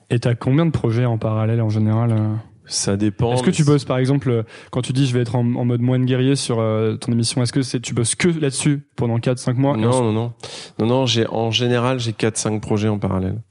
Et 0.10 0.20
t'as 0.20 0.36
combien 0.36 0.66
de 0.66 0.72
projets 0.72 1.06
en 1.06 1.18
parallèle 1.18 1.62
en 1.62 1.70
général 1.70 2.12
euh 2.12 2.36
Ça 2.66 2.98
dépend. 2.98 3.34
Est-ce 3.34 3.44
que 3.44 3.50
tu 3.50 3.64
bosses 3.64 3.86
par 3.86 3.98
exemple 3.98 4.44
quand 4.72 4.82
tu 4.82 4.94
dis 4.94 5.06
je 5.08 5.14
vais 5.14 5.22
être 5.22 5.36
en, 5.36 5.44
mode 5.44 5.82
moine 5.82 6.06
guerrier 6.06 6.36
sur 6.36 6.60
euh, 6.60 6.96
ton 6.96 7.12
émission 7.12 7.42
Est-ce 7.42 7.54
que 7.54 7.62
c'est 7.62 7.80
tu 7.80 7.94
bosses 7.94 8.16
que 8.16 8.28
là-dessus 8.28 8.88
pendant 8.96 9.18
4-5 9.18 9.56
mois? 9.56 9.78
Non 9.78 10.04
non 10.04 10.12
non 10.12 10.34
non 10.80 10.86
non 10.86 11.06
j'ai 11.06 11.28
en 11.28 11.52
général 11.52 12.00
j'ai 12.00 12.12
4-5 12.12 12.60
projets 12.60 12.90
en 12.90 13.00
parallèle. 13.00 13.42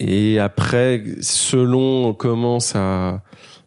et 0.00 0.38
après 0.38 1.04
selon 1.20 2.14
comment 2.14 2.60
ça 2.60 3.22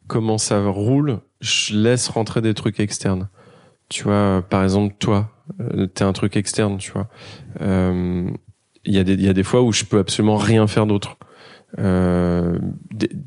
comment 0.08 0.38
ça 0.38 0.66
roule, 0.66 1.20
je 1.42 1.76
laisse 1.76 2.08
rentrer 2.10 2.42
des 2.42 2.54
trucs 2.54 2.80
externes. 2.80 3.30
Tu 3.90 4.04
vois, 4.04 4.44
par 4.50 4.64
exemple, 4.64 4.96
toi, 5.00 5.32
euh, 5.62 5.88
t'es 5.88 6.04
un 6.04 6.14
truc 6.14 6.36
externe, 6.36 6.78
tu 6.78 6.92
vois. 6.92 7.08
Euh, 7.62 8.30
il 8.86 8.94
y 8.94 9.00
a 9.00 9.04
des 9.04 9.16
y 9.16 9.30
a 9.30 9.34
des 9.34 9.44
fois 9.44 9.62
où 9.62 9.72
je 9.72 9.84
peux 9.84 10.00
absolument 10.00 10.38
rien 10.38 10.68
faire 10.68 10.86
d'autre. 10.86 11.18
Euh, 11.80 12.58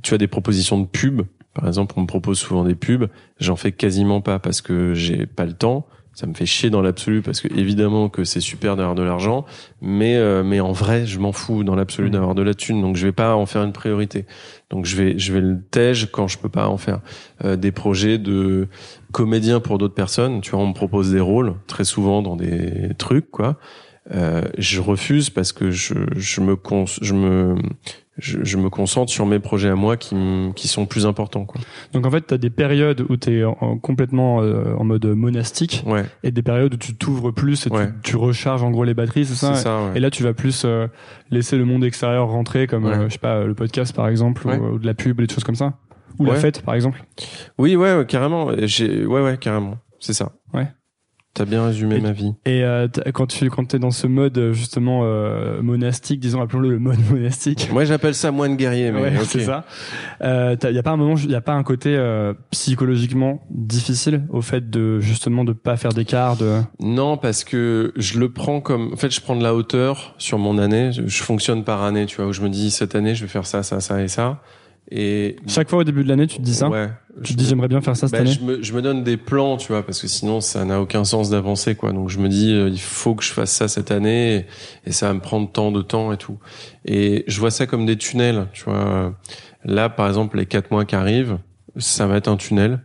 tu 0.03 0.15
as 0.15 0.19
des 0.19 0.27
propositions 0.27 0.81
de 0.81 0.87
pub, 0.87 1.23
par 1.55 1.67
exemple, 1.67 1.95
on 1.97 2.03
me 2.03 2.07
propose 2.07 2.39
souvent 2.39 2.65
des 2.65 2.75
pubs, 2.75 3.09
j'en 3.39 3.57
fais 3.57 3.73
quasiment 3.73 4.21
pas 4.21 4.39
parce 4.39 4.61
que 4.61 4.95
j'ai 4.95 5.27
pas 5.27 5.45
le 5.45 5.53
temps 5.53 5.87
ça 6.21 6.27
me 6.27 6.35
fait 6.35 6.45
chier 6.45 6.69
dans 6.69 6.83
l'absolu 6.83 7.23
parce 7.23 7.41
que 7.41 7.49
évidemment 7.57 8.11
que 8.11 8.25
c'est 8.25 8.41
super 8.41 8.77
d'avoir 8.77 8.95
de 8.95 9.03
l'argent, 9.03 9.47
mais 9.81 10.17
euh, 10.17 10.43
mais 10.43 10.61
en 10.61 10.73
vrai, 10.73 11.07
je 11.07 11.19
m'en 11.19 11.33
fous 11.33 11.65
dans 11.65 11.75
l'absolu 11.75 12.09
mmh. 12.09 12.13
d'avoir 12.13 12.35
de 12.35 12.43
la 12.43 12.53
thune, 12.53 12.83
donc 12.83 12.97
je 12.97 13.07
vais 13.07 13.13
pas 13.13 13.35
en 13.35 13.47
faire 13.47 13.63
une 13.63 13.73
priorité. 13.73 14.27
Donc 14.69 14.85
je 14.85 14.97
vais 14.97 15.19
je 15.19 15.33
vais 15.33 15.41
le 15.41 15.63
tège 15.71 16.11
quand 16.13 16.29
je 16.29 16.37
peux 16.37 16.51
pas 16.51 16.69
en 16.69 16.77
faire 16.77 17.01
euh, 17.45 17.57
des 17.57 17.73
projets 17.73 18.19
de 18.19 18.69
comédien 19.13 19.61
pour 19.61 19.79
d'autres 19.79 19.95
personnes. 19.95 20.43
Tu 20.43 20.51
vois, 20.51 20.61
on 20.61 20.69
me 20.69 20.75
propose 20.75 21.11
des 21.11 21.21
rôles 21.21 21.55
très 21.67 21.85
souvent 21.85 22.21
dans 22.21 22.37
des 22.37 22.95
trucs 22.99 23.31
quoi. 23.31 23.59
Euh, 24.13 24.43
je 24.59 24.81
refuse 24.81 25.31
parce 25.31 25.53
que 25.53 25.71
je 25.71 25.95
je 26.17 26.43
me 26.43 26.55
je 27.01 27.15
me 27.15 27.55
je, 28.21 28.39
je, 28.43 28.57
me 28.57 28.71
concentre 28.71 29.11
sur 29.11 29.27
mes 29.27 29.39
projets 29.39 29.69
à 29.69 29.75
moi 29.75 29.97
qui, 29.97 30.15
qui 30.55 30.69
sont 30.69 30.87
plus 30.87 31.07
importants. 31.07 31.45
Quoi. 31.45 31.61
Donc 31.93 32.07
en 32.07 32.11
fait, 32.11 32.27
tu 32.27 32.35
as 32.35 32.39
des 32.39 32.51
périodes 32.51 33.05
où 33.09 33.17
tu 33.17 33.39
es 33.39 33.45
en, 33.45 33.79
complètement 33.79 34.43
euh, 34.43 34.75
en 34.77 34.85
mode 34.85 35.05
monastique 35.07 35.83
ouais. 35.87 36.05
et 36.23 36.31
des 36.31 36.43
périodes 36.43 36.75
où 36.75 36.77
tu 36.77 36.95
t'ouvres 36.95 37.33
plus 37.33 37.67
et 37.67 37.71
tu, 37.71 37.77
tu, 38.03 38.17
recharges 38.17 38.63
en 38.63 38.71
gros 38.71 38.85
les 38.85 38.95
batteries, 38.95 39.27
c'est 39.27 39.35
ça, 39.35 39.55
ça 39.55 39.85
ouais. 39.85 39.97
Et 39.97 40.01
là, 40.01 40.11
tu 40.11 40.23
vas 40.23 40.35
plus 40.35 40.63
euh, 40.65 40.87
laisser 41.31 41.57
le 41.57 41.65
monde 41.65 41.85
extérieur 41.85 42.29
rentrer, 42.29 42.67
comme 42.67 42.87
euh, 42.87 43.09
je 43.09 43.15
sais 43.15 43.19
pas 43.19 43.45
le 43.45 43.55
podcast 43.55 43.95
par 43.95 44.09
exemple, 44.09 44.47
ou, 44.47 44.79
de 44.79 44.87
la 44.87 44.95
pub, 44.95 45.21
des 45.21 45.33
choses 45.33 45.45
comme 45.45 45.57
ça, 45.57 45.75
ou 46.19 46.27
la 46.27 46.37
fête 46.37 46.63
par 46.63 46.75
exemple. 46.75 47.03
Oui, 47.59 47.77
ouais, 47.77 48.05
carrément. 48.07 48.51
J'ai, 48.63 49.07
ouais, 49.07 49.23
ouais, 49.23 49.37
carrément. 49.39 49.79
C'est 49.99 50.15
ça. 50.15 50.33
Ouais. 50.55 50.69
T'as 51.33 51.45
bien 51.45 51.65
résumé 51.65 52.01
ma 52.01 52.11
vie. 52.11 52.35
Et 52.45 52.65
euh, 52.65 52.89
quand 53.15 53.29
tu 53.29 53.49
quand 53.51 53.65
t'es 53.65 53.79
dans 53.79 53.93
ce 53.93 54.09
mode 54.09 54.37
euh, 54.37 54.53
justement 54.53 55.03
euh, 55.05 55.63
monastique, 55.63 56.19
disons 56.19 56.43
appelons-le 56.43 56.71
le 56.71 56.79
mode 56.81 56.99
monastique. 57.11 57.69
Moi 57.73 57.85
j'appelle 57.85 58.17
ça 58.17 58.33
moine 58.33 58.57
guerrier, 58.57 58.91
mais 58.91 59.13
c'est 59.25 59.45
ça. 59.45 59.65
Euh, 60.23 60.57
y 60.61 60.79
a 60.79 60.83
pas 60.83 60.91
un 60.91 60.97
moment, 60.97 61.15
y 61.17 61.35
a 61.37 61.41
pas 61.41 61.53
un 61.53 61.63
côté 61.63 61.95
euh, 61.97 62.35
psychologiquement 62.51 63.43
difficile 63.51 64.25
au 64.31 64.43
fait 64.43 64.71
de 64.71 64.99
justement 64.99 65.45
de 65.45 65.53
pas 65.53 65.77
faire 65.77 65.93
d'écart. 65.93 66.37
De... 66.37 66.63
Non, 66.81 67.17
parce 67.17 67.45
que 67.45 67.93
je 67.97 68.19
le 68.19 68.33
prends 68.33 68.61
comme, 68.61 68.93
en 68.93 68.97
fait, 68.97 69.11
je 69.11 69.21
prends 69.21 69.37
de 69.37 69.43
la 69.43 69.55
hauteur 69.55 70.15
sur 70.19 70.39
mon 70.39 70.59
année. 70.59 70.91
Je 70.93 71.23
fonctionne 71.23 71.63
par 71.63 71.83
année, 71.85 72.07
tu 72.07 72.17
vois, 72.17 72.27
où 72.27 72.33
je 72.33 72.43
me 72.43 72.49
dis 72.49 72.73
cette 72.73 72.97
année 72.97 73.15
je 73.15 73.23
vais 73.23 73.29
faire 73.29 73.47
ça, 73.47 73.63
ça, 73.63 73.81
ça 73.81 74.03
et 74.03 74.09
ça. 74.09 74.43
Et 74.93 75.37
chaque 75.47 75.71
fois 75.71 75.81
au 75.81 75.85
début 75.85 76.03
de 76.03 76.09
l'année, 76.09 76.27
tu 76.27 76.39
te 76.39 76.43
dis 76.43 76.55
ça. 76.55 76.69
Ouais. 76.69 76.89
Tu 77.23 77.35
te 77.35 77.39
dis 77.39 77.47
j'aimerais 77.47 77.69
bien 77.69 77.81
faire 77.81 77.97
ça 77.97 78.09
cette 78.09 78.13
bah, 78.13 78.21
année. 78.21 78.33
Je 78.33 78.45
me, 78.45 78.63
je 78.63 78.73
me 78.73 78.83
donne 78.83 79.05
des 79.05 79.17
plans, 79.17 79.57
tu 79.57 79.69
vois, 79.69 79.85
parce 79.85 80.01
que 80.01 80.09
sinon 80.09 80.41
ça 80.41 80.65
n'a 80.65 80.81
aucun 80.81 81.05
sens 81.05 81.31
d'avancer, 81.31 81.77
quoi. 81.77 81.93
Donc 81.93 82.09
je 82.09 82.19
me 82.19 82.29
dis 82.29 82.53
euh, 82.53 82.69
il 82.69 82.81
faut 82.81 83.15
que 83.15 83.23
je 83.23 83.33
fasse 83.33 83.53
ça 83.53 83.69
cette 83.69 83.93
année 83.93 84.47
et, 84.85 84.93
ça 84.93 85.09
va 85.09 85.15
me 85.15 85.21
prendre 85.21 85.51
tant 85.51 85.71
de 85.71 85.83
temps 85.83 86.13
et 86.13 86.17
tout. 86.17 86.39
Et 86.85 87.25
je 87.29 87.39
vois 87.39 87.53
ça 87.53 87.67
comme 87.67 87.87
des 87.87 87.97
tunnels, 87.97 88.49
tu 88.53 88.65
vois. 88.65 89.15
Là, 89.65 89.89
par 89.91 90.09
exemple, 90.09 90.39
les 90.39 90.47
quatre 90.47 90.71
mois 90.71 90.85
qui 90.85 90.97
arrivent, 90.97 91.39
ça 91.77 92.07
va 92.07 92.17
être 92.17 92.29
un 92.29 92.37
tunnel 92.37 92.81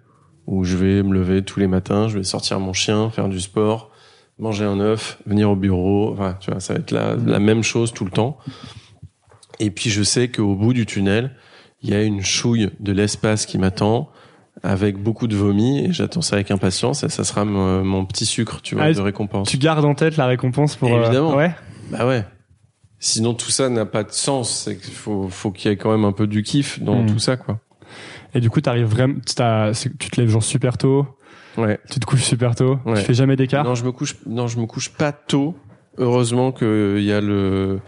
où 0.46 0.64
je 0.64 0.78
vais 0.78 1.02
me 1.02 1.14
lever 1.14 1.44
tous 1.44 1.60
les 1.60 1.68
matins, 1.68 2.08
je 2.08 2.20
vais 2.20 2.24
sortir 2.24 2.60
mon 2.60 2.74
chien, 2.74 3.10
faire 3.10 3.30
du 3.30 3.40
sport, 3.40 3.90
manger 4.38 4.66
un 4.66 4.80
œuf, 4.80 5.18
venir 5.26 5.50
au 5.50 5.56
bureau. 5.56 6.12
Enfin, 6.12 6.38
tu 6.40 6.52
vois, 6.52 6.60
ça 6.60 6.74
va 6.74 6.80
être 6.80 6.92
la, 6.92 7.16
la 7.16 7.40
même 7.40 7.64
chose 7.64 7.94
tout 7.94 8.06
le 8.06 8.12
temps. 8.12 8.38
Et 9.60 9.72
puis 9.72 9.90
je 9.90 10.04
sais 10.04 10.28
qu'au 10.28 10.54
bout 10.56 10.74
du 10.74 10.86
tunnel, 10.86 11.32
il 11.82 11.90
y 11.90 11.94
a 11.94 12.02
une 12.04 12.22
chouille 12.22 12.70
de 12.80 12.92
l'espace 12.92 13.46
qui 13.46 13.58
m'attend 13.58 14.10
avec 14.64 14.98
beaucoup 14.98 15.28
de 15.28 15.36
vomi 15.36 15.86
et 15.86 15.92
j'attends 15.94 16.22
ça 16.22 16.38
avec 16.38 16.50
impatience 16.50 17.04
et 17.04 17.10
ça 17.10 17.24
sera 17.24 17.46
mon, 17.46 17.84
mon 17.84 18.06
petit 18.06 18.26
sucre, 18.26 18.62
tu 18.62 18.76
vois, 18.76 18.86
Ah, 18.86 18.94
de 18.94 19.02
récompense. 19.02 19.50
Tu 19.50 19.58
gardes 19.58 19.86
en 19.86 19.94
tête 19.96 20.18
la 20.18 20.26
récompense 20.28 20.76
pour. 20.76 20.94
euh, 20.94 21.02
Évidemment. 21.04 21.36
ouais. 21.36 21.54
Bah 21.92 22.08
ouais. 22.08 22.24
Sinon 23.00 23.34
tout 23.34 23.52
ça 23.52 23.70
n'a 23.70 23.86
pas 23.86 24.04
de 24.04 24.12
sens. 24.12 24.64
C'est 24.64 24.78
qu'il 24.78 24.94
faut, 24.94 25.28
faut 25.30 25.52
qu'il 25.52 25.70
y 25.70 25.74
ait 25.74 25.78
quand 25.78 25.92
même 25.92 26.06
un 26.06 26.14
peu 26.14 26.26
du 26.28 26.42
kiff 26.42 26.82
dans 26.82 27.04
Mm. 27.04 27.06
tout 27.08 27.20
ça, 27.20 27.36
quoi. 27.38 27.60
Et 28.34 28.40
du 28.40 28.50
coup, 28.50 28.60
t'arrives 28.62 28.88
vraiment. 28.88 29.16
Tu 29.26 29.36
te 29.36 30.20
lèves 30.22 30.30
genre 30.30 30.44
super 30.44 30.78
tôt. 30.78 31.06
Ouais. 31.58 31.80
Tu 31.92 32.00
te 32.00 32.06
couches 32.06 32.24
super 32.24 32.56
tôt. 32.56 32.80
Ouais. 32.86 32.96
Tu 32.96 33.02
fais 33.02 33.14
jamais 33.14 33.36
d'écart. 33.36 33.64
Non, 33.64 33.76
je 33.76 33.84
me 33.86 33.92
couche. 33.92 34.16
Non, 34.26 34.48
je 34.48 34.58
me 34.60 34.66
couche 34.66 34.90
pas 34.90 35.12
tôt. 35.12 35.56
Heureusement 35.98 36.52
que 36.52 36.96
il 36.98 37.04
y 37.06 37.12
a 37.14 37.22
le, 37.22 37.80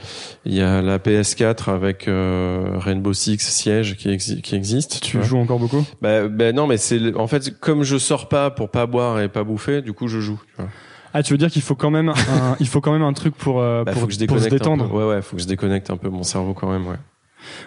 il 0.45 0.53
y 0.53 0.61
a 0.61 0.81
la 0.81 0.97
PS4 0.97 1.69
avec 1.71 2.07
euh, 2.07 2.73
Rainbow 2.77 3.11
Six 3.13 3.39
Siege 3.39 3.95
qui, 3.97 4.09
exi- 4.09 4.41
qui 4.41 4.55
existe. 4.55 5.01
Tu 5.01 5.21
joues 5.23 5.37
encore 5.37 5.59
beaucoup? 5.59 5.83
Bah, 6.01 6.27
bah 6.27 6.51
non, 6.53 6.67
mais 6.67 6.77
c'est 6.77 7.15
en 7.15 7.27
fait 7.27 7.59
comme 7.59 7.83
je 7.83 7.97
sors 7.97 8.29
pas 8.29 8.49
pour 8.49 8.69
pas 8.71 8.85
boire 8.85 9.19
et 9.19 9.27
pas 9.27 9.43
bouffer, 9.43 9.81
du 9.81 9.91
coup 9.93 10.07
je 10.07 10.19
joue. 10.19 10.39
Tu 10.55 10.61
vois. 10.61 10.69
Ah, 11.13 11.23
tu 11.23 11.33
veux 11.33 11.37
dire 11.37 11.49
qu'il 11.49 11.61
faut 11.61 11.75
quand 11.75 11.91
même 11.91 12.09
un, 12.09 12.55
il 12.59 12.67
faut 12.67 12.79
quand 12.81 12.91
même 12.93 13.01
un 13.01 13.13
truc 13.13 13.35
pour 13.35 13.59
euh, 13.61 13.83
Bah, 13.83 13.91
pour, 13.91 14.03
pour 14.27 14.39
se 14.39 14.49
détendre. 14.49 14.93
Ouais, 14.93 15.05
ouais, 15.05 15.21
faut 15.21 15.35
que 15.35 15.41
je 15.41 15.47
déconnecte 15.47 15.89
un 15.89 15.97
peu 15.97 16.09
mon 16.09 16.23
cerveau 16.23 16.53
quand 16.53 16.71
même. 16.71 16.85
Ouais. 16.87 16.97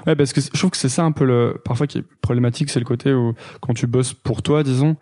Ouais, 0.06 0.14
parce 0.16 0.32
que 0.32 0.40
je 0.40 0.48
trouve 0.58 0.70
que 0.70 0.76
c'est 0.76 0.88
ça 0.88 1.04
un 1.04 1.12
peu 1.12 1.24
le 1.24 1.60
parfois 1.64 1.86
qui 1.86 1.98
est 1.98 2.04
problématique, 2.22 2.70
c'est 2.70 2.80
le 2.80 2.84
côté 2.84 3.12
où 3.12 3.34
quand 3.60 3.74
tu 3.74 3.86
bosses 3.86 4.12
pour 4.14 4.42
toi, 4.42 4.62
disons, 4.62 4.96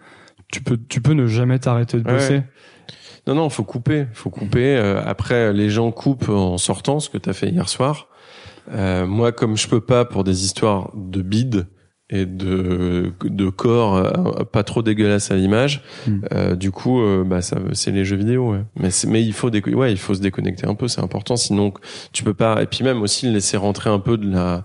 tu 0.53 0.63
peux 0.63 0.79
tu 0.89 1.01
peux 1.01 1.13
ne 1.15 1.27
jamais 1.27 1.59
t'arrêter 1.59 1.99
de 2.01 2.07
Ouais, 2.09 2.15
bosser. 2.15 2.43
Non, 3.27 3.35
non, 3.35 3.49
faut 3.51 3.65
couper, 3.65 4.07
faut 4.13 4.31
couper. 4.31 4.77
Euh, 4.77 5.03
après, 5.05 5.53
les 5.53 5.69
gens 5.71 5.91
coupent 5.91 6.29
en 6.29 6.59
sortant, 6.59 7.01
ce 7.01 7.11
que 7.11 7.19
t'as 7.19 7.33
fait 7.33 7.49
hier 7.51 7.69
soir. 7.69 8.09
Euh, 8.73 9.07
moi, 9.07 9.33
comme 9.33 9.57
je 9.57 9.69
peux 9.69 9.81
pas 9.81 10.05
pour 10.05 10.25
des 10.25 10.45
histoires 10.45 10.91
de 10.95 11.23
bide 11.23 11.67
et 12.11 12.25
de 12.25 13.13
de 13.23 13.51
corps 13.51 13.97
euh, 13.97 14.45
pas 14.45 14.63
trop 14.63 14.83
dégueulasse 14.83 15.31
à 15.31 15.37
l'image, 15.37 15.83
euh, 16.33 16.55
du 16.57 16.71
coup, 16.71 17.01
euh, 17.03 17.23
bah 17.25 17.43
ça, 17.43 17.59
c'est 17.73 17.91
les 17.91 18.05
jeux 18.07 18.17
vidéo. 18.17 18.53
Ouais. 18.53 18.63
Mais 18.77 18.89
mais 19.07 19.23
il 19.23 19.33
faut 19.35 19.51
déco- 19.51 19.75
ouais, 19.75 19.93
il 19.93 19.99
faut 19.99 20.15
se 20.15 20.21
déconnecter 20.21 20.67
un 20.67 20.75
peu, 20.75 20.89
c'est 20.89 21.03
important. 21.03 21.37
Sinon, 21.37 21.73
tu 22.13 22.25
peux 22.25 22.35
pas. 22.35 22.63
Et 22.63 22.67
puis 22.67 22.83
même 22.85 23.03
aussi 23.03 23.31
laisser 23.31 23.57
rentrer 23.59 23.91
un 23.91 23.99
peu 23.99 24.17
de 24.17 24.31
la 24.31 24.65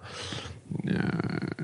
euh, 0.87 0.93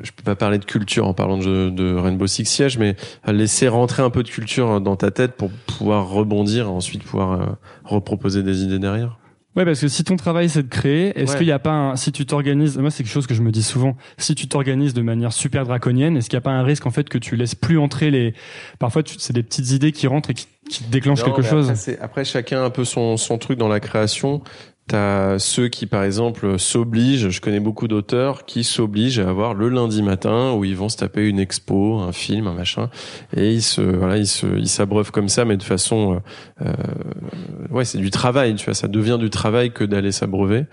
je 0.03 0.11
peux 0.11 0.23
pas 0.23 0.35
parler 0.35 0.57
de 0.59 0.65
culture 0.65 1.07
en 1.07 1.13
parlant 1.13 1.37
de, 1.37 1.69
de 1.69 1.93
Rainbow 1.95 2.27
Six 2.27 2.45
Siege, 2.45 2.77
mais 2.77 2.95
laisser 3.27 3.67
rentrer 3.67 4.03
un 4.03 4.09
peu 4.09 4.23
de 4.23 4.29
culture 4.29 4.81
dans 4.81 4.95
ta 4.95 5.11
tête 5.11 5.33
pour 5.35 5.51
pouvoir 5.51 6.09
rebondir 6.09 6.65
et 6.65 6.69
ensuite 6.69 7.03
pouvoir 7.03 7.31
euh, 7.41 7.45
reproposer 7.83 8.43
des 8.43 8.63
idées 8.63 8.79
derrière. 8.79 9.17
Ouais, 9.55 9.65
parce 9.65 9.81
que 9.81 9.87
si 9.87 10.03
ton 10.03 10.15
travail 10.15 10.47
c'est 10.47 10.61
de 10.63 10.67
créer, 10.69 11.07
est-ce 11.19 11.31
Ouais. 11.31 11.37
qu'il 11.39 11.47
n'y 11.47 11.51
a 11.51 11.59
pas 11.59 11.71
un, 11.71 11.95
si 11.95 12.11
tu 12.11 12.25
t'organises, 12.25 12.77
moi 12.77 12.91
c'est 12.91 13.03
quelque 13.03 13.11
chose 13.11 13.25
que 13.27 13.33
je 13.33 13.41
me 13.41 13.51
dis 13.51 13.63
souvent, 13.63 13.97
si 14.19 14.35
tu 14.35 14.47
t'organises 14.47 14.93
de 14.93 15.01
manière 15.01 15.33
super 15.33 15.65
draconienne, 15.65 16.15
est-ce 16.17 16.29
qu'il 16.29 16.37
n'y 16.37 16.41
a 16.41 16.45
pas 16.45 16.51
un 16.51 16.63
risque 16.63 16.85
en 16.85 16.91
fait 16.91 17.09
que 17.09 17.17
tu 17.17 17.35
laisses 17.35 17.55
plus 17.55 17.79
entrer 17.79 18.11
les, 18.11 18.35
parfois 18.77 19.01
c'est 19.17 19.33
des 19.33 19.41
petites 19.43 19.71
idées 19.71 19.91
qui 19.91 20.05
rentrent 20.05 20.29
et 20.29 20.33
qui, 20.35 20.47
qui 20.69 20.83
déclenchent 20.85 21.25
Non, 21.25 21.33
quelque 21.33 21.41
chose. 21.41 21.71
Après, 21.71 21.97
après, 21.99 22.25
chacun 22.25 22.61
a 22.61 22.65
un 22.65 22.69
peu 22.69 22.85
son, 22.85 23.17
son 23.17 23.37
truc 23.39 23.57
dans 23.57 23.67
la 23.67 23.79
création. 23.79 24.43
T'as 24.89 25.37
ceux 25.37 25.67
qui, 25.67 25.85
par 25.85 26.03
exemple, 26.03 26.57
s'obligent. 26.57 27.29
Je 27.29 27.41
connais 27.41 27.59
beaucoup 27.59 27.87
d'auteurs 27.87 28.45
qui 28.45 28.63
s'obligent 28.63 29.19
à 29.19 29.29
avoir 29.29 29.53
le 29.53 29.69
lundi 29.69 30.01
matin 30.01 30.53
où 30.53 30.65
ils 30.65 30.75
vont 30.75 30.89
se 30.89 30.97
taper 30.97 31.29
une 31.29 31.39
expo, 31.39 31.99
un 31.99 32.11
film, 32.11 32.47
un 32.47 32.53
machin, 32.53 32.89
et 33.37 33.53
ils 33.53 33.61
se, 33.61 33.81
voilà, 33.81 34.17
ils 34.17 34.25
se, 34.25 34.47
ils 34.57 34.67
s'abreuvent 34.67 35.11
comme 35.11 35.29
ça, 35.29 35.45
mais 35.45 35.57
de 35.57 35.63
façon, 35.63 36.15
euh, 36.63 36.65
euh, 36.65 36.73
ouais, 37.69 37.85
c'est 37.85 37.99
du 37.99 38.09
travail. 38.09 38.55
Tu 38.55 38.65
vois, 38.65 38.73
ça 38.73 38.87
devient 38.87 39.17
du 39.19 39.29
travail 39.29 39.69
que 39.69 39.83
d'aller 39.83 40.11
s'abreuver. 40.11 40.65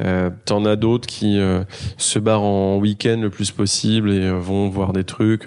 Euh, 0.00 0.30
T'en 0.46 0.64
as 0.64 0.76
d'autres 0.76 1.06
qui 1.06 1.38
euh, 1.38 1.62
se 1.98 2.18
barrent 2.18 2.44
en 2.44 2.78
week-end 2.78 3.18
le 3.20 3.28
plus 3.28 3.50
possible 3.50 4.10
et 4.14 4.28
euh, 4.28 4.38
vont 4.38 4.70
voir 4.70 4.94
des 4.94 5.04
trucs. 5.04 5.46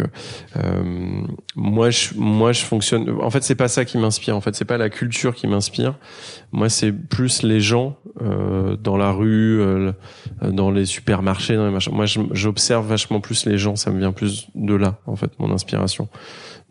Euh, 0.57 1.23
moi, 1.55 1.89
je, 1.89 2.09
moi, 2.15 2.51
je 2.51 2.61
fonctionne. 2.61 3.09
En 3.19 3.31
fait, 3.31 3.41
c'est 3.41 3.55
pas 3.55 3.67
ça 3.67 3.83
qui 3.83 3.97
m'inspire. 3.97 4.37
En 4.37 4.41
fait, 4.41 4.55
c'est 4.55 4.63
pas 4.63 4.77
la 4.77 4.91
culture 4.91 5.33
qui 5.33 5.47
m'inspire. 5.47 5.95
Moi, 6.51 6.69
c'est 6.69 6.91
plus 6.91 7.41
les 7.41 7.61
gens 7.61 7.97
euh, 8.19 8.75
dans 8.75 8.97
la 8.97 9.11
rue, 9.11 9.61
euh, 9.61 9.93
dans 10.41 10.69
les 10.71 10.85
supermarchés, 10.85 11.55
dans 11.55 11.65
les 11.65 11.71
machins. 11.71 11.93
Moi, 11.93 12.05
j'observe 12.05 12.87
vachement 12.87 13.21
plus 13.21 13.45
les 13.45 13.57
gens. 13.57 13.75
Ça 13.75 13.91
me 13.91 13.99
vient 13.99 14.11
plus 14.11 14.49
de 14.55 14.73
là, 14.73 14.99
en 15.05 15.15
fait, 15.15 15.31
mon 15.39 15.51
inspiration. 15.51 16.09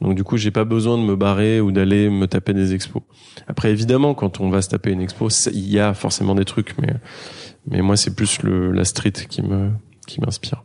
Donc, 0.01 0.15
du 0.15 0.25
coup, 0.25 0.37
j'ai 0.37 0.51
pas 0.51 0.65
besoin 0.65 0.99
de 0.99 1.03
me 1.03 1.17
barrer 1.17 1.61
ou 1.61 1.73
d'aller 1.73 2.11
me 2.11 2.27
taper 2.27 2.53
des 2.53 2.75
expos. 2.75 3.03
Après, 3.47 3.71
évidemment, 3.71 4.15
quand 4.15 4.41
on 4.41 4.51
va 4.51 4.63
se 4.63 4.69
taper 4.69 4.91
une 4.91 5.01
expo, 5.01 5.29
il 5.53 5.69
y 5.69 5.79
a 5.79 5.95
forcément 5.95 6.35
des 6.35 6.45
trucs, 6.45 6.77
mais 6.79 6.95
mais 7.67 7.83
moi, 7.83 7.97
c'est 7.97 8.15
plus 8.15 8.43
le 8.43 8.73
la 8.73 8.85
street 8.85 9.13
qui 9.13 9.43
me 9.43 9.71
qui 10.07 10.21
m'inspire. 10.21 10.65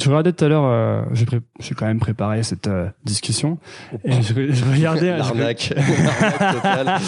Je 0.00 0.08
regardais 0.08 0.32
tout 0.32 0.44
à 0.44 0.48
l'heure, 0.48 0.64
euh, 0.64 1.02
j'ai 1.12 1.24
pré- 1.24 1.40
j'ai 1.60 1.74
quand 1.76 1.86
même 1.86 2.00
préparé 2.00 2.42
cette 2.42 2.66
euh, 2.66 2.88
discussion 3.04 3.58
et 4.04 4.10
je, 4.22 4.34
je 4.52 4.64
regardais, 4.64 5.12
je, 5.12 5.16
L'arnaque. 5.18 5.72
Totale. 6.52 6.98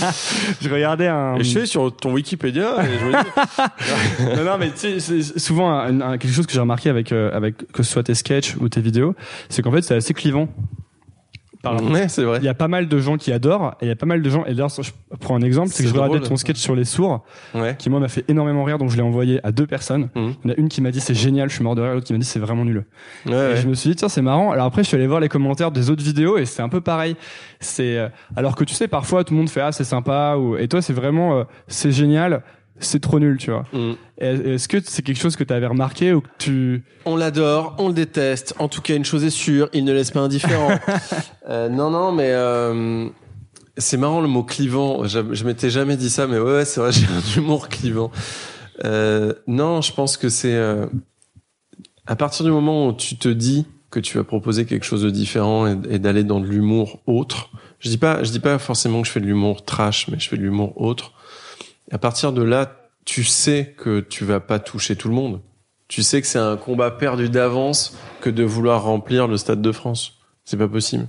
je 0.60 0.68
regardais 0.70 1.08
un. 1.08 1.34
Et 1.36 1.42
je 1.44 1.50
sais 1.60 1.66
sur 1.66 1.94
ton 1.96 2.12
Wikipédia, 2.12 2.76
et 2.84 2.98
je 3.00 3.04
me 3.06 3.10
dis, 3.12 4.36
non, 4.36 4.44
non, 4.44 4.58
mais 4.58 4.70
tu 4.70 5.00
sais, 5.00 5.00
c'est 5.00 5.38
souvent 5.40 5.70
un- 5.70 6.00
un- 6.00 6.18
quelque 6.18 6.32
chose 6.32 6.46
que 6.46 6.52
j'ai 6.52 6.60
remarqué 6.60 6.88
avec 6.88 7.10
euh, 7.10 7.30
avec 7.32 7.56
que 7.72 7.82
ce 7.82 7.90
soit 7.92 8.04
tes 8.04 8.14
sketchs 8.14 8.54
ou 8.60 8.68
tes 8.68 8.80
vidéos, 8.80 9.16
c'est 9.48 9.62
qu'en 9.62 9.72
fait 9.72 9.82
c'est 9.82 9.96
assez 9.96 10.14
clivant. 10.14 10.48
Ouais, 11.64 12.08
c'est 12.08 12.22
vrai. 12.24 12.38
Il 12.40 12.44
y 12.44 12.48
a 12.48 12.54
pas 12.54 12.68
mal 12.68 12.88
de 12.88 12.98
gens 12.98 13.16
qui 13.16 13.32
adorent 13.32 13.74
et 13.80 13.86
il 13.86 13.88
y 13.88 13.92
a 13.92 13.96
pas 13.96 14.06
mal 14.06 14.22
de 14.22 14.30
gens. 14.30 14.44
Et 14.44 14.50
d'ailleurs, 14.54 14.70
je 14.70 14.90
prends 15.20 15.36
un 15.36 15.42
exemple, 15.42 15.68
c'est 15.70 15.82
que 15.82 15.88
je 15.88 15.94
regardais 15.94 16.20
ton 16.20 16.36
sketch 16.36 16.58
sur 16.58 16.74
les 16.76 16.84
sourds, 16.84 17.24
Ouais. 17.54 17.74
qui 17.78 17.90
moi 17.90 18.00
m'a 18.00 18.08
fait 18.08 18.24
énormément 18.28 18.64
rire, 18.64 18.78
donc 18.78 18.90
je 18.90 18.96
l'ai 18.96 19.02
envoyé 19.02 19.40
à 19.44 19.52
deux 19.52 19.66
personnes. 19.66 20.08
Mhm. 20.14 20.34
Il 20.44 20.50
y 20.50 20.52
en 20.52 20.54
a 20.54 20.56
une 20.58 20.68
qui 20.68 20.80
m'a 20.80 20.90
dit 20.90 21.00
c'est 21.00 21.14
génial, 21.14 21.48
je 21.48 21.54
suis 21.54 21.64
mort 21.64 21.74
de 21.74 21.82
rire, 21.82 21.94
l'autre 21.94 22.06
qui 22.06 22.12
m'a 22.12 22.18
dit 22.18 22.26
c'est 22.26 22.38
vraiment 22.38 22.64
nul. 22.64 22.84
Ouais, 23.26 23.52
Et 23.52 23.56
je 23.56 23.66
me 23.68 23.74
suis 23.74 23.90
dit 23.90 23.96
tiens 23.96 24.08
c'est 24.08 24.22
marrant. 24.22 24.50
Alors 24.52 24.66
après 24.66 24.82
je 24.82 24.88
suis 24.88 24.96
allé 24.96 25.06
voir 25.06 25.20
les 25.20 25.28
commentaires 25.28 25.70
des 25.72 25.90
autres 25.90 26.02
vidéos 26.04 26.38
et 26.38 26.44
c'est 26.46 26.62
un 26.62 26.68
peu 26.68 26.80
pareil. 26.80 27.16
C'est 27.60 27.98
euh, 27.98 28.08
alors 28.36 28.54
que 28.54 28.64
tu 28.64 28.74
sais 28.74 28.88
parfois 28.88 29.24
tout 29.24 29.32
le 29.34 29.38
monde 29.38 29.48
fait 29.50 29.60
ah 29.62 29.72
c'est 29.72 29.84
sympa 29.84 30.36
ou 30.36 30.56
et 30.56 30.68
toi 30.68 30.82
c'est 30.82 30.92
vraiment 30.92 31.38
euh, 31.38 31.44
c'est 31.68 31.90
génial, 31.92 32.42
c'est 32.78 33.00
trop 33.00 33.18
nul 33.18 33.38
tu 33.38 33.50
vois. 33.50 33.64
Mm. 33.72 33.92
Est-ce 34.18 34.68
que 34.68 34.78
c'est 34.84 35.02
quelque 35.02 35.20
chose 35.20 35.36
que 35.36 35.44
tu 35.44 35.52
avais 35.52 35.66
remarqué 35.66 36.12
ou 36.12 36.20
que 36.20 36.28
tu 36.38 36.84
On 37.04 37.16
l'adore, 37.16 37.74
on 37.78 37.88
le 37.88 37.94
déteste. 37.94 38.54
En 38.58 38.68
tout 38.68 38.80
cas, 38.80 38.94
une 38.96 39.04
chose 39.04 39.24
est 39.24 39.30
sûre, 39.30 39.68
il 39.72 39.84
ne 39.84 39.92
laisse 39.92 40.10
pas 40.10 40.20
indifférent. 40.20 40.78
Euh, 41.48 41.68
non, 41.68 41.90
non, 41.90 42.10
mais 42.10 42.32
euh, 42.32 43.08
c'est 43.76 43.96
marrant 43.96 44.20
le 44.20 44.26
mot 44.26 44.42
clivant. 44.42 45.06
Je, 45.06 45.32
je 45.32 45.44
m'étais 45.44 45.70
jamais 45.70 45.96
dit 45.96 46.10
ça, 46.10 46.26
mais 46.26 46.40
ouais, 46.40 46.54
ouais, 46.54 46.64
c'est 46.64 46.80
vrai, 46.80 46.90
j'ai 46.92 47.06
un 47.06 47.40
humour 47.40 47.68
clivant. 47.68 48.10
Euh, 48.84 49.32
non, 49.46 49.80
je 49.80 49.92
pense 49.92 50.16
que 50.16 50.28
c'est 50.28 50.60
à 52.04 52.16
partir 52.16 52.44
du 52.44 52.50
moment 52.50 52.88
où 52.88 52.92
tu 52.92 53.16
te 53.16 53.28
dis 53.28 53.64
que 53.90 54.00
tu 54.00 54.18
vas 54.18 54.24
proposer 54.24 54.66
quelque 54.66 54.84
chose 54.84 55.02
de 55.02 55.10
différent 55.10 55.68
et, 55.68 55.76
et 55.88 55.98
d'aller 56.00 56.24
dans 56.24 56.40
de 56.40 56.46
l'humour 56.46 56.98
autre. 57.06 57.50
Je 57.78 57.90
dis 57.90 57.98
pas, 57.98 58.24
je 58.24 58.32
dis 58.32 58.40
pas 58.40 58.58
forcément 58.58 59.02
que 59.02 59.06
je 59.06 59.12
fais 59.12 59.20
de 59.20 59.26
l'humour 59.26 59.64
trash, 59.64 60.08
mais 60.08 60.18
je 60.18 60.28
fais 60.28 60.36
de 60.36 60.42
l'humour 60.42 60.80
autre. 60.80 61.12
À 61.90 61.98
partir 61.98 62.32
de 62.32 62.42
là, 62.42 62.80
tu 63.04 63.24
sais 63.24 63.74
que 63.76 64.00
tu 64.00 64.24
vas 64.24 64.40
pas 64.40 64.58
toucher 64.58 64.96
tout 64.96 65.08
le 65.08 65.14
monde. 65.14 65.40
Tu 65.88 66.02
sais 66.02 66.20
que 66.20 66.26
c'est 66.26 66.38
un 66.38 66.56
combat 66.56 66.90
perdu 66.90 67.28
d'avance 67.28 67.96
que 68.20 68.28
de 68.28 68.42
vouloir 68.42 68.82
remplir 68.82 69.28
le 69.28 69.36
Stade 69.36 69.62
de 69.62 69.72
France. 69.72 70.18
C'est 70.44 70.56
pas 70.56 70.68
possible. 70.68 71.08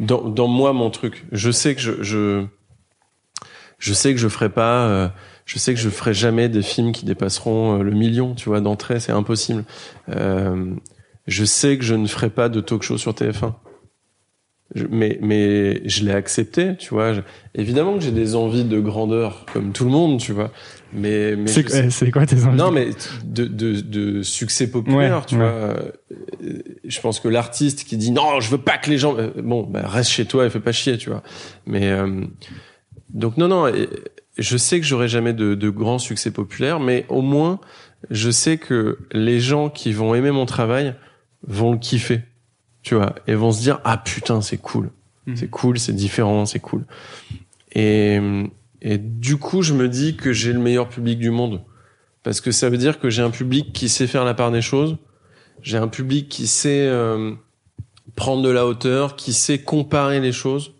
Dans, 0.00 0.22
dans 0.22 0.48
moi, 0.48 0.72
mon 0.72 0.90
truc, 0.90 1.24
je 1.30 1.50
sais 1.50 1.74
que 1.74 1.80
je, 1.80 2.02
je, 2.02 2.44
je 3.78 3.94
sais 3.94 4.12
que 4.12 4.20
je 4.20 4.28
ferai 4.28 4.48
pas, 4.48 4.86
euh, 4.88 5.08
je 5.44 5.58
sais 5.58 5.74
que 5.74 5.80
je 5.80 5.88
ferai 5.88 6.12
jamais 6.12 6.48
des 6.48 6.62
films 6.62 6.92
qui 6.92 7.04
dépasseront 7.04 7.78
euh, 7.78 7.82
le 7.82 7.92
million, 7.92 8.34
tu 8.34 8.48
vois, 8.48 8.60
d'entrée, 8.60 9.00
c'est 9.00 9.12
impossible. 9.12 9.64
Euh, 10.08 10.74
je 11.26 11.44
sais 11.44 11.78
que 11.78 11.84
je 11.84 11.94
ne 11.94 12.06
ferai 12.06 12.30
pas 12.30 12.48
de 12.48 12.60
talk 12.60 12.82
show 12.82 12.98
sur 12.98 13.12
TF1. 13.12 13.54
Je- 14.74 14.84
mais, 14.90 15.18
mais 15.22 15.88
je 15.88 16.04
l'ai 16.04 16.12
accepté, 16.12 16.76
tu 16.76 16.90
vois. 16.92 17.12
Je- 17.14 17.20
évidemment 17.54 17.94
que 17.94 18.00
j'ai 18.00 18.10
des 18.10 18.34
envies 18.34 18.64
de 18.64 18.80
grandeur, 18.80 19.46
comme 19.52 19.72
tout 19.72 19.84
le 19.84 19.90
monde, 19.90 20.18
tu 20.18 20.32
vois. 20.32 20.50
Mais, 20.92 21.36
mais 21.36 21.46
c'est 21.46 22.10
quoi 22.10 22.26
tes 22.26 22.42
envies? 22.44 22.56
Non, 22.56 22.70
mais 22.72 22.88
de, 23.24 23.44
de, 23.44 23.80
de 23.80 24.22
succès 24.22 24.68
populaire, 24.70 25.18
Ouais, 25.20 25.24
tu 25.26 25.34
ouais. 25.36 25.40
vois. 25.40 25.50
Euh, 25.50 25.90
Je 26.84 27.00
pense 27.00 27.20
que 27.20 27.28
l'artiste 27.28 27.84
qui 27.84 27.96
dit 27.96 28.10
non, 28.10 28.40
je 28.40 28.50
veux 28.50 28.58
pas 28.58 28.76
que 28.78 28.90
les 28.90 28.98
gens, 28.98 29.16
euh, 29.16 29.30
bon, 29.42 29.62
bah, 29.62 29.82
reste 29.86 30.10
chez 30.10 30.24
toi 30.24 30.44
et 30.46 30.50
fais 30.50 30.60
pas 30.60 30.72
chier, 30.72 30.98
tu 30.98 31.10
vois. 31.10 31.22
Mais 31.66 31.88
euh, 31.90 32.24
donc 33.10 33.36
non, 33.36 33.48
non, 33.48 33.70
je 34.36 34.56
sais 34.56 34.80
que 34.80 34.86
j'aurai 34.86 35.08
jamais 35.08 35.32
de, 35.32 35.54
de 35.54 35.70
grands 35.70 35.98
succès 35.98 36.30
populaires, 36.30 36.80
mais 36.80 37.06
au 37.08 37.22
moins 37.22 37.60
je 38.10 38.30
sais 38.30 38.56
que 38.58 38.98
les 39.12 39.40
gens 39.40 39.68
qui 39.70 39.92
vont 39.92 40.14
aimer 40.14 40.30
mon 40.30 40.46
travail 40.46 40.94
vont 41.46 41.72
le 41.72 41.78
kiffer, 41.78 42.20
tu 42.86 42.94
vois, 42.94 43.16
et 43.26 43.34
vont 43.34 43.50
se 43.50 43.60
dire 43.60 43.80
ah 43.82 43.96
putain 43.98 44.40
c'est 44.40 44.58
cool, 44.58 44.90
Mhm. 45.26 45.36
c'est 45.36 45.48
cool, 45.50 45.76
c'est 45.78 45.92
différent, 45.92 46.46
c'est 46.46 46.60
cool. 46.60 46.84
Et 47.74 48.20
et 48.80 48.96
du 48.98 49.36
coup 49.38 49.62
je 49.62 49.74
me 49.74 49.88
dis 49.88 50.16
que 50.16 50.32
j'ai 50.32 50.52
le 50.52 50.60
meilleur 50.60 50.88
public 50.88 51.18
du 51.18 51.30
monde 51.30 51.62
parce 52.22 52.40
que 52.40 52.52
ça 52.52 52.68
veut 52.70 52.78
dire 52.78 53.00
que 53.00 53.10
j'ai 53.10 53.22
un 53.22 53.30
public 53.30 53.72
qui 53.72 53.88
sait 53.88 54.06
faire 54.06 54.24
la 54.24 54.34
part 54.34 54.52
des 54.52 54.62
choses, 54.62 54.98
j'ai 55.62 55.78
un 55.78 55.88
public 55.88 56.28
qui 56.28 56.46
sait 56.46 56.86
euh, 56.86 57.32
prendre 58.14 58.42
de 58.42 58.50
la 58.50 58.66
hauteur, 58.66 59.16
qui 59.16 59.32
sait 59.32 59.58
comparer 59.58 60.20
les 60.20 60.32
choses. 60.32 60.72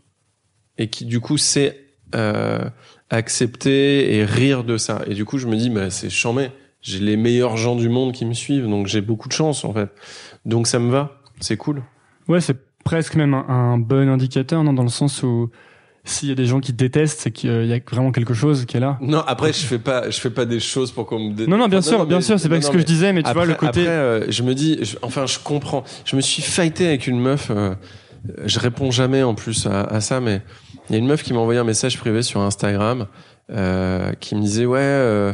et 0.78 0.88
qui 0.88 1.07
du 1.07 1.18
coup 1.20 1.38
sait 1.38 1.70
euh, 2.14 2.64
accepter 3.11 4.14
et 4.14 4.24
rire 4.24 4.62
de 4.62 4.76
ça. 4.76 5.02
Et 5.07 5.14
du 5.14 5.24
coup, 5.24 5.38
je 5.38 5.46
me 5.46 5.57
dis, 5.57 5.70
bah, 5.70 5.88
c'est 5.90 6.11
chambé. 6.11 6.50
J'ai 6.82 6.98
les 7.00 7.16
meilleurs 7.16 7.57
gens 7.57 7.76
du 7.76 7.88
monde 7.88 8.12
qui 8.12 8.24
me 8.26 8.34
suivent, 8.34 8.68
donc 8.68 8.86
j'ai 8.86 9.00
beaucoup 9.00 9.28
de 9.28 9.32
chance 9.32 9.64
en 9.64 9.72
fait. 9.72 9.88
Donc 10.44 10.66
ça 10.66 10.78
me 10.78 10.90
va, 10.90 11.22
c'est 11.40 11.57
cool. 11.57 11.82
Ouais, 12.29 12.41
c'est 12.41 12.57
presque 12.85 13.14
même 13.16 13.35
un, 13.35 13.47
un, 13.49 13.79
bon 13.79 14.09
indicateur, 14.09 14.62
non, 14.64 14.72
dans 14.72 14.83
le 14.83 14.89
sens 14.89 15.22
où 15.22 15.51
s'il 16.05 16.29
y 16.29 16.33
a 16.33 16.37
des 16.37 16.47
gens 16.47 16.61
qui 16.61 16.72
détestent, 16.72 17.20
c'est 17.20 17.33
qu'il 17.33 17.66
y 17.66 17.72
a 17.72 17.81
vraiment 17.91 18.12
quelque 18.12 18.35
chose 18.35 18.64
qui 18.64 18.77
est 18.77 18.81
là. 18.81 18.97
Non, 19.01 19.22
après 19.27 19.53
je 19.53 19.66
fais 19.66 19.79
pas, 19.79 20.09
je 20.09 20.20
fais 20.20 20.31
pas 20.31 20.45
des 20.45 20.61
choses 20.61 20.93
pour 20.93 21.07
qu'on 21.07 21.18
me. 21.18 21.35
Dé... 21.35 21.47
Non, 21.47 21.57
non, 21.57 21.66
bien 21.68 21.83
sûr, 21.83 22.07
bien 22.07 22.20
sûr, 22.20 22.39
c'est 22.39 22.49
pas 22.49 22.61
ce 22.61 22.70
que 22.70 22.79
je 22.79 22.85
disais, 22.85 23.12
mais 23.12 23.22
tu 23.22 23.29
après, 23.29 23.45
vois 23.45 23.53
le 23.53 23.55
côté. 23.55 23.81
Après, 23.81 23.89
euh, 23.89 24.31
je 24.31 24.43
me 24.43 24.55
dis, 24.55 24.79
je, 24.83 24.97
enfin, 25.03 25.27
je 25.27 25.39
comprends. 25.41 25.85
Je 26.05 26.14
me 26.14 26.20
suis 26.20 26.43
fighté 26.43 26.87
avec 26.87 27.07
une 27.07 27.20
meuf. 27.20 27.51
Euh, 27.51 27.74
je 28.45 28.59
réponds 28.59 28.91
jamais 28.91 29.22
en 29.22 29.35
plus 29.35 29.66
à, 29.66 29.83
à 29.83 30.01
ça, 30.01 30.20
mais 30.20 30.43
il 30.89 30.93
y 30.93 30.97
a 30.97 30.99
une 30.99 31.07
meuf 31.07 31.22
qui 31.22 31.33
m'a 31.33 31.41
envoyé 31.41 31.59
un 31.59 31.64
message 31.64 31.99
privé 31.99 32.22
sur 32.22 32.41
Instagram 32.41 33.07
euh, 33.51 34.12
qui 34.20 34.35
me 34.35 34.41
disait 34.41 34.66
ouais. 34.66 34.79
Euh, 34.81 35.33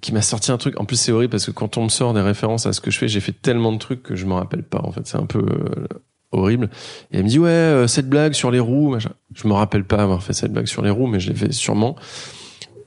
qui 0.00 0.12
m'a 0.12 0.22
sorti 0.22 0.52
un 0.52 0.58
truc. 0.58 0.78
En 0.78 0.84
plus, 0.84 0.96
c'est 0.96 1.12
horrible 1.12 1.30
parce 1.30 1.46
que 1.46 1.50
quand 1.50 1.78
on 1.78 1.84
me 1.84 1.88
sort 1.88 2.12
des 2.12 2.20
références 2.20 2.66
à 2.66 2.74
ce 2.74 2.82
que 2.82 2.90
je 2.90 2.98
fais, 2.98 3.08
j'ai 3.08 3.20
fait 3.20 3.32
tellement 3.32 3.72
de 3.72 3.78
trucs 3.78 4.02
que 4.02 4.16
je 4.16 4.26
me 4.26 4.34
rappelle 4.34 4.62
pas. 4.62 4.80
En 4.82 4.92
fait, 4.92 5.06
c'est 5.06 5.16
un 5.16 5.24
peu 5.24 5.38
euh, 5.38 5.86
horrible. 6.34 6.70
Et 7.10 7.18
elle 7.18 7.24
me 7.24 7.28
dit 7.28 7.38
ouais, 7.38 7.50
euh, 7.50 7.86
cette 7.86 8.08
blague 8.08 8.32
sur 8.32 8.50
les 8.50 8.60
roues. 8.60 8.90
Machin. 8.90 9.12
Je 9.34 9.48
me 9.48 9.52
rappelle 9.52 9.84
pas 9.84 10.02
avoir 10.02 10.22
fait 10.22 10.32
cette 10.32 10.52
blague 10.52 10.66
sur 10.66 10.82
les 10.82 10.90
roues, 10.90 11.06
mais 11.06 11.20
je 11.20 11.30
l'ai 11.30 11.36
fait 11.36 11.52
sûrement. 11.52 11.96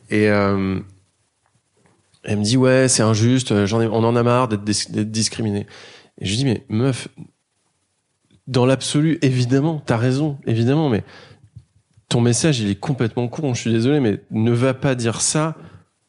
Et 0.09 0.29
euh, 0.29 0.79
elle 2.23 2.37
me 2.37 2.43
dit 2.43 2.57
ouais, 2.57 2.87
c'est 2.87 3.03
injuste. 3.03 3.65
J'en 3.65 3.81
ai, 3.81 3.87
on 3.87 4.03
en 4.03 4.15
a 4.15 4.23
marre 4.23 4.47
d'être, 4.47 4.63
discriminé. 4.63 5.67
Et 6.19 6.25
je 6.25 6.31
lui 6.31 6.37
dis 6.37 6.45
mais 6.45 6.65
meuf, 6.69 7.07
dans 8.47 8.65
l'absolu, 8.65 9.19
évidemment, 9.21 9.81
t'as 9.85 9.97
raison, 9.97 10.37
évidemment, 10.45 10.89
mais 10.89 11.03
ton 12.09 12.21
message 12.21 12.59
il 12.59 12.69
est 12.69 12.79
complètement 12.79 13.27
con. 13.27 13.53
Je 13.53 13.61
suis 13.61 13.71
désolé, 13.71 13.99
mais 13.99 14.21
ne 14.31 14.51
va 14.51 14.73
pas 14.73 14.95
dire 14.95 15.21
ça 15.21 15.55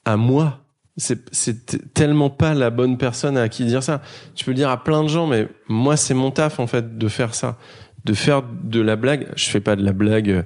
à 0.05 0.17
moi 0.17 0.61
c'est 0.99 1.95
tellement 1.95 2.29
pas 2.29 2.55
la 2.55 2.71
bonne 2.71 2.99
personne 2.99 3.37
à 3.37 3.49
qui 3.49 3.65
dire 3.65 3.83
ça. 3.83 4.03
Tu 4.35 4.45
peux 4.45 4.51
le 4.51 4.57
dire 4.57 4.69
à 4.69 4.83
plein 4.83 5.03
de 5.03 5.09
gens, 5.09 5.27
mais 5.27 5.49
moi 5.69 5.97
c'est 5.97 6.15
mon 6.15 6.31
taf 6.31 6.59
en 6.59 6.67
fait 6.67 6.99
de 6.99 7.09
faire 7.09 7.35
ça, 7.35 7.57
de 8.05 8.15
faire 8.15 8.43
de 8.43 8.81
la 8.81 8.97
blague. 8.97 9.29
Je 9.37 9.49
fais 9.49 9.61
pas 9.61 9.77
de 9.77 9.85
la 9.85 9.93
blague 9.93 10.31
euh, 10.31 10.43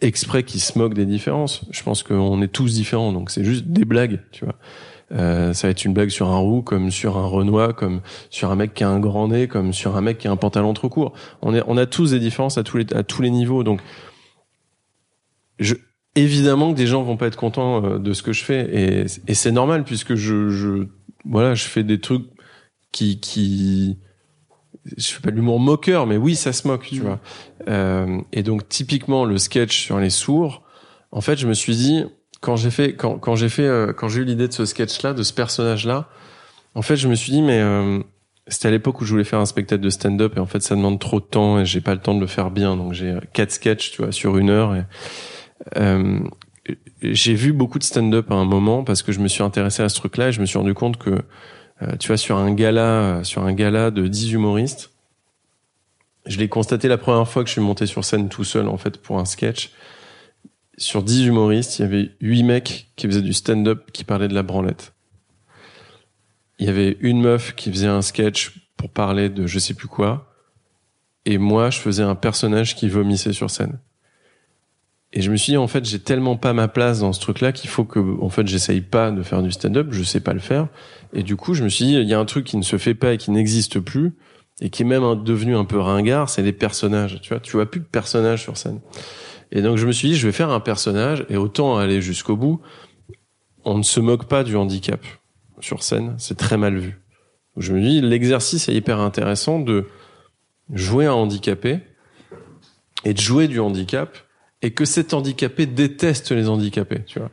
exprès 0.00 0.42
qui 0.42 0.58
se 0.58 0.78
moque 0.78 0.94
des 0.94 1.06
différences. 1.06 1.62
Je 1.70 1.82
pense 1.82 2.02
qu'on 2.02 2.42
est 2.42 2.48
tous 2.48 2.74
différents, 2.74 3.12
donc 3.12 3.30
c'est 3.30 3.44
juste 3.44 3.66
des 3.68 3.84
blagues, 3.84 4.20
tu 4.32 4.44
vois. 4.44 4.56
Euh, 5.12 5.52
ça 5.52 5.66
va 5.66 5.70
être 5.70 5.84
une 5.84 5.92
blague 5.92 6.08
sur 6.08 6.30
un 6.30 6.38
roux, 6.38 6.62
comme 6.62 6.90
sur 6.90 7.18
un 7.18 7.26
Renoir, 7.26 7.74
comme 7.74 8.00
sur 8.30 8.50
un 8.50 8.56
mec 8.56 8.74
qui 8.74 8.82
a 8.82 8.88
un 8.88 8.98
grand 8.98 9.28
nez, 9.28 9.46
comme 9.46 9.72
sur 9.72 9.96
un 9.96 10.00
mec 10.00 10.18
qui 10.18 10.26
a 10.26 10.30
un 10.30 10.36
pantalon 10.36 10.72
trop 10.72 10.88
court. 10.88 11.12
On 11.42 11.54
est, 11.54 11.62
on 11.66 11.76
a 11.76 11.86
tous 11.86 12.12
des 12.12 12.18
différences 12.18 12.58
à 12.58 12.62
tous 12.62 12.78
les, 12.78 12.92
à 12.94 13.02
tous 13.02 13.20
les 13.20 13.30
niveaux. 13.30 13.62
Donc, 13.62 13.80
je, 15.58 15.74
évidemment 16.14 16.72
que 16.72 16.76
des 16.76 16.86
gens 16.86 17.02
vont 17.02 17.16
pas 17.16 17.26
être 17.26 17.36
contents 17.36 17.84
euh, 17.84 17.98
de 17.98 18.12
ce 18.12 18.22
que 18.22 18.32
je 18.32 18.44
fais 18.44 18.68
et, 18.72 19.06
et 19.26 19.34
c'est 19.34 19.52
normal 19.52 19.84
puisque 19.84 20.14
je, 20.14 20.50
je 20.50 20.86
voilà 21.24 21.54
je 21.54 21.64
fais 21.64 21.82
des 21.82 22.00
trucs 22.00 22.26
qui 22.90 23.20
qui 23.20 23.98
je 24.96 25.10
fais 25.10 25.20
pas 25.20 25.30
de 25.30 25.36
l'humour 25.36 25.60
moqueur 25.60 26.06
mais 26.06 26.16
oui 26.16 26.36
ça 26.36 26.52
se 26.52 26.66
moque 26.66 26.86
tu 26.86 27.00
mmh. 27.00 27.04
vois 27.04 27.20
euh, 27.68 28.20
et 28.32 28.42
donc 28.42 28.68
typiquement 28.68 29.24
le 29.24 29.38
sketch 29.38 29.80
sur 29.80 29.98
les 29.98 30.10
sourds 30.10 30.62
en 31.12 31.20
fait 31.20 31.36
je 31.36 31.46
me 31.46 31.54
suis 31.54 31.76
dit 31.76 32.04
quand 32.40 32.56
j'ai 32.56 32.70
fait 32.70 32.94
quand 32.94 33.18
quand 33.18 33.36
j'ai 33.36 33.48
fait 33.48 33.66
euh, 33.66 33.92
quand 33.92 34.08
j'ai 34.08 34.20
eu 34.20 34.24
l'idée 34.24 34.48
de 34.48 34.52
ce 34.52 34.66
sketch 34.66 35.02
là 35.02 35.14
de 35.14 35.22
ce 35.22 35.32
personnage 35.32 35.86
là 35.86 36.08
en 36.74 36.82
fait 36.82 36.96
je 36.96 37.08
me 37.08 37.14
suis 37.14 37.32
dit 37.32 37.42
mais 37.42 37.60
euh, 37.60 38.00
c'était 38.48 38.68
à 38.68 38.70
l'époque 38.72 39.00
où 39.00 39.04
je 39.04 39.12
voulais 39.12 39.24
faire 39.24 39.38
un 39.38 39.46
spectacle 39.46 39.82
de 39.82 39.90
stand-up 39.90 40.36
et 40.36 40.40
en 40.40 40.46
fait 40.46 40.60
ça 40.60 40.74
demande 40.74 40.98
trop 40.98 41.20
de 41.20 41.24
temps 41.24 41.60
et 41.60 41.64
j'ai 41.64 41.80
pas 41.80 41.94
le 41.94 42.00
temps 42.00 42.14
de 42.14 42.20
le 42.20 42.26
faire 42.26 42.50
bien 42.50 42.76
donc 42.76 42.92
j'ai 42.92 43.16
quatre 43.32 43.52
sketchs 43.52 43.92
tu 43.92 44.02
vois 44.02 44.12
sur 44.12 44.36
une 44.36 44.50
heure 44.50 44.74
et 44.74 44.80
euh, 44.80 44.82
j'ai 47.02 47.34
vu 47.34 47.52
beaucoup 47.52 47.78
de 47.78 47.84
stand-up 47.84 48.30
à 48.30 48.34
un 48.34 48.44
moment 48.44 48.84
parce 48.84 49.02
que 49.02 49.12
je 49.12 49.20
me 49.20 49.28
suis 49.28 49.42
intéressé 49.42 49.82
à 49.82 49.88
ce 49.88 49.96
truc-là 49.96 50.28
et 50.28 50.32
je 50.32 50.40
me 50.40 50.46
suis 50.46 50.58
rendu 50.58 50.74
compte 50.74 50.96
que, 50.96 51.22
euh, 51.82 51.96
tu 51.98 52.08
vois, 52.08 52.16
sur 52.16 52.36
un 52.36 52.52
gala, 52.52 53.24
sur 53.24 53.42
un 53.42 53.52
gala 53.52 53.90
de 53.90 54.06
10 54.06 54.32
humoristes, 54.32 54.90
je 56.26 56.38
l'ai 56.38 56.48
constaté 56.48 56.86
la 56.86 56.98
première 56.98 57.28
fois 57.28 57.42
que 57.42 57.48
je 57.48 57.52
suis 57.52 57.60
monté 57.60 57.86
sur 57.86 58.04
scène 58.04 58.28
tout 58.28 58.44
seul, 58.44 58.68
en 58.68 58.76
fait, 58.76 58.98
pour 58.98 59.18
un 59.18 59.24
sketch. 59.24 59.72
Sur 60.78 61.02
10 61.02 61.26
humoristes, 61.26 61.78
il 61.78 61.82
y 61.82 61.84
avait 61.84 62.10
8 62.20 62.42
mecs 62.44 62.88
qui 62.94 63.06
faisaient 63.06 63.22
du 63.22 63.32
stand-up 63.32 63.90
qui 63.92 64.04
parlaient 64.04 64.28
de 64.28 64.34
la 64.34 64.44
branlette. 64.44 64.92
Il 66.58 66.66
y 66.66 66.68
avait 66.68 66.96
une 67.00 67.20
meuf 67.20 67.56
qui 67.56 67.70
faisait 67.70 67.88
un 67.88 68.02
sketch 68.02 68.52
pour 68.76 68.90
parler 68.90 69.28
de 69.28 69.48
je 69.48 69.58
sais 69.58 69.74
plus 69.74 69.88
quoi. 69.88 70.32
Et 71.24 71.38
moi, 71.38 71.70
je 71.70 71.78
faisais 71.78 72.02
un 72.02 72.14
personnage 72.14 72.76
qui 72.76 72.88
vomissait 72.88 73.32
sur 73.32 73.50
scène. 73.50 73.78
Et 75.14 75.20
je 75.20 75.30
me 75.30 75.36
suis 75.36 75.52
dit, 75.52 75.56
en 75.58 75.66
fait, 75.66 75.84
j'ai 75.84 75.98
tellement 75.98 76.36
pas 76.36 76.54
ma 76.54 76.68
place 76.68 77.00
dans 77.00 77.12
ce 77.12 77.20
truc-là 77.20 77.52
qu'il 77.52 77.68
faut 77.68 77.84
que, 77.84 78.00
en 78.20 78.30
fait, 78.30 78.46
j'essaye 78.46 78.80
pas 78.80 79.10
de 79.10 79.22
faire 79.22 79.42
du 79.42 79.52
stand-up, 79.52 79.88
je 79.90 80.02
sais 80.02 80.20
pas 80.20 80.32
le 80.32 80.40
faire. 80.40 80.68
Et 81.12 81.22
du 81.22 81.36
coup, 81.36 81.52
je 81.52 81.64
me 81.64 81.68
suis 81.68 81.84
dit, 81.84 81.94
il 81.96 82.08
y 82.08 82.14
a 82.14 82.18
un 82.18 82.24
truc 82.24 82.46
qui 82.46 82.56
ne 82.56 82.62
se 82.62 82.78
fait 82.78 82.94
pas 82.94 83.12
et 83.12 83.18
qui 83.18 83.30
n'existe 83.30 83.78
plus, 83.78 84.12
et 84.60 84.70
qui 84.70 84.82
est 84.82 84.86
même 84.86 85.22
devenu 85.22 85.54
un 85.54 85.66
peu 85.66 85.78
ringard, 85.78 86.30
c'est 86.30 86.42
les 86.42 86.52
personnages. 86.52 87.20
Tu 87.20 87.28
vois, 87.28 87.40
tu 87.40 87.52
vois 87.52 87.70
plus 87.70 87.80
de 87.80 87.84
personnages 87.84 88.42
sur 88.42 88.56
scène. 88.56 88.80
Et 89.50 89.60
donc, 89.60 89.76
je 89.76 89.86
me 89.86 89.92
suis 89.92 90.08
dit, 90.08 90.14
je 90.14 90.26
vais 90.26 90.32
faire 90.32 90.50
un 90.50 90.60
personnage, 90.60 91.26
et 91.28 91.36
autant 91.36 91.76
aller 91.76 92.00
jusqu'au 92.00 92.36
bout. 92.36 92.60
On 93.64 93.76
ne 93.76 93.82
se 93.82 94.00
moque 94.00 94.28
pas 94.28 94.44
du 94.44 94.56
handicap 94.56 95.00
sur 95.60 95.82
scène, 95.82 96.14
c'est 96.16 96.36
très 96.36 96.56
mal 96.56 96.78
vu. 96.78 96.98
je 97.58 97.74
me 97.74 97.80
dis, 97.82 98.00
l'exercice 98.00 98.68
est 98.70 98.74
hyper 98.74 98.98
intéressant 98.98 99.58
de 99.58 99.86
jouer 100.72 101.04
un 101.04 101.12
handicapé, 101.12 101.80
et 103.04 103.12
de 103.12 103.20
jouer 103.20 103.46
du 103.46 103.60
handicap, 103.60 104.16
et 104.62 104.70
que 104.70 104.84
cet 104.84 105.12
handicapé 105.12 105.66
déteste 105.66 106.30
les 106.30 106.48
handicapés, 106.48 107.00
tu 107.06 107.18
vois. 107.18 107.30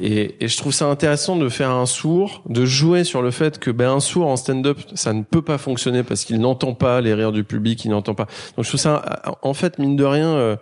Et, 0.00 0.34
et, 0.40 0.48
je 0.48 0.56
trouve 0.56 0.72
ça 0.72 0.86
intéressant 0.86 1.36
de 1.36 1.48
faire 1.48 1.70
un 1.70 1.86
sourd, 1.86 2.42
de 2.48 2.64
jouer 2.64 3.04
sur 3.04 3.22
le 3.22 3.30
fait 3.30 3.58
que 3.60 3.70
ben 3.70 3.90
un 3.90 4.00
sourd 4.00 4.26
en 4.26 4.36
stand-up, 4.36 4.78
ça 4.94 5.12
ne 5.12 5.22
peut 5.22 5.42
pas 5.42 5.58
fonctionner 5.58 6.02
parce 6.02 6.24
qu'il 6.24 6.40
n'entend 6.40 6.74
pas 6.74 7.00
les 7.00 7.14
rires 7.14 7.32
du 7.32 7.44
public, 7.44 7.84
il 7.84 7.92
n'entend 7.92 8.14
pas. 8.14 8.26
Donc 8.56 8.64
je 8.64 8.68
trouve 8.68 8.80
ça, 8.80 9.22
en 9.42 9.54
fait, 9.54 9.78
mine 9.78 9.94
de 9.94 10.04
rien, 10.04 10.28
euh, 10.28 10.56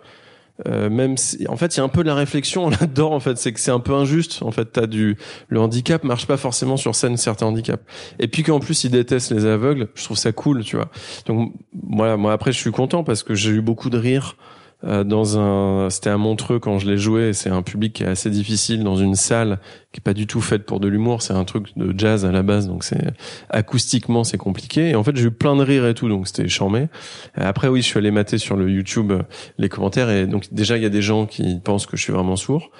euh, 0.67 0.89
même 0.89 1.17
si, 1.17 1.47
en 1.47 1.57
fait, 1.57 1.75
il 1.75 1.79
y 1.79 1.81
a 1.81 1.83
un 1.83 1.89
peu 1.89 2.03
de 2.03 2.07
la 2.07 2.15
réflexion 2.15 2.69
là-dedans. 2.69 3.13
En 3.13 3.19
fait, 3.19 3.37
c'est 3.37 3.51
que 3.51 3.59
c'est 3.59 3.71
un 3.71 3.79
peu 3.79 3.93
injuste. 3.93 4.43
En 4.43 4.51
fait, 4.51 4.65
t'as 4.65 4.85
du 4.85 5.17
le 5.49 5.59
handicap 5.59 6.03
marche 6.03 6.27
pas 6.27 6.37
forcément 6.37 6.77
sur 6.77 6.93
scène 6.95 7.17
certains 7.17 7.47
handicaps. 7.47 7.83
Et 8.19 8.27
puis 8.27 8.43
qu'en 8.43 8.59
plus 8.59 8.83
ils 8.83 8.91
détestent 8.91 9.31
les 9.31 9.45
aveugles, 9.45 9.89
je 9.95 10.03
trouve 10.03 10.17
ça 10.17 10.31
cool, 10.31 10.63
tu 10.63 10.75
vois. 10.75 10.89
Donc 11.25 11.53
voilà, 11.87 12.17
moi 12.17 12.33
après 12.33 12.51
je 12.51 12.59
suis 12.59 12.71
content 12.71 13.03
parce 13.03 13.23
que 13.23 13.33
j'ai 13.33 13.51
eu 13.51 13.61
beaucoup 13.61 13.89
de 13.89 13.97
rires 13.97 14.35
dans 14.83 15.37
un, 15.37 15.89
c'était 15.89 16.09
à 16.09 16.17
Montreux 16.17 16.59
quand 16.59 16.79
je 16.79 16.89
l'ai 16.89 16.97
joué. 16.97 17.33
C'est 17.33 17.49
un 17.49 17.61
public 17.61 17.93
qui 17.93 18.03
est 18.03 18.07
assez 18.07 18.29
difficile 18.29 18.83
dans 18.83 18.95
une 18.95 19.15
salle 19.15 19.59
qui 19.91 19.99
est 19.99 20.03
pas 20.03 20.13
du 20.13 20.25
tout 20.25 20.41
faite 20.41 20.65
pour 20.65 20.79
de 20.79 20.87
l'humour. 20.87 21.21
C'est 21.21 21.33
un 21.33 21.43
truc 21.43 21.67
de 21.75 21.93
jazz 21.97 22.25
à 22.25 22.31
la 22.31 22.43
base, 22.43 22.67
donc 22.67 22.83
c'est 22.83 23.13
acoustiquement 23.49 24.23
c'est 24.23 24.37
compliqué. 24.37 24.89
Et 24.89 24.95
en 24.95 25.03
fait, 25.03 25.15
j'ai 25.15 25.25
eu 25.25 25.31
plein 25.31 25.55
de 25.55 25.63
rires 25.63 25.85
et 25.85 25.93
tout, 25.93 26.09
donc 26.09 26.27
c'était 26.27 26.47
charmé. 26.47 26.87
Après, 27.35 27.67
oui, 27.67 27.81
je 27.81 27.87
suis 27.87 27.97
allé 27.97 28.11
mater 28.11 28.37
sur 28.37 28.55
le 28.55 28.69
YouTube 28.69 29.11
euh, 29.11 29.21
les 29.57 29.69
commentaires 29.69 30.09
et 30.09 30.27
donc 30.27 30.45
déjà 30.51 30.77
il 30.77 30.83
y 30.83 30.85
a 30.85 30.89
des 30.89 31.01
gens 31.01 31.25
qui 31.25 31.59
pensent 31.63 31.85
que 31.85 31.97
je 31.97 32.01
suis 32.01 32.13
vraiment 32.13 32.35
sourd. 32.35 32.71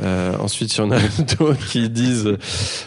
Euh, 0.00 0.36
ensuite, 0.38 0.74
il 0.74 0.78
y 0.78 0.80
en 0.82 0.90
a 0.90 0.98
d'autres 1.38 1.66
qui 1.66 1.88
disent 1.88 2.36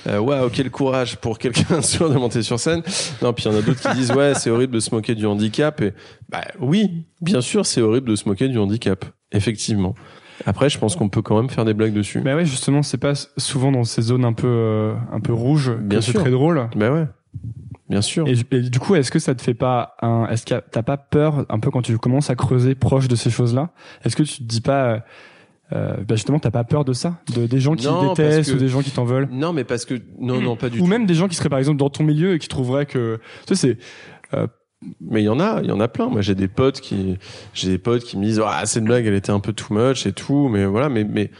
euh, 0.07 0.19
waouh 0.19 0.49
quel 0.49 0.69
courage 0.69 1.17
pour 1.17 1.39
quelqu'un 1.39 1.81
sourd 1.81 2.09
de 2.09 2.15
monter 2.15 2.43
sur 2.43 2.59
scène. 2.59 2.81
Non, 3.21 3.33
puis 3.33 3.45
il 3.45 3.51
y 3.51 3.55
en 3.55 3.57
a 3.57 3.61
d'autres 3.61 3.81
qui 3.81 3.95
disent 3.95 4.11
ouais 4.11 4.33
c'est 4.35 4.49
horrible 4.49 4.73
de 4.73 4.79
se 4.79 4.93
moquer 4.93 5.15
du 5.15 5.25
handicap. 5.25 5.81
Et 5.81 5.93
bah 6.29 6.43
oui, 6.59 7.05
bien 7.21 7.41
sûr 7.41 7.65
c'est 7.65 7.81
horrible 7.81 8.09
de 8.09 8.15
se 8.15 8.27
moquer 8.27 8.47
du 8.47 8.57
handicap, 8.57 9.05
effectivement. 9.31 9.95
Après, 10.45 10.69
je 10.69 10.77
pense 10.77 10.95
qu'on 10.95 11.09
peut 11.09 11.21
quand 11.21 11.35
même 11.35 11.49
faire 11.49 11.65
des 11.65 11.73
blagues 11.73 11.93
dessus. 11.93 12.21
Bah 12.21 12.35
ouais, 12.35 12.45
justement, 12.45 12.83
c'est 12.83 12.99
pas 12.99 13.13
souvent 13.37 13.71
dans 13.71 13.83
ces 13.83 14.03
zones 14.03 14.25
un 14.25 14.33
peu 14.33 14.47
euh, 14.47 14.93
un 15.11 15.19
peu 15.19 15.33
rouges 15.33 15.75
bien 15.75 16.01
c'est 16.01 16.13
très 16.13 16.29
drôle. 16.29 16.69
Bah 16.75 16.91
ouais. 16.91 17.05
Bien 17.89 18.01
sûr. 18.01 18.27
Et, 18.27 18.35
du 18.35 18.79
coup, 18.79 18.95
est-ce 18.95 19.11
que 19.11 19.19
ça 19.19 19.33
te 19.33 19.41
fait 19.41 19.53
pas 19.53 19.95
un, 20.01 20.27
est-ce 20.27 20.45
que 20.45 20.55
t'as 20.71 20.83
pas 20.83 20.97
peur 20.97 21.45
un 21.47 21.59
peu 21.59 21.71
quand 21.71 21.81
tu 21.81 21.97
commences 21.97 22.29
à 22.29 22.35
creuser 22.35 22.75
proche 22.75 23.07
de 23.07 23.15
ces 23.15 23.29
choses-là? 23.29 23.69
Est-ce 24.03 24.15
que 24.17 24.23
tu 24.23 24.39
te 24.39 24.43
dis 24.43 24.59
pas, 24.59 25.05
euh, 25.73 25.97
bah 25.97 26.15
justement, 26.15 26.39
t'as 26.39 26.51
pas 26.51 26.63
peur 26.63 26.85
de 26.85 26.93
ça, 26.93 27.19
de 27.35 27.45
des 27.45 27.59
gens 27.59 27.75
qui 27.75 27.87
détestent 27.87 28.53
ou 28.53 28.57
des 28.57 28.69
gens 28.69 28.81
qui 28.81 28.91
t'en 28.91 29.03
veulent 29.03 29.27
Non, 29.31 29.53
mais 29.53 29.63
parce 29.63 29.85
que 29.85 29.95
non, 30.19 30.39
non, 30.39 30.55
pas 30.55 30.69
du 30.69 30.77
ou 30.77 30.79
tout. 30.79 30.85
Ou 30.85 30.87
même 30.87 31.05
des 31.05 31.13
gens 31.13 31.27
qui 31.27 31.35
seraient 31.35 31.49
par 31.49 31.59
exemple 31.59 31.77
dans 31.77 31.89
ton 31.89 32.03
milieu 32.03 32.35
et 32.35 32.39
qui 32.39 32.47
trouveraient 32.47 32.85
que, 32.85 33.19
tu 33.45 33.55
sais, 33.55 33.75
c'est 33.75 34.37
euh, 34.37 34.47
mais 35.01 35.21
il 35.21 35.25
y 35.25 35.29
en 35.29 35.39
a, 35.39 35.61
il 35.63 35.69
y 35.69 35.71
en 35.71 35.79
a 35.79 35.87
plein. 35.87 36.07
Moi, 36.07 36.21
j'ai 36.21 36.35
des 36.35 36.47
potes 36.47 36.81
qui, 36.81 37.17
j'ai 37.53 37.69
des 37.69 37.77
potes 37.77 38.03
qui 38.03 38.17
me 38.17 38.23
disent, 38.23 38.41
ah, 38.45 38.65
cette 38.65 38.83
blague, 38.83 39.05
elle 39.05 39.15
était 39.15 39.31
un 39.31 39.39
peu 39.39 39.51
too 39.51 39.73
much 39.73 40.05
et 40.05 40.13
tout, 40.13 40.49
mais 40.49 40.65
voilà, 40.65 40.87
mais, 40.87 41.03
mais, 41.03 41.31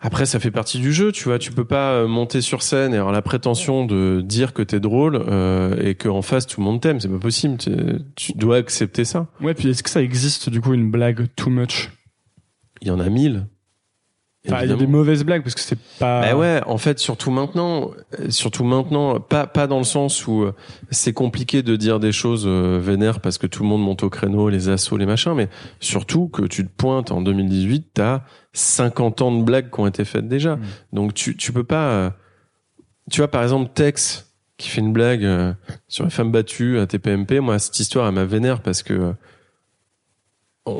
après, 0.00 0.24
ça 0.24 0.40
fait 0.40 0.50
partie 0.50 0.78
du 0.78 0.92
jeu, 0.92 1.12
tu 1.12 1.24
vois. 1.24 1.38
Tu 1.38 1.52
peux 1.52 1.66
pas 1.66 1.92
euh, 1.92 2.08
monter 2.08 2.40
sur 2.40 2.62
scène 2.62 2.94
et 2.94 2.96
avoir 2.96 3.12
la 3.12 3.20
prétention 3.20 3.84
de 3.84 4.22
dire 4.24 4.54
que 4.54 4.62
t'es 4.62 4.80
drôle 4.80 5.22
euh, 5.28 5.76
et 5.78 5.94
qu'en 5.94 6.22
face 6.22 6.46
tout 6.46 6.60
le 6.60 6.64
monde 6.64 6.80
t'aime. 6.80 7.00
C'est 7.00 7.08
pas 7.08 7.18
possible. 7.18 7.58
Tu 8.16 8.32
dois 8.32 8.56
accepter 8.56 9.04
ça. 9.04 9.26
Ouais. 9.42 9.52
Puis 9.52 9.68
est-ce 9.68 9.82
que 9.82 9.90
ça 9.90 10.02
existe 10.02 10.48
du 10.48 10.62
coup 10.62 10.72
une 10.72 10.90
blague 10.90 11.26
too 11.36 11.50
much? 11.50 11.90
Il 12.80 12.88
y 12.88 12.90
en 12.90 13.00
a 13.00 13.08
mille. 13.08 13.46
Enfin, 14.46 14.62
il 14.62 14.70
y 14.70 14.72
a 14.72 14.76
des 14.76 14.86
mauvaises 14.86 15.22
blagues 15.22 15.42
parce 15.42 15.54
que 15.54 15.60
c'est 15.60 15.78
pas. 15.98 16.22
Bah 16.22 16.34
ouais, 16.34 16.62
en 16.64 16.78
fait, 16.78 16.98
surtout 16.98 17.30
maintenant, 17.30 17.90
surtout 18.30 18.64
maintenant, 18.64 19.20
pas 19.20 19.46
pas 19.46 19.66
dans 19.66 19.76
le 19.76 19.84
sens 19.84 20.26
où 20.26 20.44
euh, 20.44 20.54
c'est 20.90 21.12
compliqué 21.12 21.62
de 21.62 21.76
dire 21.76 22.00
des 22.00 22.10
choses 22.10 22.44
euh, 22.46 22.78
vénères 22.82 23.20
parce 23.20 23.36
que 23.36 23.46
tout 23.46 23.62
le 23.62 23.68
monde 23.68 23.82
monte 23.82 24.02
au 24.02 24.08
créneau, 24.08 24.48
les 24.48 24.70
assauts, 24.70 24.96
les 24.96 25.04
machins, 25.04 25.34
mais 25.34 25.50
surtout 25.78 26.28
que 26.28 26.40
tu 26.46 26.64
te 26.64 26.70
pointes 26.74 27.10
en 27.12 27.20
2018, 27.20 27.90
t'as 27.92 28.22
50 28.54 29.20
ans 29.20 29.36
de 29.36 29.42
blagues 29.44 29.70
qui 29.70 29.78
ont 29.78 29.86
été 29.86 30.06
faites 30.06 30.26
déjà, 30.26 30.56
Mm. 30.56 30.62
donc 30.94 31.12
tu 31.12 31.36
tu 31.36 31.52
peux 31.52 31.64
pas, 31.64 31.90
euh, 31.90 32.10
tu 33.10 33.20
vois 33.20 33.28
par 33.28 33.42
exemple 33.42 33.70
Tex 33.74 34.32
qui 34.56 34.70
fait 34.70 34.80
une 34.80 34.94
blague 34.94 35.54
sur 35.86 36.04
les 36.04 36.10
femmes 36.10 36.32
battues 36.32 36.78
à 36.78 36.86
TPMP, 36.86 37.40
moi 37.40 37.58
cette 37.58 37.78
histoire 37.78 38.08
elle 38.08 38.14
m'a 38.14 38.24
vénère 38.24 38.62
parce 38.62 38.82
que 38.82 39.14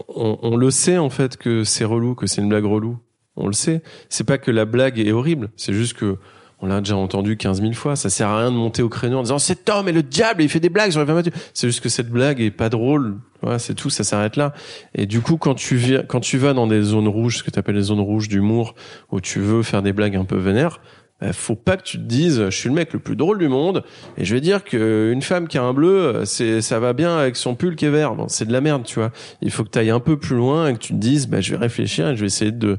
on, 0.09 0.57
le 0.57 0.71
sait 0.71 0.99
en 0.99 1.11
fait 1.11 1.37
que 1.37 1.65
c'est 1.65 1.85
relou, 1.85 2.15
que 2.15 2.27
c'est 2.27 2.41
une 2.41 2.49
blague 2.49 2.65
relou. 2.65 2.99
On 3.37 3.47
le 3.47 3.53
sait. 3.53 3.83
C'est 4.09 4.25
pas 4.25 4.39
que 4.39 4.51
la 4.51 4.65
blague 4.65 4.99
est 4.99 5.13
horrible. 5.13 5.51
C'est 5.57 5.73
juste 5.73 5.95
que 5.95 6.19
on 6.63 6.67
l'a 6.67 6.81
déjà 6.81 6.97
entendu 6.97 7.39
15 7.39 7.63
000 7.63 7.73
fois. 7.73 7.97
Ça 7.97 8.11
sert 8.11 8.29
à 8.29 8.41
rien 8.41 8.51
de 8.51 8.57
monter 8.57 8.83
au 8.83 8.91
créneau 8.91 9.19
en 9.19 9.23
disant 9.23 9.39
cet 9.39 9.69
homme 9.71 9.89
est 9.89 9.93
le 9.93 10.03
diable 10.03 10.43
il 10.43 10.51
fait 10.51 10.61
des 10.61 10.69
blagues 10.69 10.89
les 10.89 10.93
femmes 10.93 11.07
battues. 11.07 11.33
C'est 11.55 11.69
juste 11.69 11.81
que 11.81 11.89
cette 11.89 12.11
blague 12.11 12.41
est 12.41 12.51
pas 12.51 12.69
drôle. 12.69 13.17
Voilà, 13.41 13.59
c'est 13.59 13.75
tout. 13.75 13.89
Ça 13.89 14.05
s'arrête 14.05 14.37
là. 14.37 14.53
Et 14.95 15.07
du 15.07 15.23
coup, 15.23 15.39
quand 15.39 15.55
tu 15.55 15.77
viens, 15.77 16.03
quand 16.03 16.21
tu 16.21 16.37
vas 16.37 16.53
dans 16.53 16.67
des 16.67 16.83
zones 16.83 17.09
rouges, 17.09 17.39
ce 17.39 17.43
que 17.43 17.51
tu 17.51 17.59
appelles 17.59 17.77
les 17.77 17.85
zones 17.85 18.01
rouges 18.01 18.29
d'humour, 18.29 18.75
où 19.11 19.21
tu 19.21 19.41
veux 19.41 19.63
faire 19.63 19.83
des 19.83 19.95
blagues 19.95 20.17
un 20.17 20.27
peu 20.27 20.37
vénères, 20.37 20.81
bah, 21.21 21.33
faut 21.33 21.55
pas 21.57 21.77
que 21.77 21.83
tu 21.83 21.99
te 21.99 22.03
dises 22.05 22.45
je 22.47 22.57
suis 22.57 22.69
le 22.69 22.75
mec 22.75 22.93
le 22.93 22.99
plus 22.99 23.17
drôle 23.17 23.39
du 23.39 23.49
monde 23.49 23.85
et 24.17 24.25
je 24.25 24.35
vais 24.35 24.41
dire 24.41 24.65
que 24.65 25.11
une 25.13 25.23
femme 25.23 25.49
qui 25.49 25.59
a 25.59 25.63
un 25.63 25.73
bleu 25.75 26.23
c'est 26.25 26.61
ça 26.63 26.79
va 26.81 26.93
bien 26.93 27.17
avec 27.17 27.37
son 27.37 27.55
pull 27.55 27.77
qui 27.77 27.85
est 27.85 27.91
vert. 27.91 28.15
Bon, 28.15 28.27
c'est 28.29 28.47
de 28.47 28.53
la 28.53 28.61
merde 28.61 28.85
tu 28.85 28.99
vois. 28.99 29.11
Il 29.43 29.51
faut 29.51 29.65
que 29.65 29.71
tu 29.71 29.79
ailles 29.79 29.91
un 29.91 30.01
peu 30.01 30.19
plus 30.19 30.37
loin 30.37 30.69
et 30.69 30.73
que 30.75 30.79
tu 30.79 30.93
te 30.95 30.99
dises 30.99 31.27
bah 31.29 31.41
je 31.41 31.51
vais 31.53 31.59
réfléchir 31.59 32.09
et 32.09 32.17
je 32.17 32.21
vais 32.21 32.27
essayer 32.27 32.53
de 32.53 32.79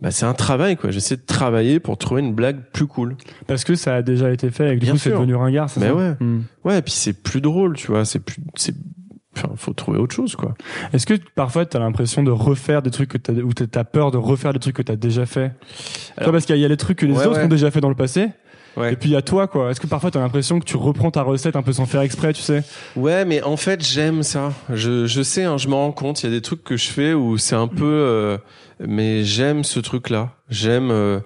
bah 0.00 0.10
c'est 0.10 0.24
un 0.26 0.32
travail 0.34 0.76
quoi. 0.76 0.90
J'essaie 0.90 1.16
de 1.16 1.22
travailler 1.26 1.80
pour 1.80 1.96
trouver 1.98 2.22
une 2.22 2.34
blague 2.34 2.60
plus 2.72 2.86
cool. 2.86 3.16
Parce 3.46 3.64
que 3.64 3.74
ça 3.74 3.94
a 3.96 4.02
déjà 4.02 4.30
été 4.32 4.50
fait 4.50 4.68
et 4.68 4.74
que 4.74 4.80
du 4.80 4.86
Bien 4.86 4.92
coup 4.92 4.98
c'est 4.98 5.10
devenu 5.10 5.34
ringard, 5.34 5.68
c'est 5.70 5.80
Mais 5.80 5.88
ça? 5.88 5.94
ouais. 5.94 6.12
Hmm. 6.20 6.40
ouais 6.64 6.78
et 6.78 6.82
puis 6.82 6.92
c'est 6.92 7.12
plus 7.12 7.40
drôle 7.40 7.76
tu 7.76 7.88
vois. 7.88 8.04
C'est 8.04 8.18
plus 8.20 8.36
c'est 8.56 8.74
enfin 9.36 9.50
faut 9.56 9.72
trouver 9.72 9.98
autre 9.98 10.14
chose 10.14 10.34
quoi 10.36 10.54
Est-ce 10.92 11.06
que 11.06 11.14
parfois 11.34 11.64
t'as 11.66 11.78
l'impression 11.78 12.22
de 12.22 12.30
refaire 12.30 12.82
des 12.82 12.90
trucs 12.90 13.08
que 13.10 13.18
t'as, 13.18 13.32
ou 13.32 13.52
t'as- 13.52 13.84
peur 13.84 14.10
de 14.10 14.16
refaire 14.18 14.52
des 14.52 14.58
trucs 14.58 14.76
que 14.76 14.82
t'as 14.82 14.96
déjà 14.96 15.26
fait? 15.26 15.52
Alors- 16.16 16.32
Parce 16.32 16.46
qu'il 16.46 16.56
y 16.56 16.64
a- 16.64 16.68
les 16.68 16.76
trucs 16.76 16.98
que 16.98 17.06
les 17.06 17.12
Ouais, 17.12 17.26
autres 17.26 17.38
ouais. 17.38 17.44
ont 17.44 17.48
déjà 17.48 17.70
fait 17.70 17.80
dans 17.80 17.88
le 17.88 17.94
passé, 17.94 18.28
ouais 18.76 18.92
et 18.92 18.96
puis 18.96 19.08
il 19.08 19.12
y 19.12 19.16
a 19.16 19.22
toi 19.22 19.46
quoi. 19.46 19.70
Est-ce 19.70 19.80
que 19.80 19.86
parfois 19.86 20.10
t'as 20.10 20.20
l'impression 20.20 20.58
que 20.58 20.64
tu 20.64 20.76
reprends 20.76 21.10
ta 21.10 21.22
recette 21.22 21.56
un 21.56 21.62
peu 21.62 21.72
sans 21.72 21.86
faire 21.86 22.00
exprès, 22.02 22.32
tu 22.32 22.42
sais? 22.42 22.62
Ouais, 22.96 23.24
mais 23.24 23.42
en 23.42 23.56
fait, 23.56 23.84
j'aime 23.84 24.22
ça. 24.22 24.52
Je, 24.72 25.06
je 25.06 25.22
sais, 25.22 25.44
hein, 25.44 25.56
je 25.58 25.68
me 25.68 25.74
rends 25.74 25.92
compte. 25.92 26.22
Il 26.22 26.26
y 26.26 26.28
a 26.28 26.32
des 26.32 26.42
trucs 26.42 26.62
que 26.64 26.76
je 26.76 26.88
fais 26.88 27.12
où 27.14 27.38
c'est 27.38 27.56
un 27.56 27.68
peu, 27.68 27.84
euh, 27.84 28.38
mais 28.86 29.22
j'aime 29.24 29.62
ce 29.64 29.78
truc-là. 29.80 30.30
J'aime, 30.48 30.90
euh, 30.90 31.20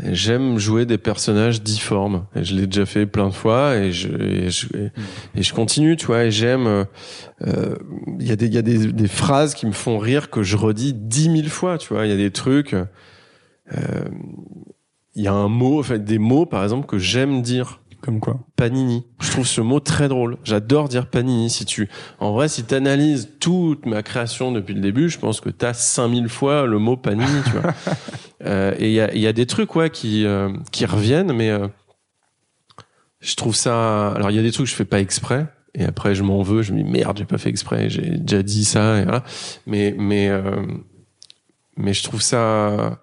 j'aime 0.00 0.58
jouer 0.58 0.86
des 0.86 0.98
personnages 0.98 1.62
difformes. 1.62 2.26
Et 2.34 2.42
je 2.44 2.54
l'ai 2.54 2.66
déjà 2.66 2.84
fait 2.86 3.06
plein 3.06 3.28
de 3.28 3.34
fois 3.34 3.76
et 3.76 3.92
je, 3.92 4.08
et 4.08 4.50
je, 4.50 4.66
et- 4.76 4.90
et 5.36 5.42
je 5.42 5.54
continue, 5.54 5.96
tu 5.96 6.06
vois. 6.06 6.24
Et 6.24 6.30
j'aime. 6.30 6.66
euh, 6.66 6.84
euh, 7.46 7.76
Il 8.20 8.26
y 8.26 8.32
a 8.32 8.36
des, 8.36 8.46
il 8.46 8.54
y 8.54 8.58
a 8.58 8.62
des, 8.62 8.92
des 8.92 9.08
phrases 9.08 9.54
qui 9.54 9.66
me 9.66 9.72
font 9.72 9.98
rire 9.98 10.30
que 10.30 10.42
je 10.42 10.56
redis 10.56 10.92
dix 10.94 11.28
mille 11.28 11.50
fois, 11.50 11.78
tu 11.78 11.92
vois. 11.94 12.06
Il 12.06 12.10
y 12.10 12.14
a 12.14 12.16
des 12.16 12.30
trucs. 12.32 12.74
euh, 12.74 12.84
Il 15.16 15.22
y 15.22 15.28
a 15.28 15.32
un 15.32 15.48
mot, 15.48 15.78
en 15.78 15.82
fait, 15.84 16.04
des 16.04 16.18
mots, 16.18 16.44
par 16.46 16.62
exemple, 16.64 16.86
que 16.86 16.98
j'aime 16.98 17.40
dire. 17.42 17.80
Comme 18.04 18.20
quoi 18.20 18.38
Panini. 18.54 19.06
Je 19.18 19.30
trouve 19.30 19.46
ce 19.46 19.62
mot 19.62 19.80
très 19.80 20.08
drôle. 20.08 20.36
J'adore 20.44 20.90
dire 20.90 21.06
Panini. 21.06 21.48
Si 21.48 21.64
tu, 21.64 21.88
en 22.20 22.34
vrai, 22.34 22.48
si 22.48 22.62
tu 22.62 22.74
analyses 22.74 23.30
toute 23.40 23.86
ma 23.86 24.02
création 24.02 24.52
depuis 24.52 24.74
le 24.74 24.82
début, 24.82 25.08
je 25.08 25.18
pense 25.18 25.40
que 25.40 25.48
tu 25.48 25.64
as 25.64 25.72
5000 25.72 26.28
fois 26.28 26.66
le 26.66 26.78
mot 26.78 26.98
Panini, 26.98 27.42
tu 27.44 27.50
vois. 27.50 27.72
Euh, 28.44 28.74
et 28.78 28.88
il 28.88 28.92
y 28.92 29.00
a, 29.00 29.14
y 29.14 29.26
a 29.26 29.32
des 29.32 29.46
trucs, 29.46 29.74
ouais, 29.74 29.88
qui, 29.88 30.26
euh, 30.26 30.50
qui 30.70 30.84
reviennent, 30.84 31.32
mais 31.32 31.48
euh, 31.48 31.66
je 33.20 33.36
trouve 33.36 33.54
ça. 33.54 34.10
Alors, 34.10 34.30
il 34.30 34.36
y 34.36 34.38
a 34.38 34.42
des 34.42 34.52
trucs 34.52 34.66
que 34.66 34.70
je 34.70 34.76
fais 34.76 34.84
pas 34.84 35.00
exprès. 35.00 35.46
Et 35.74 35.86
après, 35.86 36.14
je 36.14 36.22
m'en 36.22 36.42
veux. 36.42 36.60
Je 36.60 36.74
me 36.74 36.82
dis 36.82 36.84
merde, 36.84 37.16
j'ai 37.16 37.24
pas 37.24 37.38
fait 37.38 37.48
exprès. 37.48 37.88
J'ai 37.88 38.02
déjà 38.18 38.42
dit 38.42 38.66
ça. 38.66 39.00
Et 39.00 39.04
voilà. 39.04 39.24
Mais, 39.66 39.94
mais, 39.96 40.28
euh, 40.28 40.66
mais 41.78 41.94
je 41.94 42.02
trouve 42.02 42.20
ça 42.20 43.00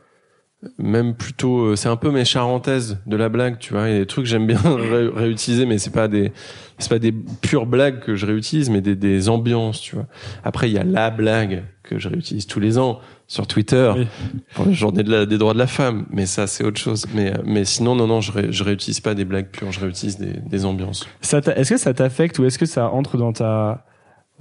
même 0.78 1.16
plutôt 1.16 1.60
euh, 1.66 1.76
c'est 1.76 1.90
un 1.90 1.96
peu 1.96 2.12
mes 2.12 2.24
charentaises 2.26 3.00
de 3.08 3.16
la 3.18 3.30
blague 3.30 3.58
tu 3.60 3.74
vois. 3.74 3.90
Il 3.90 3.94
y 3.94 3.96
a 3.96 4.00
des 4.00 4.06
trucs 4.06 4.26
que 4.26 4.30
j'aime 4.30 4.46
bien 4.46 4.60
ré- 4.64 5.08
réutiliser 5.08 5.66
mais 5.66 5.78
c'est 5.80 5.90
pas 5.90 6.08
des 6.08 6.32
c'est 6.78 6.90
pas 6.90 7.00
des 7.00 7.12
pures 7.12 7.66
blagues 7.66 8.00
que 8.00 8.16
je 8.16 8.26
réutilise 8.26 8.70
mais 8.70 8.82
des, 8.82 8.96
des 8.96 9.28
ambiances 9.30 9.82
tu 9.82 9.96
vois. 9.96 10.06
Après 10.44 10.70
il 10.70 10.74
y 10.74 10.78
a 10.78 10.84
la 10.84 11.10
blague 11.10 11.64
que 11.84 11.98
je 11.98 12.10
réutilise 12.10 12.46
tous 12.46 12.60
les 12.60 12.78
ans 12.78 13.00
sur 13.28 13.48
Twitter 13.48 13.92
Oui. 13.96 14.08
pour 14.54 14.66
la 14.66 14.72
journée 14.74 15.04
de 15.04 15.12
la- 15.12 15.26
des 15.26 15.38
droits 15.40 15.54
de 15.54 15.58
la 15.60 15.68
femme 15.68 16.06
mais 16.12 16.26
ça 16.28 16.46
c'est 16.46 16.64
autre 16.64 16.80
chose. 16.80 17.06
Mais 17.16 17.32
euh, 17.34 17.42
mais 17.44 17.66
sinon 17.66 17.96
non 17.96 18.06
non 18.06 18.22
je, 18.22 18.32
ré- 18.32 18.52
je 18.52 18.64
réutilise 18.64 19.00
pas 19.00 19.16
des 19.16 19.26
blagues 19.26 19.48
pures 19.48 19.72
je 19.72 19.80
réutilise 19.80 20.18
des, 20.20 20.34
des 20.34 20.66
ambiances. 20.66 21.08
Ça 21.22 21.40
Est-ce 21.56 21.72
que 21.72 21.78
ça 21.78 21.94
t'affecte 21.96 22.38
ou 22.38 22.46
est-ce 22.46 22.60
que 22.60 22.68
ça 22.68 22.90
entre 22.90 23.18
dans 23.18 23.34
ta 23.34 23.84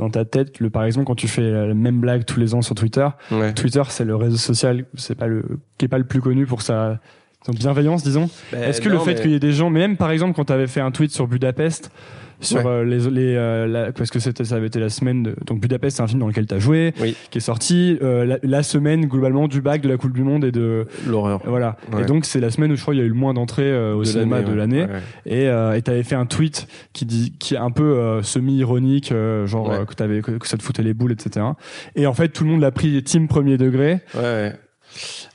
dans 0.01 0.11
ta 0.11 0.25
tête 0.25 0.59
le 0.61 0.71
par 0.71 0.85
exemple 0.85 1.07
quand 1.07 1.15
tu 1.15 1.29
fais 1.29 1.51
la 1.51 1.75
même 1.75 2.01
blague 2.01 2.25
tous 2.25 2.41
les 2.41 2.55
ans 2.55 2.63
sur 2.63 2.75
Twitter 2.75 3.07
ouais. 3.31 3.53
Twitter 3.53 3.83
c'est 3.89 4.05
le 4.05 4.17
réseau 4.17 4.39
social 4.39 4.87
c'est 4.95 5.15
pas 5.15 5.27
le 5.27 5.45
qui 5.77 5.85
est 5.85 5.89
pas 5.89 5.99
le 5.99 6.07
plus 6.07 6.23
connu 6.23 6.47
pour 6.47 6.63
sa 6.63 7.01
son 7.47 7.53
bienveillance 7.53 8.03
disons. 8.03 8.29
Est-ce 8.53 8.81
que 8.81 8.89
le 8.89 8.99
fait 8.99 9.21
qu'il 9.21 9.31
y 9.31 9.35
ait 9.35 9.41
des 9.41 9.53
gens, 9.53 9.71
mais 9.71 9.81
même 9.81 9.97
par 9.97 10.11
exemple 10.11 10.35
quand 10.35 10.45
tu 10.47 10.53
avais 10.53 10.67
fait 10.67 10.81
un 10.81 10.91
tweet 10.91 11.11
sur 11.11 11.27
Budapest, 11.27 11.91
sur 12.43 12.57
Ouais. 12.59 12.67
euh, 12.67 12.85
les, 12.85 12.99
les 13.11 13.35
euh, 13.37 13.67
la- 13.67 13.93
parce 13.93 14.09
que 14.11 14.19
c'était 14.19 14.45
ça 14.45 14.55
avait 14.55 14.69
été 14.69 14.81
la 14.81 14.89
semaine 14.89 15.23
de, 15.23 15.35
donc 15.47 15.61
Budapest 15.61 15.99
c'est 15.99 16.03
un 16.03 16.07
film 16.07 16.21
dans 16.21 16.27
lequel 16.27 16.47
tu 16.47 16.55
as 16.55 16.59
joué, 16.59 16.95
Oui. 16.99 17.15
qui 17.31 17.37
est 17.37 17.41
sorti 17.43 17.99
euh, 18.01 18.25
la, 18.25 18.39
la 18.43 18.63
semaine 18.63 19.05
globalement 19.07 19.47
du 19.47 19.61
bac 19.61 19.83
de 19.83 19.89
la 19.91 19.99
Coupe 19.99 20.15
du 20.15 20.23
Monde 20.23 20.45
et 20.47 20.51
de 20.53 20.87
l'horreur. 21.07 21.43
Voilà. 21.45 21.77
Ouais. 21.93 22.03
et 22.03 22.05
donc 22.07 22.25
c'est 22.25 22.41
la 22.41 22.51
semaine 22.51 22.73
où 22.73 22.77
je 22.77 22.81
crois 22.81 22.95
il 22.95 22.99
y 22.99 23.03
a 23.03 23.05
eu 23.05 23.09
le 23.09 23.15
moins 23.15 23.35
d'entrées 23.35 23.71
euh, 23.71 23.95
au 23.95 24.01
de 24.01 24.05
cinéma 24.05 24.41
de 24.41 24.55
l'année. 24.55 24.85
Ouais, 24.85 24.89
et 25.27 25.49
euh, 25.49 25.75
et 25.77 25.83
t'avais 25.83 26.03
fait 26.03 26.15
un 26.15 26.25
tweet 26.27 26.67
qui 26.95 27.05
dit 27.05 27.35
qui 27.39 27.55
est 27.55 27.59
un 27.59 27.71
peu 27.71 27.83
euh, 27.99 28.23
semi 28.23 28.57
ironique 28.57 29.13
genre 29.45 29.85
que 29.87 29.95
t'avais 29.95 30.23
que, 30.23 30.33
que 30.33 30.47
ça 30.49 30.57
te 30.57 30.63
foutait 30.63 30.83
les 30.83 30.95
boules 30.95 31.13
etc 31.13 31.45
et 31.95 32.07
en 32.07 32.15
fait 32.15 32.29
tout 32.29 32.45
le 32.45 32.51
monde 32.51 32.61
l'a 32.63 32.71
pris 32.71 33.03
team 33.03 33.29
premier 33.29 33.59
degré. 33.59 34.01
Ouais, 34.15 34.21
ouais. 34.23 34.53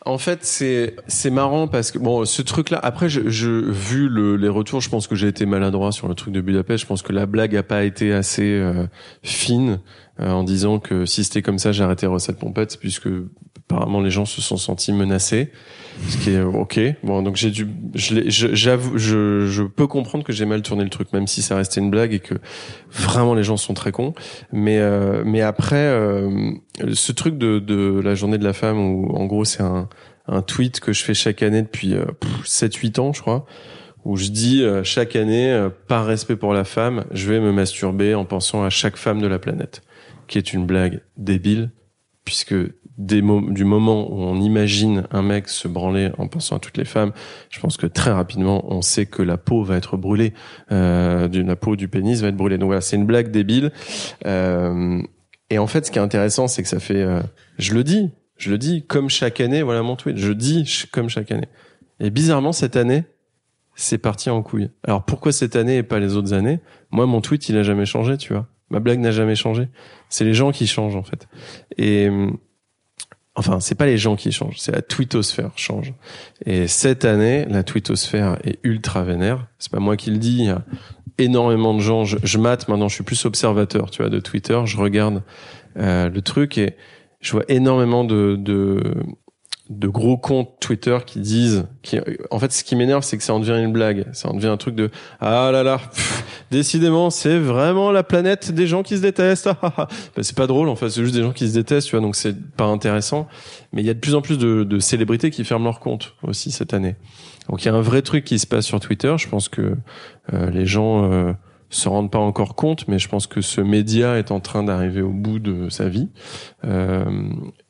En 0.05 0.17
fait, 0.17 0.45
c'est 0.45 0.95
c'est 1.07 1.29
marrant 1.29 1.67
parce 1.67 1.91
que 1.91 1.97
bon, 1.97 2.25
ce 2.25 2.41
truc-là. 2.41 2.79
Après, 2.83 3.09
je, 3.09 3.49
vu 3.49 4.07
le, 4.07 4.35
les 4.35 4.49
retours, 4.49 4.81
je 4.81 4.89
pense 4.89 5.07
que 5.07 5.15
j'ai 5.15 5.27
été 5.27 5.45
maladroit 5.45 5.91
sur 5.91 6.07
le 6.07 6.15
truc 6.15 6.33
de 6.33 6.41
Budapest. 6.41 6.81
Je 6.83 6.87
pense 6.87 7.01
que 7.01 7.13
la 7.13 7.25
blague 7.25 7.55
a 7.55 7.63
pas 7.63 7.83
été 7.83 8.13
assez 8.13 8.43
euh, 8.43 8.85
fine 9.23 9.79
euh, 10.19 10.29
en 10.29 10.43
disant 10.43 10.79
que 10.79 11.05
si 11.05 11.23
c'était 11.23 11.41
comme 11.41 11.57
ça, 11.57 11.71
j'arrêtais 11.71 12.05
recette 12.05 12.37
pompette, 12.37 12.77
puisque 12.79 13.09
apparemment 13.67 14.01
les 14.01 14.11
gens 14.11 14.25
se 14.25 14.41
sont 14.41 14.57
sentis 14.57 14.93
menacés. 14.93 15.51
Ce 16.07 16.17
qui 16.17 16.31
est 16.31 16.41
ok. 16.41 16.79
Bon, 17.03 17.21
donc 17.21 17.35
j'ai 17.35 17.51
dû, 17.51 17.67
l'ai- 18.11 18.29
je- 18.29 18.53
j'avoue, 18.53 18.97
je, 18.97 19.47
je 19.47 19.63
peux 19.63 19.87
comprendre 19.87 20.23
que 20.23 20.33
j'ai 20.33 20.45
mal 20.45 20.61
tourné 20.61 20.83
le 20.83 20.89
truc, 20.89 21.11
même 21.13 21.25
si 21.27 21.41
ça 21.41 21.55
restait 21.55 21.79
une 21.81 21.89
blague 21.89 22.13
et 22.13 22.19
que 22.19 22.35
vraiment 22.91 23.33
les 23.33 23.43
gens 23.43 23.57
sont 23.57 23.73
très 23.73 23.91
cons. 23.91 24.13
Mais 24.51 24.77
euh, 24.79 25.23
mais 25.25 25.41
après, 25.41 25.75
euh, 25.87 26.51
ce 26.93 27.11
truc 27.11 27.37
de, 27.37 27.59
de 27.59 27.99
la 28.03 28.13
journée 28.13 28.37
de 28.37 28.43
la 28.43 28.53
femme 28.53 28.77
où 28.79 29.15
en 29.15 29.25
gros 29.25 29.45
c'est 29.45 29.63
un 29.63 29.87
un 30.27 30.41
tweet 30.41 30.79
que 30.79 30.91
je 30.91 31.03
fais 31.03 31.13
chaque 31.13 31.43
année 31.43 31.61
depuis 31.61 31.93
euh, 31.93 32.05
7-8 32.43 32.99
ans, 32.99 33.13
je 33.13 33.21
crois, 33.21 33.45
où 34.05 34.17
je 34.17 34.29
dis 34.29 34.63
euh, 34.63 34.83
chaque 34.83 35.15
année, 35.15 35.51
euh, 35.51 35.69
par 35.87 36.05
respect 36.05 36.35
pour 36.35 36.51
la 36.53 36.63
femme, 36.63 37.05
je 37.11 37.29
vais 37.31 37.39
me 37.39 37.51
masturber 37.51 38.15
en 38.15 38.25
pensant 38.25 38.63
à 38.63 38.69
chaque 38.71 38.97
femme 38.97 39.21
de 39.21 39.27
la 39.27 39.37
planète, 39.39 39.81
qui 40.27 40.39
est 40.39 40.51
une 40.51 40.65
blague 40.65 41.01
débile, 41.15 41.69
puisque 42.25 42.55
du 42.97 43.65
moment 43.65 44.09
où 44.09 44.21
on 44.21 44.39
imagine 44.39 45.05
un 45.11 45.21
mec 45.21 45.49
se 45.49 45.67
branler 45.67 46.11
en 46.17 46.27
pensant 46.27 46.55
à 46.55 46.59
toutes 46.59 46.77
les 46.77 46.85
femmes, 46.85 47.11
je 47.49 47.59
pense 47.59 47.77
que 47.77 47.87
très 47.87 48.11
rapidement 48.11 48.63
on 48.73 48.81
sait 48.81 49.05
que 49.05 49.21
la 49.21 49.37
peau 49.37 49.63
va 49.63 49.75
être 49.75 49.97
brûlée, 49.97 50.33
euh, 50.71 51.27
la 51.31 51.55
peau 51.55 51.75
du 51.75 51.87
pénis 51.87 52.21
va 52.21 52.29
être 52.29 52.37
brûlée. 52.37 52.57
Donc 52.57 52.67
voilà, 52.67 52.81
c'est 52.81 52.95
une 52.95 53.05
blague 53.05 53.31
débile. 53.31 53.71
Euh, 54.25 55.01
et 55.49 55.59
en 55.59 55.67
fait, 55.67 55.85
ce 55.85 55.91
qui 55.91 55.99
est 55.99 56.01
intéressant, 56.01 56.47
c'est 56.47 56.63
que 56.63 56.69
ça 56.69 56.79
fait, 56.79 57.01
euh, 57.01 57.21
je 57.57 57.73
le 57.73 57.83
dis, 57.83 58.11
je 58.37 58.49
le 58.49 58.57
dis 58.57 58.85
comme 58.85 59.09
chaque 59.09 59.41
année. 59.41 59.61
Voilà 59.61 59.81
mon 59.81 59.95
tweet, 59.95 60.17
je 60.17 60.31
dis 60.31 60.85
comme 60.91 61.09
chaque 61.09 61.31
année. 61.31 61.47
Et 61.99 62.09
bizarrement 62.09 62.53
cette 62.53 62.77
année, 62.77 63.03
c'est 63.75 63.97
parti 63.97 64.29
en 64.29 64.41
couille. 64.41 64.69
Alors 64.85 65.03
pourquoi 65.03 65.31
cette 65.31 65.55
année 65.55 65.77
et 65.77 65.83
pas 65.83 65.99
les 65.99 66.15
autres 66.15 66.33
années? 66.33 66.61
Moi, 66.91 67.05
mon 67.05 67.21
tweet, 67.21 67.49
il 67.49 67.57
a 67.57 67.63
jamais 67.63 67.85
changé, 67.85 68.17
tu 68.17 68.33
vois. 68.33 68.47
Ma 68.69 68.79
blague 68.79 68.99
n'a 68.99 69.11
jamais 69.11 69.35
changé. 69.35 69.67
C'est 70.09 70.23
les 70.23 70.33
gens 70.33 70.51
qui 70.51 70.65
changent 70.65 70.95
en 70.95 71.03
fait. 71.03 71.27
Et 71.77 72.09
enfin, 73.36 73.59
c'est 73.59 73.75
pas 73.75 73.86
les 73.86 73.97
gens 73.97 74.15
qui 74.15 74.31
changent, 74.31 74.59
c'est 74.59 74.71
la 74.71 74.81
twittosphère 74.81 75.51
change. 75.55 75.93
Et 76.45 76.67
cette 76.67 77.05
année, 77.05 77.45
la 77.49 77.63
twittosphère 77.63 78.38
est 78.43 78.59
ultra 78.63 79.03
vénère. 79.03 79.47
C'est 79.59 79.71
pas 79.71 79.79
moi 79.79 79.97
qui 79.97 80.11
le 80.11 80.17
dis. 80.17 80.39
Il 80.39 80.45
y 80.45 80.49
a 80.49 80.63
énormément 81.17 81.73
de 81.73 81.79
gens. 81.79 82.05
Je, 82.05 82.17
je 82.23 82.38
mate 82.38 82.67
maintenant. 82.67 82.88
Je 82.88 82.95
suis 82.95 83.03
plus 83.03 83.25
observateur, 83.25 83.91
tu 83.91 84.01
vois, 84.01 84.09
de 84.09 84.19
Twitter. 84.19 84.59
Je 84.65 84.77
regarde 84.77 85.21
euh, 85.77 86.09
le 86.09 86.21
truc 86.21 86.57
et 86.57 86.75
je 87.19 87.31
vois 87.31 87.43
énormément 87.47 88.03
de, 88.03 88.36
de 88.39 88.81
de 89.70 89.88
gros 89.88 90.18
comptes 90.18 90.59
Twitter 90.59 90.97
qui 91.05 91.20
disent 91.20 91.66
qui 91.82 91.99
en 92.30 92.39
fait 92.39 92.51
ce 92.51 92.63
qui 92.63 92.76
m'énerve 92.76 93.03
c'est 93.03 93.18
que 93.18 93.24
ça 93.24 93.34
en 93.34 93.39
devient 93.39 93.59
une 93.59 93.74
blague 93.74 94.05
ça 94.13 94.30
en 94.30 94.36
devient 94.36 94.47
un 94.47 94.57
truc 94.57 94.76
de 94.76 94.91
ah 95.20 95.49
là 95.51 95.63
là 95.63 95.80
décidément, 96.51 97.09
c'est 97.09 97.38
vraiment 97.38 97.91
la 97.91 98.03
planète 98.03 98.51
des 98.51 98.68
gens 98.68 98.84
qui 98.84 98.97
se 98.97 99.01
détestent. 99.01 99.49
bah, 99.61 99.88
c'est 100.22 100.36
pas 100.36 100.47
drôle, 100.47 100.70
en 100.70 100.76
fait, 100.76 100.89
c'est 100.89 101.01
juste 101.01 101.16
des 101.16 101.22
gens 101.22 101.32
qui 101.32 101.47
se 101.47 101.53
détestent, 101.53 101.88
tu 101.88 101.95
vois, 101.95 102.01
donc 102.01 102.16
c'est 102.16 102.36
pas 102.55 102.66
intéressant. 102.66 103.28
Mais 103.74 103.82
il 103.82 103.86
y 103.86 103.89
a 103.89 103.93
de 103.93 103.99
plus 103.99 104.16
en 104.16 104.22
plus 104.22 104.38
de, 104.38 104.63
de 104.63 104.80
célébrités 104.80 105.32
qui 105.32 105.43
ferment 105.43 105.66
leur 105.66 105.80
compte 105.80 106.16
aussi 106.24 106.51
cette 106.51 106.74
année. 106.74 106.95
Donc 107.49 107.63
il 107.63 107.68
y 107.68 107.70
a 107.70 107.76
un 107.76 107.82
vrai 107.82 108.01
truc 108.01 108.24
qui 108.24 108.39
se 108.39 108.47
passe 108.47 108.66
sur 108.66 108.80
Twitter. 108.80 109.13
Je 109.18 109.28
pense 109.30 109.49
que 109.49 109.76
euh, 110.34 110.49
les 110.49 110.66
gens 110.66 111.11
euh, 111.11 111.34
se 111.76 111.89
rendent 111.89 112.11
pas 112.11 112.19
encore 112.19 112.55
compte, 112.55 112.88
mais 112.88 112.99
je 112.99 113.09
pense 113.09 113.28
que 113.28 113.41
ce 113.41 113.61
média 113.61 114.17
est 114.17 114.32
en 114.32 114.39
train 114.39 114.63
d'arriver 114.63 115.01
au 115.01 115.11
bout 115.11 115.39
de 115.39 115.69
sa 115.69 115.89
vie. 115.89 116.09
Euh, 116.63 117.05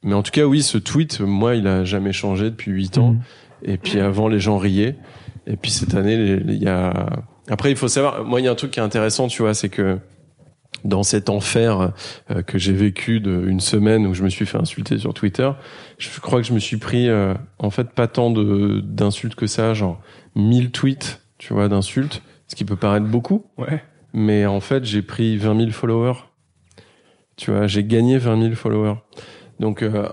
mais 0.04 0.14
en 0.14 0.22
tout 0.22 0.32
cas, 0.32 0.46
oui, 0.46 0.62
ce 0.62 0.78
tweet, 0.78 1.22
moi, 1.22 1.56
il 1.56 1.68
a 1.68 1.84
jamais 1.84 2.14
changé 2.14 2.52
depuis 2.52 2.72
huit 2.72 2.98
ans. 2.98 3.14
Mhm. 3.14 3.22
Et 3.64 3.78
puis 3.78 4.00
avant, 4.00 4.28
les 4.28 4.40
gens 4.40 4.58
riaient. 4.58 4.96
Et 5.48 5.58
puis 5.58 5.72
cette 5.72 5.96
année, 5.96 6.40
il 6.48 6.64
y 6.64 6.68
a. 6.68 7.08
Après, 7.50 7.72
il 7.72 7.78
faut 7.78 7.88
savoir. 7.88 8.24
Moi, 8.24 8.42
il 8.42 8.46
y 8.46 8.48
a 8.48 8.52
un 8.52 8.56
truc 8.56 8.72
qui 8.72 8.80
est 8.80 8.84
intéressant, 8.84 9.28
tu 9.28 9.42
vois, 9.42 9.54
c'est 9.54 9.70
que 9.70 9.98
dans 10.84 11.04
cet 11.04 11.30
enfer 11.30 11.94
euh, 12.30 12.44
que 12.44 12.60
j'ai 12.60 12.74
vécu 12.74 13.20
de 13.20 13.46
une 13.48 13.60
semaine 13.60 14.06
où 14.06 14.14
je 14.14 14.24
me 14.24 14.30
suis 14.30 14.46
fait 14.46 14.58
insulter 14.58 15.00
sur 15.00 15.14
Twitter, 15.14 15.50
je 15.98 16.20
crois 16.20 16.42
que 16.42 16.48
je 16.48 16.54
me 16.54 16.60
suis 16.60 16.78
pris 16.78 17.10
euh, 17.10 17.34
en 17.58 17.72
fait 17.72 17.90
pas 17.90 18.08
tant 18.08 18.30
de 18.30 18.82
d'insultes 18.82 19.36
que 19.36 19.48
ça, 19.48 19.74
genre 19.74 20.00
1000 20.36 20.72
tweets, 20.72 21.22
tu 21.40 21.54
vois, 21.54 21.70
d'insultes, 21.70 22.22
ce 22.48 22.56
qui 22.56 22.66
peut 22.66 22.76
paraître 22.76 23.08
beaucoup, 23.08 23.46
Ouais. 23.58 23.82
Mais 24.16 24.46
en 24.46 24.62
fait, 24.62 24.86
j'ai 24.86 25.02
pris 25.02 25.38
20 25.38 25.60
000 25.60 25.72
followers. 25.72 26.18
Tu 27.36 27.52
vois, 27.52 27.68
j'ai 27.68 27.84
gagné 27.84 28.18
20 28.18 28.42
000 28.42 28.56
followers. 28.56 28.96
Donc 29.60 29.84
euh, 29.84 30.10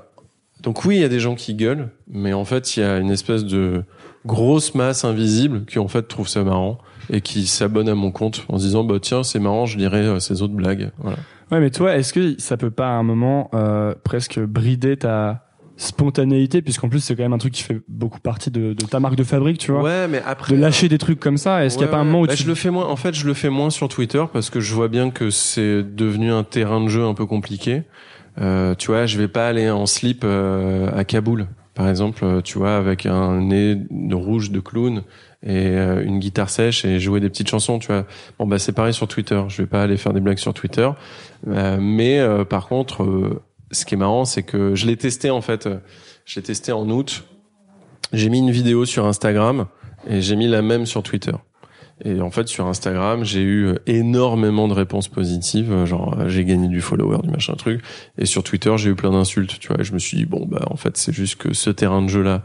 donc 0.62 0.84
oui, 0.84 0.96
il 0.96 1.00
y 1.00 1.04
a 1.04 1.08
des 1.08 1.20
gens 1.20 1.34
qui 1.34 1.54
gueulent, 1.54 1.88
mais 2.08 2.32
en 2.32 2.44
fait, 2.44 2.76
il 2.76 2.80
y 2.80 2.82
a 2.82 2.98
une 2.98 3.10
espèce 3.10 3.44
de 3.44 3.84
grosse 4.26 4.74
masse 4.74 5.04
invisible 5.04 5.64
qui 5.64 5.78
en 5.78 5.88
fait 5.88 6.02
trouve 6.02 6.28
ça 6.28 6.44
marrant 6.44 6.78
et 7.10 7.20
qui 7.20 7.46
s'abonne 7.46 7.88
à 7.88 7.94
mon 7.94 8.12
compte 8.12 8.44
en 8.48 8.58
se 8.58 8.64
disant 8.64 8.84
bah 8.84 8.98
tiens 9.02 9.24
c'est 9.24 9.40
marrant 9.40 9.66
je 9.66 9.76
dirais 9.76 10.06
euh, 10.06 10.20
ces 10.20 10.42
autres 10.42 10.54
blagues 10.54 10.92
voilà 10.98 11.18
Ouais, 11.52 11.60
mais 11.60 11.70
toi, 11.70 11.94
est-ce 11.96 12.14
que 12.14 12.40
ça 12.40 12.56
peut 12.56 12.70
pas 12.70 12.86
à 12.86 12.92
un 12.92 13.02
moment 13.02 13.50
euh, 13.52 13.94
presque 14.04 14.40
brider 14.40 14.96
ta 14.96 15.44
spontanéité, 15.82 16.62
puisqu'en 16.62 16.88
plus 16.88 17.00
c'est 17.00 17.16
quand 17.16 17.22
même 17.22 17.32
un 17.32 17.38
truc 17.38 17.52
qui 17.52 17.62
fait 17.62 17.80
beaucoup 17.88 18.20
partie 18.20 18.50
de, 18.50 18.72
de 18.72 18.84
ta 18.84 19.00
marque 19.00 19.16
de 19.16 19.24
fabrique, 19.24 19.58
tu 19.58 19.72
vois, 19.72 19.82
ouais 19.82 20.08
mais 20.08 20.22
après 20.24 20.54
de 20.54 20.60
lâcher 20.60 20.88
des 20.88 20.98
trucs 20.98 21.20
comme 21.20 21.36
ça. 21.36 21.64
Est-ce 21.64 21.76
qu'il 21.76 21.86
y 21.86 21.88
a 21.88 21.92
pas 21.92 21.98
un 21.98 22.04
moment 22.04 22.20
où 22.22 22.26
Bah, 22.26 22.34
tu 22.34 22.44
je 22.44 22.48
le 22.48 22.54
fais 22.54 22.70
moins 22.70 22.86
en 22.86 22.96
fait 22.96 23.14
je 23.14 23.26
le 23.26 23.34
fais 23.34 23.50
moins 23.50 23.70
sur 23.70 23.88
Twitter 23.88 24.24
parce 24.32 24.50
que 24.50 24.60
je 24.60 24.74
vois 24.74 24.88
bien 24.88 25.10
que 25.10 25.30
c'est 25.30 25.82
devenu 25.82 26.30
un 26.32 26.44
terrain 26.44 26.80
de 26.80 26.88
jeu 26.88 27.04
un 27.04 27.14
peu 27.14 27.26
compliqué. 27.26 27.82
Euh, 28.40 28.74
tu 28.76 28.86
vois 28.88 29.06
je 29.06 29.18
vais 29.18 29.28
pas 29.28 29.46
aller 29.48 29.68
en 29.70 29.86
slip 29.86 30.22
euh, 30.24 30.88
à 30.96 31.04
Kaboul 31.04 31.48
par 31.74 31.88
exemple 31.88 32.24
euh, 32.24 32.40
tu 32.40 32.56
vois 32.58 32.76
avec 32.76 33.04
un 33.04 33.40
nez 33.42 33.76
de 33.90 34.14
rouge 34.14 34.50
de 34.50 34.60
clown 34.60 35.02
et 35.44 35.66
euh, 35.66 36.02
une 36.02 36.18
guitare 36.18 36.48
sèche 36.48 36.84
et 36.84 36.98
jouer 37.00 37.20
des 37.20 37.28
petites 37.28 37.48
chansons 37.50 37.78
tu 37.78 37.88
vois. 37.88 38.06
Bon 38.38 38.46
bah 38.46 38.58
c'est 38.58 38.72
pareil 38.72 38.94
sur 38.94 39.08
Twitter 39.08 39.42
je 39.48 39.62
vais 39.62 39.66
pas 39.66 39.82
aller 39.82 39.96
faire 39.96 40.12
des 40.12 40.20
blagues 40.20 40.38
sur 40.38 40.54
Twitter. 40.54 40.88
Euh, 41.48 41.78
mais 41.80 42.20
euh, 42.20 42.44
par 42.44 42.68
contre 42.68 43.02
euh, 43.02 43.42
ce 43.72 43.84
qui 43.84 43.94
est 43.94 43.98
marrant 43.98 44.24
c'est 44.24 44.42
que 44.42 44.74
je 44.74 44.86
l'ai 44.86 44.96
testé 44.96 45.30
en 45.30 45.40
fait 45.40 45.68
je 46.24 46.36
l'ai 46.36 46.42
testé 46.42 46.72
en 46.72 46.88
août 46.90 47.24
j'ai 48.12 48.28
mis 48.28 48.38
une 48.38 48.50
vidéo 48.50 48.84
sur 48.84 49.06
Instagram 49.06 49.66
et 50.06 50.20
j'ai 50.20 50.36
mis 50.36 50.46
la 50.48 50.60
même 50.62 50.84
sur 50.84 51.02
Twitter. 51.02 51.32
Et 52.04 52.20
en 52.20 52.30
fait, 52.32 52.48
sur 52.48 52.66
Instagram, 52.66 53.24
j'ai 53.24 53.42
eu 53.42 53.74
énormément 53.86 54.66
de 54.66 54.72
réponses 54.74 55.06
positives, 55.08 55.84
genre 55.84 56.28
j'ai 56.28 56.44
gagné 56.44 56.66
du 56.68 56.80
follower, 56.80 57.18
du 57.22 57.30
machin 57.30 57.54
truc. 57.54 57.80
Et 58.18 58.26
sur 58.26 58.42
Twitter, 58.42 58.76
j'ai 58.76 58.90
eu 58.90 58.94
plein 58.96 59.12
d'insultes, 59.12 59.58
tu 59.60 59.68
vois. 59.68 59.80
Et 59.80 59.84
je 59.84 59.94
me 59.94 59.98
suis 60.00 60.16
dit 60.16 60.26
bon 60.26 60.44
bah 60.46 60.66
en 60.70 60.76
fait, 60.76 60.96
c'est 60.96 61.12
juste 61.12 61.36
que 61.36 61.54
ce 61.54 61.70
terrain 61.70 62.02
de 62.02 62.08
jeu 62.08 62.22
là, 62.22 62.42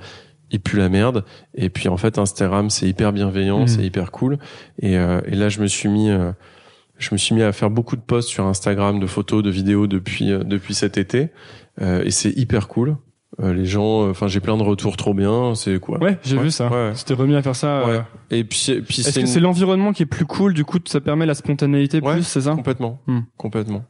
il 0.51 0.59
pue 0.61 0.77
la 0.77 0.89
merde. 0.89 1.25
Et 1.55 1.69
puis 1.69 1.89
en 1.89 1.97
fait, 1.97 2.17
Instagram, 2.19 2.69
c'est 2.69 2.87
hyper 2.87 3.11
bienveillant, 3.11 3.61
Mhm. 3.61 3.67
c'est 3.67 3.83
hyper 3.83 4.11
cool. 4.11 4.37
Et, 4.79 4.95
euh, 4.97 5.19
et 5.25 5.35
là, 5.35 5.49
je 5.49 5.59
me 5.59 5.67
suis 5.67 5.89
mis, 5.89 6.09
euh, 6.11 6.31
je 6.97 7.09
me 7.13 7.17
suis 7.17 7.35
mis 7.35 7.43
à 7.43 7.51
faire 7.51 7.69
beaucoup 7.69 7.95
de 7.95 8.01
posts 8.01 8.29
sur 8.29 8.45
Instagram, 8.45 8.99
de 8.99 9.05
photos, 9.07 9.43
de 9.43 9.49
vidéos 9.49 9.87
depuis 9.87 10.31
euh, 10.31 10.43
depuis 10.43 10.73
cet 10.73 10.97
été. 10.97 11.29
Euh, 11.81 12.03
et 12.03 12.11
c'est 12.11 12.31
hyper 12.31 12.67
cool. 12.67 12.97
Euh, 13.39 13.53
les 13.53 13.65
gens, 13.65 14.05
euh, 14.07 14.09
enfin, 14.11 14.27
j'ai 14.27 14.39
plein 14.39 14.57
de 14.57 14.63
retours 14.63 14.97
trop 14.97 15.13
bien. 15.13 15.53
C'est 15.53 15.79
quoi 15.79 15.99
Ouais, 15.99 16.17
j'ai 16.23 16.37
Ouais, 16.37 16.43
vu 16.43 16.51
ça. 16.51 16.69
ouais. 16.71 16.93
T'es 17.05 17.13
remis 17.13 17.35
à 17.35 17.41
faire 17.43 17.55
ça. 17.55 17.81
euh, 17.81 17.97
Ouais. 17.99 18.03
Et 18.31 18.43
puis, 18.43 18.81
puis 18.87 19.01
Est-ce 19.01 19.11
c'est 19.11 19.13
que 19.13 19.19
une- 19.21 19.27
c'est 19.27 19.39
l'environnement 19.39 19.93
qui 19.93 20.03
est 20.03 20.07
plus 20.07 20.25
cool, 20.25 20.53
du 20.55 20.65
coup, 20.65 20.79
ça 20.85 21.01
permet 21.01 21.25
la 21.27 21.35
spontanéité 21.35 22.01
plus, 22.01 22.23
c'est 22.23 22.41
ça? 22.41 22.51
complètement, 22.55 22.99
Hmm. 23.05 23.19
complètement. 23.37 23.83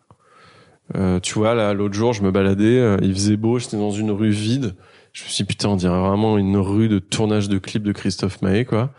Euh, 0.96 1.20
tu 1.20 1.34
vois, 1.36 1.54
là, 1.54 1.74
l'autre 1.74 1.94
jour, 1.96 2.14
je 2.14 2.24
me 2.24 2.32
baladais, 2.32 2.98
il 3.02 3.14
faisait 3.14 3.38
beau, 3.38 3.60
j'étais 3.60 3.78
dans 3.78 3.92
une 3.92 4.12
rue 4.12 4.30
vide. 4.30 4.76
Je 5.14 5.24
me 5.24 5.30
suis 5.30 5.44
dit, 5.44 5.48
putain, 5.48 5.70
on 5.70 5.76
dirait 5.76 6.00
vraiment 6.00 6.38
une 6.38 6.58
rue 6.58 6.88
de 6.90 7.00
tournage 7.00 7.50
de 7.50 7.58
clip 7.58 7.84
de 7.84 7.92
Christophe 7.92 8.42
Maé, 8.42 8.66
quoi. 8.66 8.92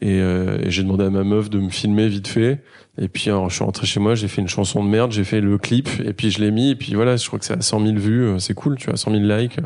Et, 0.00 0.20
euh, 0.20 0.58
et 0.62 0.70
j'ai 0.70 0.82
demandé 0.82 1.04
à 1.04 1.10
ma 1.10 1.22
meuf 1.24 1.50
de 1.50 1.58
me 1.58 1.68
filmer 1.70 2.08
vite 2.08 2.26
fait. 2.28 2.62
Et 2.98 3.08
puis, 3.08 3.30
alors, 3.30 3.48
je 3.50 3.56
suis 3.56 3.64
rentré 3.64 3.86
chez 3.86 4.00
moi, 4.00 4.14
j'ai 4.14 4.28
fait 4.28 4.40
une 4.40 4.48
chanson 4.48 4.82
de 4.84 4.88
merde, 4.88 5.12
j'ai 5.12 5.24
fait 5.24 5.40
le 5.40 5.56
clip, 5.58 5.88
et 6.04 6.12
puis 6.12 6.30
je 6.30 6.40
l'ai 6.40 6.50
mis, 6.50 6.70
et 6.70 6.74
puis 6.76 6.94
voilà, 6.94 7.16
je 7.16 7.26
crois 7.26 7.38
que 7.38 7.44
c'est 7.44 7.56
à 7.56 7.60
100 7.60 7.80
000 7.84 7.96
vues, 7.98 8.24
euh, 8.24 8.38
c'est 8.38 8.54
cool, 8.54 8.76
tu 8.76 8.86
vois, 8.86 8.96
100 8.96 9.10
000 9.12 9.22
likes. 9.24 9.58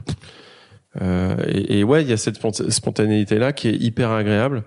Euh, 1.01 1.37
et, 1.47 1.79
et 1.81 1.85
ouais, 1.85 2.03
il 2.03 2.09
y 2.09 2.12
a 2.12 2.16
cette 2.16 2.37
spont- 2.41 2.70
spontanéité-là 2.70 3.53
qui 3.53 3.68
est 3.68 3.76
hyper 3.76 4.11
agréable, 4.11 4.64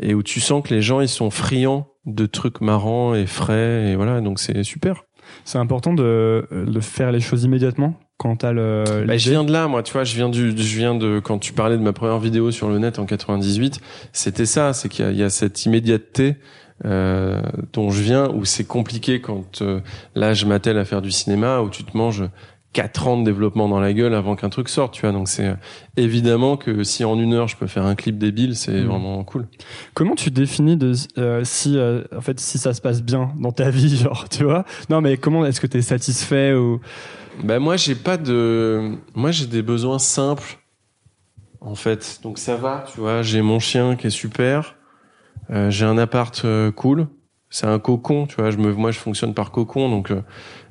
et 0.00 0.14
où 0.14 0.22
tu 0.22 0.40
sens 0.40 0.62
que 0.66 0.74
les 0.74 0.82
gens, 0.82 1.00
ils 1.00 1.08
sont 1.08 1.30
friands 1.30 1.88
de 2.06 2.26
trucs 2.26 2.60
marrants 2.60 3.14
et 3.14 3.26
frais, 3.26 3.90
et 3.90 3.96
voilà, 3.96 4.20
donc 4.20 4.40
c'est 4.40 4.62
super. 4.64 5.04
C'est 5.44 5.58
important 5.58 5.94
de, 5.94 6.46
de 6.50 6.80
faire 6.80 7.12
les 7.12 7.20
choses 7.20 7.44
immédiatement 7.44 7.94
quand 8.20 8.36
t'as 8.36 8.52
le. 8.52 9.04
Bah, 9.06 9.16
je 9.16 9.30
viens 9.30 9.44
de 9.44 9.52
là, 9.52 9.66
moi, 9.66 9.82
tu 9.82 9.94
vois, 9.94 10.04
je 10.04 10.14
viens 10.14 10.28
du, 10.28 10.50
je 10.50 10.78
viens 10.78 10.94
de, 10.94 11.20
quand 11.20 11.38
tu 11.38 11.54
parlais 11.54 11.78
de 11.78 11.82
ma 11.82 11.94
première 11.94 12.18
vidéo 12.18 12.50
sur 12.50 12.68
le 12.68 12.78
net 12.78 12.98
en 12.98 13.06
98, 13.06 13.80
c'était 14.12 14.46
ça, 14.46 14.74
c'est 14.74 14.90
qu'il 14.90 15.10
y 15.12 15.20
y 15.20 15.22
a 15.22 15.30
cette 15.30 15.64
immédiateté, 15.64 16.36
euh, 16.84 17.40
dont 17.72 17.90
je 17.90 18.02
viens, 18.02 18.28
où 18.30 18.44
c'est 18.44 18.64
compliqué 18.64 19.20
quand, 19.22 19.62
euh, 19.62 19.80
là, 20.14 20.34
je 20.34 20.44
m'attelle 20.44 20.76
à 20.76 20.84
faire 20.84 21.00
du 21.00 21.10
cinéma, 21.10 21.60
où 21.60 21.70
tu 21.70 21.82
te 21.82 21.96
manges 21.96 22.24
quatre 22.72 23.08
ans 23.08 23.18
de 23.18 23.24
développement 23.24 23.68
dans 23.68 23.80
la 23.80 23.92
gueule 23.92 24.14
avant 24.14 24.36
qu'un 24.36 24.48
truc 24.48 24.68
sorte, 24.68 24.94
tu 24.94 25.00
vois, 25.02 25.10
donc 25.12 25.28
c'est, 25.28 25.46
euh, 25.46 25.54
évidemment 25.96 26.56
que 26.56 26.84
si 26.84 27.04
en 27.04 27.18
une 27.18 27.34
heure 27.34 27.48
je 27.48 27.56
peux 27.56 27.66
faire 27.66 27.84
un 27.84 27.94
clip 27.96 28.16
débile, 28.16 28.54
c'est 28.54 28.72
Mhm. 28.80 28.86
vraiment 28.86 29.24
cool. 29.24 29.48
Comment 29.94 30.14
tu 30.14 30.30
définis 30.30 30.76
de 30.76 30.92
euh, 31.18 31.42
si 31.44 31.76
euh, 31.76 32.02
en 32.16 32.20
fait 32.20 32.38
si 32.38 32.58
ça 32.58 32.72
se 32.72 32.80
passe 32.80 33.02
bien 33.02 33.32
dans 33.38 33.50
ta 33.52 33.70
vie, 33.70 33.96
genre 33.96 34.28
tu 34.28 34.44
vois? 34.44 34.64
Non, 34.88 35.00
mais 35.00 35.16
comment 35.16 35.44
est-ce 35.44 35.60
que 35.60 35.66
t'es 35.66 35.82
satisfait 35.82 36.54
ou? 36.54 36.80
Bah 37.42 37.58
moi 37.58 37.76
j'ai 37.76 37.94
pas 37.96 38.16
de 38.16 38.92
moi 39.14 39.30
j'ai 39.32 39.46
des 39.46 39.62
besoins 39.62 39.98
simples 39.98 40.58
en 41.60 41.74
fait. 41.74 42.20
Donc 42.22 42.38
ça 42.38 42.56
va 42.56 42.84
tu 42.92 43.00
vois. 43.00 43.22
J'ai 43.22 43.42
mon 43.42 43.58
chien 43.58 43.96
qui 43.96 44.06
est 44.08 44.10
super 44.10 44.76
euh, 45.50 45.70
j'ai 45.70 45.84
un 45.86 45.98
appart 45.98 46.40
euh, 46.44 46.70
cool 46.70 47.08
c'est 47.50 47.66
un 47.66 47.78
cocon 47.78 48.26
tu 48.26 48.36
vois 48.36 48.50
je 48.50 48.56
me 48.56 48.72
moi 48.72 48.90
je 48.92 48.98
fonctionne 48.98 49.34
par 49.34 49.50
cocon 49.50 49.88
donc 49.88 50.10
euh, 50.10 50.22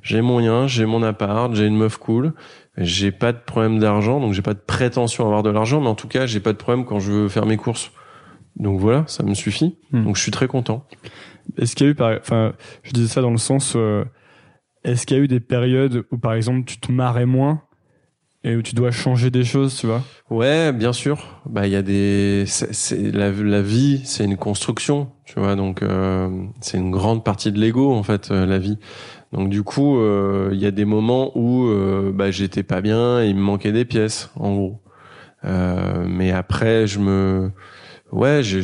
j'ai 0.01 0.21
mon 0.21 0.39
lien 0.39 0.65
j'ai 0.65 0.85
mon 0.85 1.03
appart 1.03 1.53
j'ai 1.53 1.67
une 1.67 1.77
meuf 1.77 1.97
cool 1.97 2.33
j'ai 2.79 3.11
pas 3.11 3.33
de 3.33 3.37
problème 3.37 3.79
d'argent 3.79 4.19
donc 4.19 4.33
j'ai 4.33 4.41
pas 4.41 4.53
de 4.53 4.59
prétention 4.59 5.25
à 5.25 5.27
avoir 5.27 5.43
de 5.43 5.49
l'argent 5.49 5.81
mais 5.81 5.89
en 5.89 5.95
tout 5.95 6.07
cas 6.07 6.25
j'ai 6.25 6.39
pas 6.39 6.53
de 6.53 6.57
problème 6.57 6.85
quand 6.85 6.99
je 6.99 7.11
veux 7.11 7.29
faire 7.29 7.45
mes 7.45 7.57
courses. 7.57 7.91
Donc 8.55 8.79
voilà 8.79 9.03
ça 9.07 9.23
me 9.23 9.33
suffit. 9.33 9.77
Hmm. 9.91 10.05
donc 10.05 10.15
je 10.15 10.21
suis 10.21 10.31
très 10.31 10.47
content. 10.47 10.85
Est-ce 11.57 11.75
qu'il 11.75 11.87
y 11.87 11.89
a 11.89 11.91
eu 11.91 11.95
par 11.95 12.17
enfin 12.19 12.53
je 12.83 12.91
disais 12.91 13.07
ça 13.07 13.21
dans 13.21 13.31
le 13.31 13.37
sens 13.37 13.73
euh, 13.75 14.05
est-ce 14.83 15.05
qu'il 15.05 15.17
y 15.17 15.19
a 15.19 15.23
eu 15.23 15.27
des 15.27 15.39
périodes 15.39 16.05
où 16.11 16.17
par 16.17 16.33
exemple 16.33 16.63
tu 16.65 16.79
te 16.79 16.91
marrais 16.91 17.25
moins 17.25 17.61
et 18.43 18.55
où 18.55 18.61
tu 18.61 18.73
dois 18.73 18.91
changer 18.91 19.31
des 19.31 19.43
choses, 19.43 19.75
tu 19.75 19.87
vois 19.87 20.01
Ouais, 20.29 20.71
bien 20.71 20.93
sûr. 20.93 21.41
Bah, 21.45 21.67
il 21.67 21.73
y 21.73 21.75
a 21.75 21.81
des, 21.81 22.45
c'est, 22.47 23.11
la, 23.11 23.31
la 23.31 23.61
vie, 23.61 24.01
c'est 24.05 24.23
une 24.23 24.37
construction, 24.37 25.09
tu 25.25 25.39
vois. 25.39 25.55
Donc, 25.55 25.81
euh, 25.83 26.29
c'est 26.61 26.77
une 26.77 26.91
grande 26.91 27.23
partie 27.23 27.51
de 27.51 27.59
l'ego 27.59 27.93
en 27.93 28.03
fait, 28.03 28.31
euh, 28.31 28.45
la 28.45 28.59
vie. 28.59 28.77
Donc, 29.33 29.49
du 29.49 29.63
coup, 29.63 29.99
euh, 29.99 30.49
il 30.53 30.59
y 30.59 30.65
a 30.65 30.71
des 30.71 30.85
moments 30.85 31.37
où, 31.37 31.67
euh, 31.67 32.11
bah, 32.13 32.31
j'étais 32.31 32.63
pas 32.63 32.81
bien, 32.81 33.21
et 33.21 33.27
il 33.27 33.35
me 33.35 33.41
manquait 33.41 33.71
des 33.71 33.85
pièces, 33.85 34.31
en 34.35 34.55
gros. 34.55 34.81
Euh, 35.45 36.05
mais 36.07 36.31
après, 36.31 36.87
je 36.87 36.99
me, 36.99 37.51
ouais, 38.11 38.41
j'ai, 38.43 38.61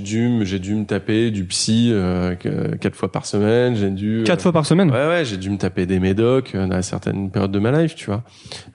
dû, 0.00 0.28
me- 0.28 0.44
j'ai 0.44 0.58
dû 0.58 0.74
me 0.74 0.84
taper 0.84 1.30
du 1.30 1.44
psy 1.44 1.90
euh, 1.92 2.34
quatre 2.34 2.96
fois 2.96 3.10
par 3.12 3.26
semaine. 3.26 3.76
J'ai 3.76 3.90
dû 3.90 4.22
Quatre 4.24 4.42
fois 4.42 4.52
par 4.52 4.66
semaine? 4.66 4.90
Ouais, 4.90 5.06
ouais, 5.06 5.24
j'ai 5.24 5.36
dû 5.36 5.50
me 5.50 5.58
taper 5.58 5.86
des 5.86 6.00
médocs 6.00 6.54
euh, 6.54 6.66
dans 6.66 6.80
certaines 6.82 7.30
périodes 7.30 7.52
de 7.52 7.58
ma 7.58 7.72
life, 7.82 7.94
tu 7.94 8.06
vois. 8.06 8.22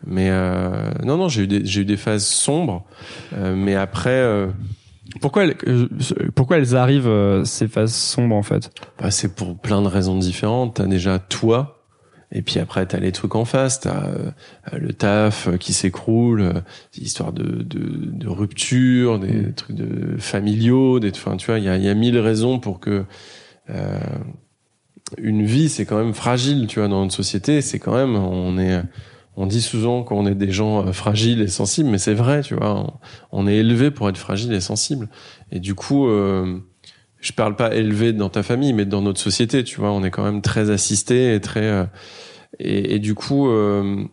Mais 0.06 0.30
euh, 0.30 0.92
non, 1.04 1.18
non, 1.18 1.28
j'ai 1.30 1.44
eu 1.44 1.48
des, 1.48 1.66
j'ai 1.66 1.82
eu 1.82 1.86
des 1.86 1.98
phases 1.98 2.26
sombres, 2.26 2.86
euh, 3.34 3.56
mais 3.56 3.76
après, 3.76 4.10
euh, 4.12 4.48
Pourquoi 5.22 5.44
elles, 5.44 5.56
euh, 5.68 5.88
pourquoi 6.34 6.58
elles 6.58 6.76
arrivent 6.76 7.08
euh, 7.08 7.44
ces 7.46 7.68
phases 7.68 7.94
sombres 7.94 8.36
en 8.36 8.42
fait? 8.44 8.72
Bah, 9.00 9.12
c'est 9.12 9.36
pour 9.36 9.58
plein 9.60 9.82
de 9.82 9.88
raisons 9.88 10.18
différentes. 10.18 10.76
T'as 10.78 10.86
déjà 10.88 11.20
toi, 11.20 11.83
et 12.34 12.42
puis 12.42 12.60
après 12.60 12.86
t'as 12.86 13.00
les 13.00 13.12
trucs 13.14 13.36
en 13.36 13.46
face, 13.46 13.80
t'as 13.80 14.08
euh, 14.08 14.32
le 14.74 14.92
taf 14.94 15.48
euh, 15.48 15.58
qui 15.58 15.72
s'écroule, 15.72 16.42
euh, 16.42 16.54
des 16.98 17.04
histoires 17.04 17.32
de, 17.32 17.44
de, 17.64 17.80
de 18.12 18.28
rupture, 18.28 19.20
des 19.20 19.34
Mm. 19.34 19.54
trucs 19.54 19.76
de 19.78 20.18
familiaux, 20.18 21.00
des, 21.00 21.12
enfin, 21.12 21.38
tu 21.38 21.46
vois, 21.46 21.60
il 21.60 21.66
y 21.66 21.70
a, 21.70 21.78
il 21.78 21.84
y 21.84 21.90
a 21.90 21.94
mille 21.94 22.18
raisons 22.20 22.60
pour 22.60 22.80
que 22.80 23.06
euh, 23.70 24.00
une 25.18 25.44
vie, 25.46 25.70
c'est 25.70 25.86
quand 25.86 25.98
même 25.98 26.14
fragile, 26.14 26.68
tu 26.68 26.80
vois, 26.80 26.88
dans 26.88 27.02
notre 27.02 27.14
société, 27.14 27.62
c'est 27.62 27.80
quand 27.80 27.94
même, 27.96 28.16
on 28.16 28.58
est, 28.58 28.82
on 29.36 29.46
dit 29.46 29.62
souvent 29.62 30.04
qu'on 30.04 30.26
est 30.26 30.36
des 30.36 30.52
gens 30.52 30.88
euh, 30.88 30.92
fragiles 30.92 31.42
et 31.42 31.48
sensibles, 31.48 31.90
mais 31.90 31.98
c'est 32.00 32.14
vrai, 32.14 32.42
tu 32.42 32.56
vois, 32.56 32.74
on, 33.32 33.44
on 33.44 33.48
est 33.48 33.58
élevé 33.58 33.92
pour 33.92 34.10
être 34.10 34.18
fragile 34.18 34.54
et 34.54 34.62
sensible, 34.62 35.08
et 35.52 35.60
du 35.60 35.76
coup, 35.76 36.08
euh, 36.08 36.60
je 37.24 37.32
parle 37.32 37.56
pas 37.56 37.74
élevé 37.74 38.12
dans 38.12 38.30
ta 38.30 38.44
famille, 38.44 38.74
mais 38.74 38.86
dans 38.86 39.02
notre 39.02 39.20
société, 39.20 39.64
tu 39.64 39.80
vois, 39.80 39.92
on 39.92 40.04
est 40.04 40.12
quand 40.12 40.26
même 40.26 40.42
très 40.42 40.70
assisté 40.70 41.34
et 41.34 41.40
très 41.40 41.66
euh, 41.66 41.86
et, 42.60 43.00
du 43.00 43.16
coup, 43.16 43.50
euh, 43.50 44.04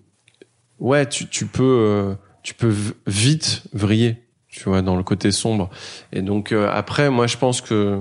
ouais, 0.78 1.06
tu, 1.06 1.26
tu 1.26 1.46
peux 1.46 1.62
euh, 1.62 2.14
tu 2.44 2.54
peux 2.54 2.72
vite 3.08 3.64
vriller, 3.74 4.16
tu 4.48 4.62
vois, 4.64 4.80
dans 4.80 4.94
le 4.94 5.02
côté 5.02 5.32
sombre. 5.32 5.70
Et 6.12 6.22
donc 6.22 6.52
après, 6.52 7.11
moi, 7.11 7.26
je 7.26 7.36
pense 7.36 7.61
que 7.61 8.00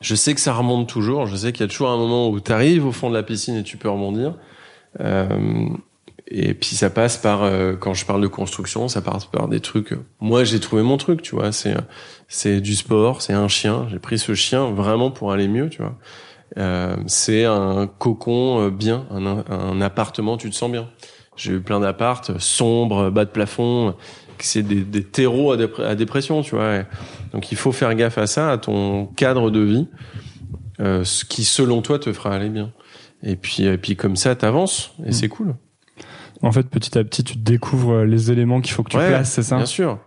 je 0.00 0.14
sais 0.16 0.34
que 0.34 0.40
ça 0.40 0.52
remonte 0.52 0.88
toujours. 0.88 1.26
Je 1.26 1.36
sais 1.36 1.52
qu'il 1.52 1.60
y 1.60 1.64
a 1.64 1.68
toujours 1.68 1.88
un 1.88 1.96
moment 1.96 2.28
où 2.28 2.40
tu 2.40 2.52
arrives 2.52 2.84
au 2.84 2.92
fond 2.92 3.08
de 3.08 3.14
la 3.14 3.22
piscine 3.22 3.54
et 3.54 3.62
tu 3.62 3.76
peux 3.76 3.88
rebondir. 3.88 4.36
Euh, 6.32 6.36
et 6.36 6.54
puis 6.54 6.74
ça 6.74 6.90
passe 6.90 7.16
par 7.16 7.42
euh, 7.42 7.74
quand 7.74 7.94
je 7.94 8.04
parle 8.06 8.22
de 8.22 8.26
construction, 8.26 8.88
ça 8.88 9.00
passe 9.00 9.26
par 9.26 9.48
des 9.48 9.60
trucs. 9.60 9.94
Moi, 10.20 10.44
j'ai 10.44 10.60
trouvé 10.60 10.82
mon 10.82 10.96
truc, 10.96 11.22
tu 11.22 11.34
vois. 11.34 11.52
C'est 11.52 11.74
c'est 12.28 12.60
du 12.60 12.74
sport, 12.74 13.22
c'est 13.22 13.32
un 13.32 13.48
chien. 13.48 13.86
J'ai 13.90 13.98
pris 13.98 14.18
ce 14.18 14.34
chien 14.34 14.70
vraiment 14.70 15.10
pour 15.10 15.32
aller 15.32 15.48
mieux, 15.48 15.68
tu 15.68 15.82
vois. 15.82 15.96
Euh, 16.56 16.96
c'est 17.06 17.44
un 17.44 17.86
cocon 17.86 18.66
euh, 18.66 18.70
bien, 18.70 19.06
un, 19.10 19.44
un 19.48 19.80
appartement, 19.80 20.36
tu 20.36 20.50
te 20.50 20.54
sens 20.54 20.70
bien. 20.70 20.88
J'ai 21.36 21.54
eu 21.54 21.60
plein 21.60 21.80
d'appartes 21.80 22.38
sombres, 22.38 23.10
bas 23.10 23.24
de 23.24 23.30
plafond. 23.30 23.94
C'est 24.38 24.62
des, 24.62 24.82
des 24.82 25.04
terreaux 25.04 25.52
à, 25.52 25.56
à, 25.82 25.94
dépression, 25.94 26.42
tu 26.42 26.54
vois. 26.54 26.80
Donc 27.32 27.50
il 27.50 27.56
faut 27.56 27.72
faire 27.72 27.94
gaffe 27.94 28.18
à 28.18 28.26
ça, 28.26 28.50
à 28.50 28.58
ton 28.58 29.06
cadre 29.06 29.50
de 29.50 29.60
vie, 29.60 29.88
euh, 30.80 31.02
ce 31.04 31.24
qui 31.24 31.44
selon 31.44 31.82
toi 31.82 31.98
te 31.98 32.12
fera 32.12 32.34
aller 32.34 32.50
bien. 32.50 32.72
Et 33.22 33.36
puis, 33.36 33.64
et 33.64 33.78
puis 33.78 33.96
comme 33.96 34.16
ça, 34.16 34.34
t'avances 34.34 34.92
et 35.04 35.08
mmh. 35.08 35.12
c'est 35.12 35.28
cool. 35.28 35.54
En 36.44 36.52
fait, 36.52 36.68
petit 36.68 36.96
à 36.98 37.04
petit, 37.04 37.24
tu 37.24 37.36
découvres 37.38 38.04
les 38.04 38.30
éléments 38.30 38.60
qu'il 38.60 38.72
faut 38.74 38.82
que 38.82 38.90
tu 38.90 38.96
places, 38.98 39.32
c'est 39.32 39.42
ça 39.42 39.56
Bien 39.56 39.66
sûr. 39.66 39.98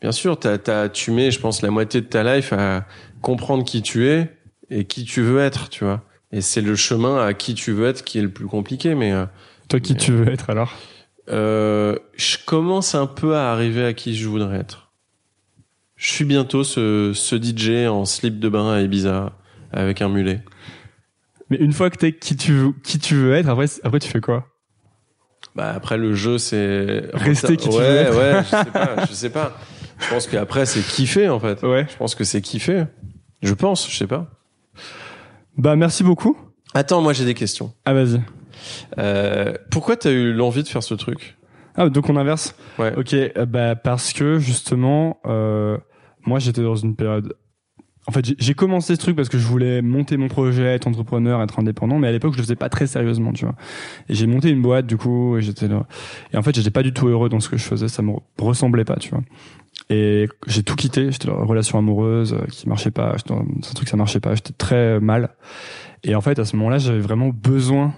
Bien 0.00 0.12
sûr, 0.12 0.38
t'as, 0.38 0.58
t'as, 0.58 0.88
tu 0.88 1.10
mets, 1.10 1.30
je 1.30 1.38
pense, 1.40 1.62
la 1.62 1.70
moitié 1.70 2.00
de 2.00 2.06
ta 2.06 2.22
life 2.22 2.52
à 2.52 2.86
comprendre 3.20 3.64
qui 3.64 3.82
tu 3.82 4.08
es 4.08 4.34
et 4.70 4.84
qui 4.84 5.04
tu 5.04 5.20
veux 5.22 5.40
être, 5.40 5.68
tu 5.68 5.84
vois. 5.84 6.02
Et 6.32 6.40
c'est 6.40 6.60
le 6.60 6.74
chemin 6.74 7.24
à 7.24 7.34
qui 7.34 7.54
tu 7.54 7.72
veux 7.72 7.86
être 7.86 8.02
qui 8.04 8.18
est 8.18 8.22
le 8.22 8.30
plus 8.30 8.46
compliqué, 8.46 8.94
mais... 8.94 9.12
Euh, 9.12 9.26
Toi, 9.68 9.80
qui 9.80 9.94
tu 9.96 10.12
veux 10.12 10.28
être 10.32 10.48
alors? 10.50 10.74
Euh, 11.28 11.96
Je 12.16 12.36
commence 12.44 12.94
un 12.94 13.06
peu 13.06 13.36
à 13.36 13.52
arriver 13.52 13.84
à 13.84 13.92
qui 13.92 14.16
je 14.16 14.28
voudrais 14.28 14.58
être. 14.58 14.90
Je 15.96 16.10
suis 16.10 16.24
bientôt 16.24 16.64
ce, 16.64 17.12
ce 17.14 17.36
DJ 17.36 17.86
en 17.88 18.04
slip 18.06 18.38
de 18.40 18.48
bain 18.48 18.72
à 18.72 18.80
Ibiza 18.80 19.32
avec 19.72 20.00
un 20.02 20.08
mulet. 20.08 20.40
Mais 21.50 21.58
une 21.58 21.72
fois 21.72 21.90
que 21.90 21.96
t'es 21.96 22.12
qui 22.12 22.36
tu 22.36 22.52
veux, 22.52 22.72
qui 22.82 22.98
tu 22.98 23.16
veux 23.16 23.34
être, 23.34 23.48
après, 23.48 23.66
après 23.82 23.98
tu 23.98 24.08
fais 24.08 24.20
quoi? 24.20 24.46
Bah 25.54 25.72
après 25.74 25.96
le 25.96 26.14
jeu 26.14 26.38
c'est 26.38 27.04
rester 27.14 27.56
qui 27.56 27.68
ouais, 27.68 27.74
tu 27.74 27.80
veux 27.80 27.96
être. 27.96 28.16
ouais, 28.16 28.42
je 28.44 28.48
sais 28.50 28.70
pas, 28.70 29.06
je 29.06 29.12
sais 29.12 29.30
pas. 29.30 29.56
Je 29.98 30.08
pense 30.08 30.26
qu'après 30.26 30.66
c'est 30.66 30.80
kiffer 30.80 31.28
en 31.28 31.40
fait. 31.40 31.62
Ouais. 31.62 31.86
Je 31.90 31.96
pense 31.96 32.14
que 32.14 32.24
c'est 32.24 32.40
kiffer. 32.40 32.84
Je 33.42 33.54
pense, 33.54 33.90
je 33.90 33.96
sais 33.96 34.06
pas. 34.06 34.28
Bah 35.56 35.76
merci 35.76 36.02
beaucoup. 36.02 36.36
Attends, 36.74 37.02
moi 37.02 37.12
j'ai 37.12 37.24
des 37.24 37.34
questions. 37.34 37.72
Ah 37.84 37.92
vas-y. 37.94 38.20
Euh, 38.98 39.54
pourquoi 39.70 39.96
t'as 39.96 40.10
eu 40.10 40.32
l'envie 40.32 40.62
de 40.62 40.68
faire 40.68 40.82
ce 40.82 40.94
truc? 40.94 41.36
Ah 41.74 41.88
donc 41.88 42.08
on 42.08 42.16
inverse? 42.16 42.54
Ouais. 42.78 42.94
Ok, 42.96 43.14
euh, 43.14 43.46
bah 43.46 43.74
parce 43.74 44.12
que 44.12 44.38
justement, 44.38 45.18
euh, 45.26 45.78
moi 46.24 46.38
j'étais 46.38 46.62
dans 46.62 46.76
une 46.76 46.96
période 46.96 47.34
en 48.06 48.12
fait, 48.12 48.24
j'ai 48.38 48.54
commencé 48.54 48.94
ce 48.94 49.00
truc 49.00 49.14
parce 49.14 49.28
que 49.28 49.38
je 49.38 49.46
voulais 49.46 49.82
monter 49.82 50.16
mon 50.16 50.28
projet, 50.28 50.64
être 50.64 50.86
entrepreneur, 50.86 51.42
être 51.42 51.58
indépendant, 51.58 51.98
mais 51.98 52.08
à 52.08 52.12
l'époque, 52.12 52.32
je 52.32 52.38
le 52.38 52.42
faisais 52.42 52.56
pas 52.56 52.68
très 52.68 52.86
sérieusement, 52.86 53.32
tu 53.32 53.44
vois. 53.44 53.54
Et 54.08 54.14
j'ai 54.14 54.26
monté 54.26 54.48
une 54.50 54.62
boîte, 54.62 54.86
du 54.86 54.96
coup, 54.96 55.36
et 55.36 55.42
j'étais 55.42 55.68
là. 55.68 55.86
Et 56.32 56.36
en 56.36 56.42
fait, 56.42 56.54
j'étais 56.54 56.70
pas 56.70 56.82
du 56.82 56.92
tout 56.92 57.08
heureux 57.08 57.28
dans 57.28 57.40
ce 57.40 57.48
que 57.48 57.56
je 57.56 57.64
faisais, 57.64 57.88
ça 57.88 58.02
me 58.02 58.12
ressemblait 58.38 58.84
pas, 58.84 58.96
tu 58.96 59.10
vois. 59.10 59.20
Et 59.90 60.28
j'ai 60.46 60.62
tout 60.62 60.76
quitté, 60.76 61.12
j'étais 61.12 61.28
dans 61.28 61.38
une 61.38 61.48
relation 61.48 61.78
amoureuse 61.78 62.32
euh, 62.32 62.46
qui 62.50 62.68
marchait 62.68 62.90
pas, 62.90 63.16
c'est 63.18 63.32
un 63.32 63.74
truc 63.74 63.88
ça 63.88 63.96
marchait 63.96 64.20
pas, 64.20 64.34
j'étais 64.34 64.52
très 64.52 64.98
mal. 64.98 65.30
Et 66.02 66.14
en 66.14 66.20
fait, 66.20 66.38
à 66.38 66.44
ce 66.44 66.56
moment-là, 66.56 66.78
j'avais 66.78 67.00
vraiment 67.00 67.28
besoin 67.28 67.94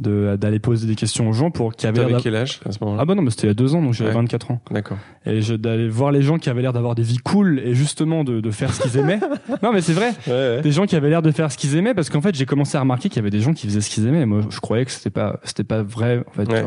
de 0.00 0.36
d'aller 0.36 0.58
poser 0.58 0.86
des 0.86 0.94
questions 0.94 1.28
aux 1.28 1.32
gens 1.32 1.50
pour 1.50 1.74
qui 1.74 1.86
avaient 1.86 2.04
l'air 2.04 2.20
quel 2.22 2.34
âge 2.36 2.60
à 2.66 2.72
ce 2.72 2.78
moment-là? 2.82 3.02
Ah 3.02 3.04
bah 3.04 3.14
non, 3.14 3.22
mais 3.22 3.30
c'était 3.30 3.44
il 3.44 3.50
y 3.50 3.50
a 3.50 3.54
deux 3.54 3.74
ans, 3.74 3.82
donc 3.82 3.92
j'avais 3.94 4.12
24 4.12 4.50
ans. 4.50 4.60
D'accord. 4.70 4.96
Et 5.26 5.40
d'aller 5.58 5.88
voir 5.88 6.10
les 6.12 6.22
gens 6.22 6.38
qui 6.38 6.48
avaient 6.50 6.62
l'air 6.62 6.72
d'avoir 6.72 6.94
des 6.94 7.02
vies 7.02 7.18
cool 7.18 7.60
et 7.60 7.74
justement 7.74 8.24
de, 8.24 8.40
de 8.40 8.50
faire 8.50 8.72
ce 8.72 8.82
qu'ils 8.82 8.96
aimaient. 8.98 9.20
non 9.62 9.72
mais 9.72 9.80
c'est 9.80 9.92
vrai, 9.92 10.10
ouais, 10.26 10.32
ouais. 10.32 10.60
des 10.62 10.72
gens 10.72 10.86
qui 10.86 10.96
avaient 10.96 11.10
l'air 11.10 11.22
de 11.22 11.30
faire 11.30 11.52
ce 11.52 11.58
qu'ils 11.58 11.76
aimaient 11.76 11.94
parce 11.94 12.10
qu'en 12.10 12.20
fait 12.20 12.34
j'ai 12.34 12.46
commencé 12.46 12.76
à 12.76 12.80
remarquer 12.80 13.08
qu'il 13.08 13.16
y 13.16 13.20
avait 13.20 13.30
des 13.30 13.40
gens 13.40 13.52
qui 13.52 13.66
faisaient 13.66 13.80
ce 13.80 13.90
qu'ils 13.90 14.06
aimaient. 14.06 14.26
moi 14.26 14.40
je 14.48 14.60
croyais 14.60 14.84
que 14.84 14.90
c'était 14.90 15.10
pas 15.10 15.38
c'était 15.44 15.64
pas 15.64 15.82
vrai 15.82 16.22
en 16.26 16.32
fait. 16.32 16.50
Ouais. 16.50 16.64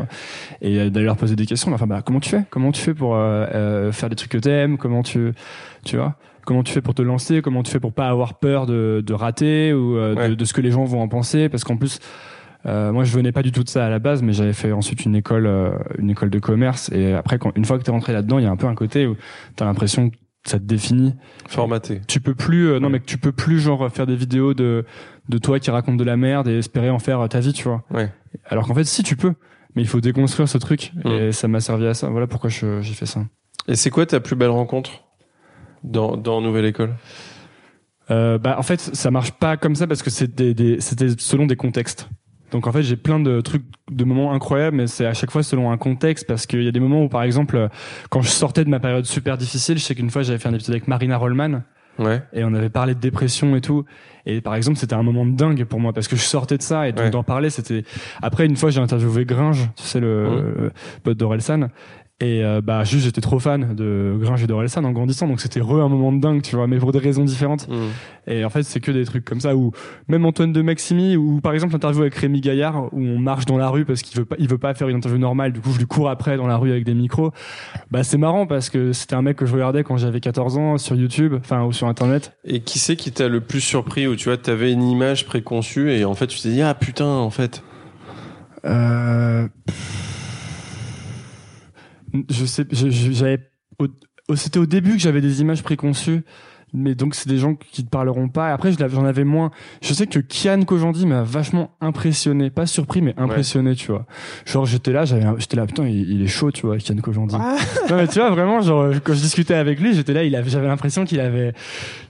Et 0.62 0.90
d'aller 0.90 1.06
leur 1.06 1.16
poser 1.16 1.36
des 1.36 1.46
questions. 1.46 1.72
Enfin 1.72 1.86
bah 1.86 2.02
comment 2.04 2.20
tu 2.20 2.30
fais? 2.30 2.44
Comment 2.50 2.72
tu 2.72 2.80
fais 2.80 2.94
pour 2.94 3.14
euh, 3.16 3.46
euh, 3.54 3.92
faire 3.92 4.08
des 4.08 4.16
trucs 4.16 4.30
que 4.30 4.38
t'aimes? 4.38 4.78
Comment 4.78 5.02
tu 5.02 5.32
tu 5.84 5.96
vois? 5.96 6.14
Comment 6.46 6.62
tu 6.62 6.72
fais 6.72 6.82
pour 6.82 6.94
te 6.94 7.00
lancer? 7.00 7.40
Comment 7.40 7.62
tu 7.62 7.70
fais 7.72 7.80
pour 7.80 7.92
pas 7.94 8.08
avoir 8.08 8.34
peur 8.34 8.66
de, 8.66 9.02
de 9.04 9.14
rater 9.14 9.72
ou 9.72 9.96
euh, 9.96 10.14
Ouais. 10.14 10.28
de, 10.28 10.34
de 10.34 10.44
ce 10.44 10.52
que 10.52 10.60
les 10.60 10.70
gens 10.70 10.84
vont 10.84 11.00
en 11.00 11.08
penser? 11.08 11.48
Parce 11.48 11.64
qu'en 11.64 11.76
plus 11.78 12.00
euh, 12.66 12.92
moi, 12.92 13.04
je 13.04 13.14
venais 13.14 13.32
pas 13.32 13.42
du 13.42 13.52
tout 13.52 13.62
de 13.62 13.68
ça 13.68 13.84
à 13.86 13.90
la 13.90 13.98
base, 13.98 14.22
mais 14.22 14.32
j'avais 14.32 14.52
fait 14.52 14.72
ensuite 14.72 15.04
une 15.04 15.14
école, 15.14 15.46
euh, 15.46 15.70
une 15.98 16.10
école 16.10 16.30
de 16.30 16.38
commerce. 16.38 16.90
Et 16.92 17.12
après, 17.12 17.38
quand, 17.38 17.52
une 17.56 17.64
fois 17.64 17.78
que 17.78 17.84
t'es 17.84 17.90
rentré 17.90 18.12
là-dedans, 18.12 18.38
il 18.38 18.44
y 18.44 18.46
a 18.46 18.50
un 18.50 18.56
peu 18.56 18.66
un 18.66 18.74
côté 18.74 19.06
où 19.06 19.16
t'as 19.56 19.64
l'impression 19.64 20.10
que 20.10 20.16
ça 20.44 20.58
te 20.58 20.64
définit. 20.64 21.14
Formaté. 21.48 22.00
Tu 22.06 22.20
peux 22.20 22.34
plus, 22.34 22.68
euh, 22.68 22.80
non, 22.80 22.90
mais 22.90 23.00
tu 23.00 23.18
peux 23.18 23.32
plus 23.32 23.58
genre 23.58 23.90
faire 23.90 24.06
des 24.06 24.16
vidéos 24.16 24.54
de 24.54 24.84
de 25.28 25.38
toi 25.38 25.58
qui 25.58 25.70
raconte 25.70 25.96
de 25.96 26.04
la 26.04 26.16
merde 26.16 26.48
et 26.48 26.58
espérer 26.58 26.90
en 26.90 26.98
faire 26.98 27.20
euh, 27.20 27.28
ta 27.28 27.40
vie, 27.40 27.52
tu 27.52 27.64
vois. 27.64 27.82
Ouais. 27.90 28.12
Alors 28.46 28.66
qu'en 28.66 28.74
fait, 28.74 28.84
si 28.84 29.02
tu 29.02 29.16
peux, 29.16 29.34
mais 29.74 29.82
il 29.82 29.88
faut 29.88 30.00
déconstruire 30.00 30.48
ce 30.48 30.58
truc. 30.58 30.92
Mm. 31.04 31.08
Et 31.08 31.32
ça 31.32 31.48
m'a 31.48 31.60
servi 31.60 31.86
à 31.86 31.94
ça. 31.94 32.08
Voilà 32.08 32.26
pourquoi 32.26 32.50
j'ai 32.50 32.82
fait 32.82 33.06
ça. 33.06 33.24
Et 33.66 33.76
c'est 33.76 33.90
quoi 33.90 34.04
ta 34.04 34.20
plus 34.20 34.36
belle 34.36 34.50
rencontre 34.50 35.04
dans 35.82 36.16
dans 36.16 36.40
Nouvelle 36.40 36.66
École? 36.66 36.94
Euh, 38.10 38.36
bah 38.36 38.56
en 38.58 38.62
fait 38.62 38.80
ça 38.80 39.10
marche 39.10 39.32
pas 39.32 39.56
comme 39.56 39.74
ça 39.74 39.86
parce 39.86 40.02
que 40.02 40.10
c'était 40.10 40.52
des, 40.52 40.78
c'était 40.80 41.08
selon 41.16 41.46
des 41.46 41.56
contextes. 41.56 42.10
Donc 42.50 42.66
en 42.66 42.72
fait 42.72 42.82
j'ai 42.82 42.96
plein 42.96 43.18
de 43.20 43.40
trucs, 43.40 43.64
de 43.90 44.04
moments 44.04 44.32
incroyables, 44.32 44.76
mais 44.76 44.86
c'est 44.86 45.06
à 45.06 45.14
chaque 45.14 45.30
fois 45.30 45.42
selon 45.42 45.70
un 45.72 45.76
contexte 45.76 46.26
parce 46.26 46.46
qu'il 46.46 46.62
y 46.62 46.68
a 46.68 46.72
des 46.72 46.80
moments 46.80 47.02
où 47.04 47.08
par 47.08 47.22
exemple 47.22 47.68
quand 48.10 48.22
je 48.22 48.28
sortais 48.28 48.64
de 48.64 48.70
ma 48.70 48.78
période 48.80 49.04
super 49.06 49.36
difficile, 49.36 49.78
je 49.78 49.82
sais 49.82 49.94
qu'une 49.94 50.10
fois 50.10 50.22
j'avais 50.22 50.38
fait 50.38 50.48
un 50.48 50.54
épisode 50.54 50.74
avec 50.74 50.88
Marina 50.88 51.16
Rollman 51.16 51.62
Ouais. 51.96 52.22
et 52.32 52.42
on 52.42 52.52
avait 52.54 52.70
parlé 52.70 52.94
de 52.96 52.98
dépression 53.00 53.54
et 53.54 53.60
tout. 53.60 53.84
Et 54.26 54.40
par 54.40 54.56
exemple 54.56 54.78
c'était 54.78 54.94
un 54.94 55.02
moment 55.04 55.24
de 55.24 55.36
dingue 55.36 55.64
pour 55.64 55.78
moi 55.78 55.92
parce 55.92 56.08
que 56.08 56.16
je 56.16 56.22
sortais 56.22 56.56
de 56.58 56.62
ça 56.62 56.88
et 56.88 56.92
donc 56.92 57.04
Ouais. 57.04 57.10
d'en 57.10 57.22
parler 57.22 57.50
c'était. 57.50 57.84
Après 58.22 58.46
une 58.46 58.56
fois 58.56 58.70
j'ai 58.70 58.80
interviewé 58.80 59.24
Gringe, 59.24 59.70
tu 59.76 59.82
sais 59.84 60.00
le, 60.00 60.24
Mhm. 60.28 60.54
le 60.64 60.72
pote 61.04 61.16
d'Orelsan. 61.18 61.68
Et 62.20 62.44
euh, 62.44 62.60
bah 62.62 62.84
juste 62.84 63.04
j'étais 63.06 63.20
trop 63.20 63.40
fan 63.40 63.74
de 63.74 64.16
Gringe 64.20 64.40
et 64.42 64.46
d'Orelsan 64.46 64.84
en 64.84 64.92
grandissant 64.92 65.26
donc 65.26 65.40
c'était 65.40 65.60
re 65.60 65.82
un 65.82 65.88
moment 65.88 66.12
de 66.12 66.20
dingue 66.20 66.42
tu 66.42 66.54
vois 66.54 66.68
mais 66.68 66.78
pour 66.78 66.92
des 66.92 67.00
raisons 67.00 67.24
différentes 67.24 67.66
Mm. 67.68 68.30
et 68.30 68.44
en 68.44 68.50
fait, 68.50 68.62
c'est 68.62 68.78
que 68.78 68.92
des 68.92 69.04
trucs 69.04 69.24
comme 69.24 69.40
ça 69.40 69.56
où 69.56 69.72
même 70.06 70.24
Antoine 70.24 70.52
de 70.52 70.62
Maximi 70.62 71.16
ou 71.16 71.40
par 71.40 71.54
exemple 71.54 71.72
l'interview 71.72 72.02
avec 72.02 72.14
Rémi 72.14 72.40
Gaillard 72.40 72.84
où 72.92 73.00
on 73.00 73.18
marche 73.18 73.46
dans 73.46 73.58
la 73.58 73.68
rue 73.68 73.84
parce 73.84 74.02
qu'il 74.02 74.16
veut 74.16 74.24
pas 74.24 74.36
il 74.38 74.48
veut 74.48 74.58
pas 74.58 74.74
faire 74.74 74.88
une 74.88 74.96
interview 74.98 75.18
normale, 75.18 75.52
du 75.52 75.60
coup 75.60 75.72
je 75.72 75.78
lui 75.78 75.86
cours 75.86 76.08
après 76.08 76.36
dans 76.36 76.46
la 76.46 76.56
rue 76.56 76.70
avec 76.70 76.84
des 76.84 76.94
micros. 76.94 77.32
Bah 77.90 78.04
c'est 78.04 78.16
marrant 78.18 78.46
parce 78.46 78.70
que 78.70 78.92
c'était 78.92 79.16
un 79.16 79.22
mec 79.22 79.36
que 79.36 79.44
je 79.46 79.52
regardais 79.52 79.82
quand 79.82 79.96
j'avais 79.96 80.20
14 80.20 80.56
ans 80.56 80.78
sur 80.78 80.94
YouTube, 80.94 81.34
enfin 81.40 81.64
ou 81.64 81.72
sur 81.72 81.88
internet. 81.88 82.36
Et 82.44 82.60
qui 82.60 82.78
c'est 82.78 82.94
qui 82.94 83.10
t'a 83.10 83.26
le 83.28 83.40
plus 83.40 83.60
surpris 83.60 84.06
où 84.06 84.14
tu 84.14 84.28
vois 84.28 84.36
t'avais 84.38 84.70
une 84.72 84.84
image 84.84 85.26
préconçue 85.26 85.90
et 85.90 86.04
en 86.04 86.14
fait 86.14 86.28
tu 86.28 86.40
t'es 86.40 86.50
dit 86.50 86.62
ah 86.62 86.74
putain 86.74 87.06
en 87.06 87.30
fait 87.30 87.62
Euh... 88.64 89.48
Je 92.30 92.44
sais 92.46 92.66
j'avais 92.72 93.50
c'était 94.36 94.58
au 94.58 94.66
début 94.66 94.92
que 94.92 94.98
j'avais 94.98 95.20
des 95.20 95.40
images 95.40 95.62
préconçues 95.62 96.24
mais 96.74 96.94
donc 96.94 97.14
c'est 97.14 97.28
des 97.28 97.38
gens 97.38 97.54
qui 97.54 97.84
te 97.84 97.88
parleront 97.88 98.28
pas. 98.28 98.52
Après, 98.52 98.72
j'en 98.72 99.04
avais 99.04 99.24
moins. 99.24 99.50
Je 99.82 99.94
sais 99.94 100.06
que 100.06 100.18
Kian 100.18 100.62
Kojandi 100.64 101.06
m'a 101.06 101.22
vachement 101.22 101.70
impressionné, 101.80 102.50
pas 102.50 102.66
surpris, 102.66 103.00
mais 103.00 103.14
impressionné, 103.16 103.74
tu 103.74 103.92
vois. 103.92 104.04
Genre 104.44 104.66
j'étais 104.66 104.92
là, 104.92 105.04
j'avais, 105.04 105.24
j'étais 105.38 105.56
là, 105.56 105.66
putain, 105.66 105.86
il, 105.86 106.10
il 106.10 106.22
est 106.22 106.26
chaud, 106.26 106.50
tu 106.50 106.66
vois, 106.66 106.76
Kian 106.78 106.96
Kojandi. 106.96 107.36
Non 107.90 107.96
mais 107.96 108.06
tu 108.08 108.18
vois 108.18 108.30
vraiment, 108.30 108.60
genre 108.62 108.92
quand 109.04 109.12
je 109.14 109.20
discutais 109.20 109.54
avec 109.54 109.78
lui, 109.80 109.94
j'étais 109.94 110.12
là, 110.14 110.24
il 110.24 110.34
avait, 110.36 110.50
j'avais 110.50 110.66
l'impression 110.66 111.04
qu'il 111.04 111.20
avait, 111.20 111.52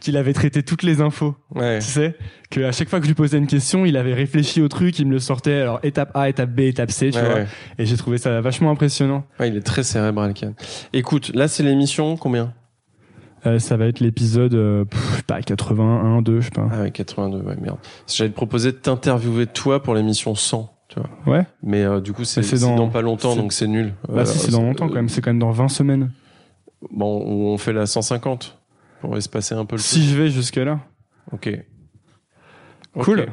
qu'il 0.00 0.16
avait 0.16 0.32
traité 0.32 0.62
toutes 0.62 0.82
les 0.82 1.00
infos. 1.00 1.34
ouais 1.54 1.78
Tu 1.80 1.86
sais, 1.86 2.16
que 2.50 2.60
à 2.60 2.72
chaque 2.72 2.88
fois 2.88 3.00
que 3.00 3.04
je 3.04 3.10
lui 3.10 3.14
posais 3.14 3.38
une 3.38 3.46
question, 3.48 3.84
il 3.84 3.96
avait 3.96 4.14
réfléchi 4.14 4.62
au 4.62 4.68
truc, 4.68 4.98
il 4.98 5.06
me 5.06 5.12
le 5.12 5.18
sortait. 5.18 5.60
Alors 5.60 5.80
étape 5.82 6.10
A, 6.14 6.28
étape 6.28 6.50
B, 6.50 6.60
étape 6.60 6.90
C, 6.90 7.10
tu 7.10 7.18
Ouais, 7.18 7.24
vois. 7.24 7.34
ouais. 7.34 7.46
Et 7.78 7.86
j'ai 7.86 7.96
trouvé 7.96 8.18
ça 8.18 8.40
vachement 8.40 8.70
impressionnant. 8.70 9.24
Ouais, 9.40 9.48
il 9.48 9.56
est 9.56 9.60
très 9.62 9.82
cérébral 9.82 10.32
Kian. 10.34 10.52
Écoute 10.92 11.32
là 11.34 11.48
c'est 11.48 11.62
l'émission 11.64 12.16
combien? 12.16 12.52
Euh, 13.46 13.58
ça 13.58 13.76
va 13.76 13.86
être 13.86 14.00
l'épisode, 14.00 14.54
euh, 14.54 14.84
pff, 14.86 15.10
je 15.12 15.16
sais 15.16 15.22
pas, 15.22 15.42
81, 15.42 16.22
2, 16.22 16.40
je 16.40 16.44
sais 16.46 16.50
pas. 16.50 16.68
ah 16.72 16.80
ouais 16.82 16.90
82 16.90 17.38
ouais 17.42 17.56
merde 17.60 17.76
j'allais 18.08 18.30
te 18.30 18.34
proposer 18.34 18.72
de 18.72 18.76
t'interviewer 18.76 19.46
toi 19.46 19.82
pour 19.82 19.94
l'émission 19.94 20.34
100 20.34 20.70
tu 20.88 20.98
vois 21.00 21.10
Ouais. 21.38 21.46
mais 21.62 21.82
euh, 21.82 22.00
du 22.00 22.12
coup 22.12 22.24
c'est 22.24 22.40
dans- 22.60 22.76
dans, 22.76 22.88
pas 22.88 23.02
longtemps 23.02 23.36
donc 23.36 23.52
c'est 23.52 23.66
nul 23.66 23.94
Bah 24.08 24.22
Euh, 24.22 24.24
si, 24.24 24.38
c'est 24.38 24.50
dans 24.52 24.62
longtemps 24.62 24.88
quand 24.88 24.94
même. 24.94 25.08
C'est 25.08 25.20
quand 25.20 25.30
même 25.30 25.38
dans 25.38 25.50
20 25.50 25.68
semaines. 25.68 26.10
bon 26.90 27.22
on 27.52 27.58
fait 27.58 27.72
la 27.72 27.86
150 27.86 28.58
pour 29.00 29.16
espacer 29.16 29.54
un 29.54 29.64
peu 29.66 29.76
le 29.76 29.82
Si 29.82 30.02
je 30.08 30.16
vais 30.16 30.30
jusque 30.30 30.56
là. 30.56 30.80
ok 31.32 31.50
Cool. 33.00 33.26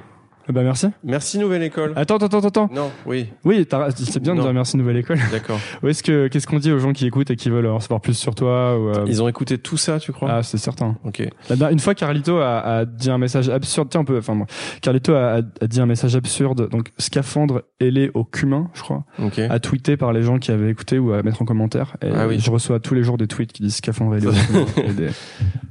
Eh 0.49 0.51
ben 0.53 0.63
merci. 0.63 0.87
Merci 1.03 1.37
Nouvelle 1.39 1.63
École. 1.63 1.93
Attends, 1.95 2.17
attends, 2.17 2.25
attends, 2.39 2.47
attends. 2.47 2.69
Non, 2.73 2.91
oui, 3.05 3.29
Oui, 3.45 3.65
c'est 3.95 4.19
bien 4.21 4.35
de 4.35 4.41
dire 4.41 4.53
merci 4.53 4.75
Nouvelle 4.77 4.97
École. 4.97 5.19
d'accord. 5.31 5.59
Est-ce 5.87 6.01
que 6.03 6.27
qu'est-ce 6.27 6.47
qu'on 6.47 6.57
dit 6.59 6.71
aux 6.71 6.79
gens 6.79 6.93
qui 6.93 7.05
écoutent 7.05 7.29
et 7.31 7.35
qui 7.35 7.49
veulent 7.49 7.67
en 7.67 7.79
savoir 7.79 8.01
plus 8.01 8.15
sur 8.15 8.33
toi 8.35 8.77
ou, 8.79 8.89
euh, 8.89 9.05
Ils 9.07 9.21
ont 9.21 9.27
écouté 9.27 9.57
tout 9.57 9.77
ça, 9.77 9.99
tu 9.99 10.11
crois? 10.11 10.31
Ah, 10.31 10.43
c'est 10.43 10.57
certain. 10.57 10.97
Ok. 11.05 11.19
La 11.49 11.55
dernière- 11.55 11.69
une 11.73 11.79
fois, 11.79 11.93
Carlito 11.95 12.37
a, 12.39 12.59
a 12.59 12.85
dit 12.85 13.09
un 13.11 13.17
message 13.17 13.49
absurde. 13.49 13.87
Tiens, 13.89 14.01
un 14.01 14.05
peu. 14.05 14.17
Enfin, 14.17 14.33
moi. 14.33 14.47
Carlito 14.81 15.13
a, 15.13 15.35
a- 15.35 15.37
a 15.61 15.67
dit 15.67 15.79
un 15.79 15.85
message 15.85 16.15
absurde. 16.15 16.69
Donc, 16.69 16.91
scaphandre 16.97 17.61
ailé 17.79 18.09
au 18.13 18.23
cumin, 18.23 18.69
je 18.73 18.81
crois, 18.81 19.03
Ok. 19.23 19.39
à 19.39 19.59
tweeter 19.59 19.95
par 19.97 20.11
les 20.13 20.23
gens 20.23 20.39
qui 20.39 20.51
avaient 20.51 20.69
écouté 20.71 20.97
ou 20.99 21.13
à 21.13 21.21
mettre 21.23 21.41
en 21.41 21.45
commentaire. 21.45 21.95
Et 22.01 22.09
Ah 22.13 22.27
oui. 22.27 22.39
Je 22.39 22.49
reçois 22.51 22.79
tous 22.79 22.93
les 22.95 23.03
jours 23.03 23.17
des 23.17 23.27
tweets 23.27 23.53
qui 23.53 23.63
disent 23.63 23.75
scaphandre 23.75 24.15
ailé 24.15 24.27
au 24.27 24.31
cumin. 24.75 24.93
des- 24.93 25.09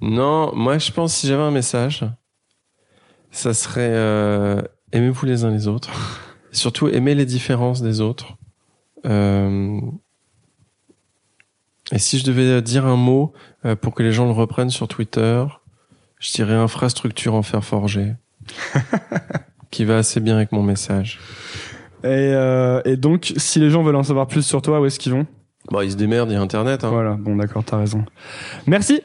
Non, 0.00 0.52
moi 0.54 0.78
je 0.78 0.90
pense 0.92 1.14
si 1.14 1.26
j'avais 1.26 1.42
un 1.42 1.50
message, 1.50 2.04
ça 3.30 3.54
serait 3.54 3.92
euh, 3.92 4.62
aimez-vous 4.92 5.26
les 5.26 5.44
uns 5.44 5.50
les 5.50 5.68
autres? 5.68 5.90
Et 6.52 6.56
surtout 6.56 6.88
aimez 6.88 7.14
les 7.14 7.26
différences 7.26 7.82
des 7.82 8.00
autres. 8.00 8.36
Euh, 9.06 9.80
et 11.92 11.98
si 11.98 12.18
je 12.18 12.24
devais 12.24 12.62
dire 12.62 12.86
un 12.86 12.96
mot 12.96 13.32
euh, 13.64 13.74
pour 13.74 13.94
que 13.94 14.02
les 14.02 14.12
gens 14.12 14.26
le 14.26 14.32
reprennent 14.32 14.70
sur 14.70 14.88
Twitter, 14.88 15.44
je 16.18 16.32
dirais 16.32 16.54
infrastructure 16.54 17.34
en 17.34 17.42
fer 17.42 17.64
forgé, 17.64 18.14
qui 19.70 19.84
va 19.84 19.98
assez 19.98 20.20
bien 20.20 20.36
avec 20.36 20.52
mon 20.52 20.62
message. 20.62 21.18
Et, 22.02 22.06
euh, 22.08 22.80
et 22.84 22.96
donc, 22.96 23.32
si 23.36 23.58
les 23.58 23.70
gens 23.70 23.82
veulent 23.82 23.96
en 23.96 24.02
savoir 24.02 24.26
plus 24.26 24.42
sur 24.42 24.62
toi, 24.62 24.80
où 24.80 24.86
est-ce 24.86 24.98
qu'ils 24.98 25.12
vont? 25.12 25.26
Bon, 25.70 25.80
ils 25.82 25.92
se 25.92 25.96
démerdent, 25.96 26.30
il 26.30 26.34
y 26.34 26.36
a 26.36 26.40
Internet. 26.40 26.84
Hein. 26.84 26.90
Voilà. 26.90 27.14
Bon, 27.14 27.36
d'accord, 27.36 27.64
t'as 27.64 27.78
raison. 27.78 28.04
Merci. 28.66 29.02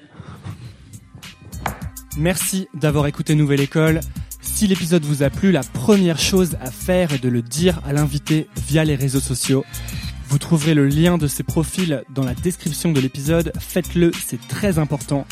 Merci 2.17 2.69
d'avoir 2.73 3.07
écouté 3.07 3.35
Nouvelle 3.35 3.59
École. 3.59 3.99
Si 4.39 4.67
l'épisode 4.67 5.03
vous 5.03 5.21
a 5.21 5.29
plu, 5.29 5.51
la 5.51 5.63
première 5.63 6.17
chose 6.17 6.55
à 6.61 6.71
faire 6.71 7.11
est 7.11 7.21
de 7.21 7.27
le 7.27 7.41
dire 7.41 7.81
à 7.85 7.91
l'invité 7.91 8.47
via 8.67 8.85
les 8.85 8.95
réseaux 8.95 9.19
sociaux. 9.19 9.65
Vous 10.29 10.37
trouverez 10.37 10.73
le 10.73 10.87
lien 10.87 11.17
de 11.17 11.27
ses 11.27 11.43
profils 11.43 12.03
dans 12.09 12.23
la 12.23 12.33
description 12.33 12.93
de 12.93 13.01
l'épisode. 13.01 13.51
Faites-le, 13.59 14.11
c'est 14.13 14.39
très 14.47 14.79
important 14.79 15.27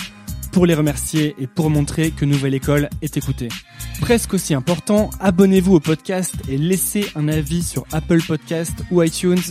pour 0.53 0.67
les 0.67 0.75
remercier 0.75 1.35
et 1.39 1.47
pour 1.47 1.71
montrer 1.71 2.11
que 2.11 2.25
Nouvelle 2.25 2.53
École 2.53 2.87
est 3.01 3.17
écoutée. 3.17 3.49
Presque 3.99 4.35
aussi 4.35 4.53
important, 4.53 5.09
abonnez-vous 5.19 5.73
au 5.73 5.79
podcast 5.79 6.35
et 6.47 6.57
laissez 6.57 7.07
un 7.15 7.27
avis 7.27 7.63
sur 7.63 7.85
Apple 7.91 8.21
Podcast 8.21 8.83
ou 8.91 9.01
iTunes. 9.01 9.41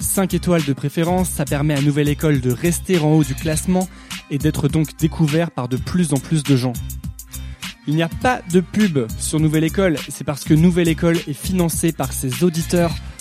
5 0.00 0.34
étoiles 0.34 0.64
de 0.64 0.72
préférence, 0.72 1.30
ça 1.30 1.44
permet 1.44 1.74
à 1.74 1.80
Nouvelle 1.80 2.08
École 2.08 2.40
de 2.40 2.50
rester 2.50 2.98
en 2.98 3.12
haut 3.12 3.22
du 3.22 3.36
classement 3.36 3.88
et 4.32 4.38
d'être 4.38 4.66
donc 4.68 4.96
découvert 4.98 5.52
par 5.52 5.68
de 5.68 5.76
plus 5.76 6.12
en 6.12 6.18
plus 6.18 6.42
de 6.42 6.56
gens. 6.56 6.72
Il 7.86 7.94
n'y 7.94 8.02
a 8.02 8.08
pas 8.08 8.42
de 8.52 8.60
pub 8.60 8.98
sur 9.18 9.38
Nouvelle 9.38 9.64
École, 9.64 9.96
c'est 10.08 10.24
parce 10.24 10.42
que 10.42 10.54
Nouvelle 10.54 10.88
École 10.88 11.18
est 11.28 11.32
financée 11.32 11.92
par 11.92 12.12
ses 12.12 12.42
auditeurs 12.42 12.94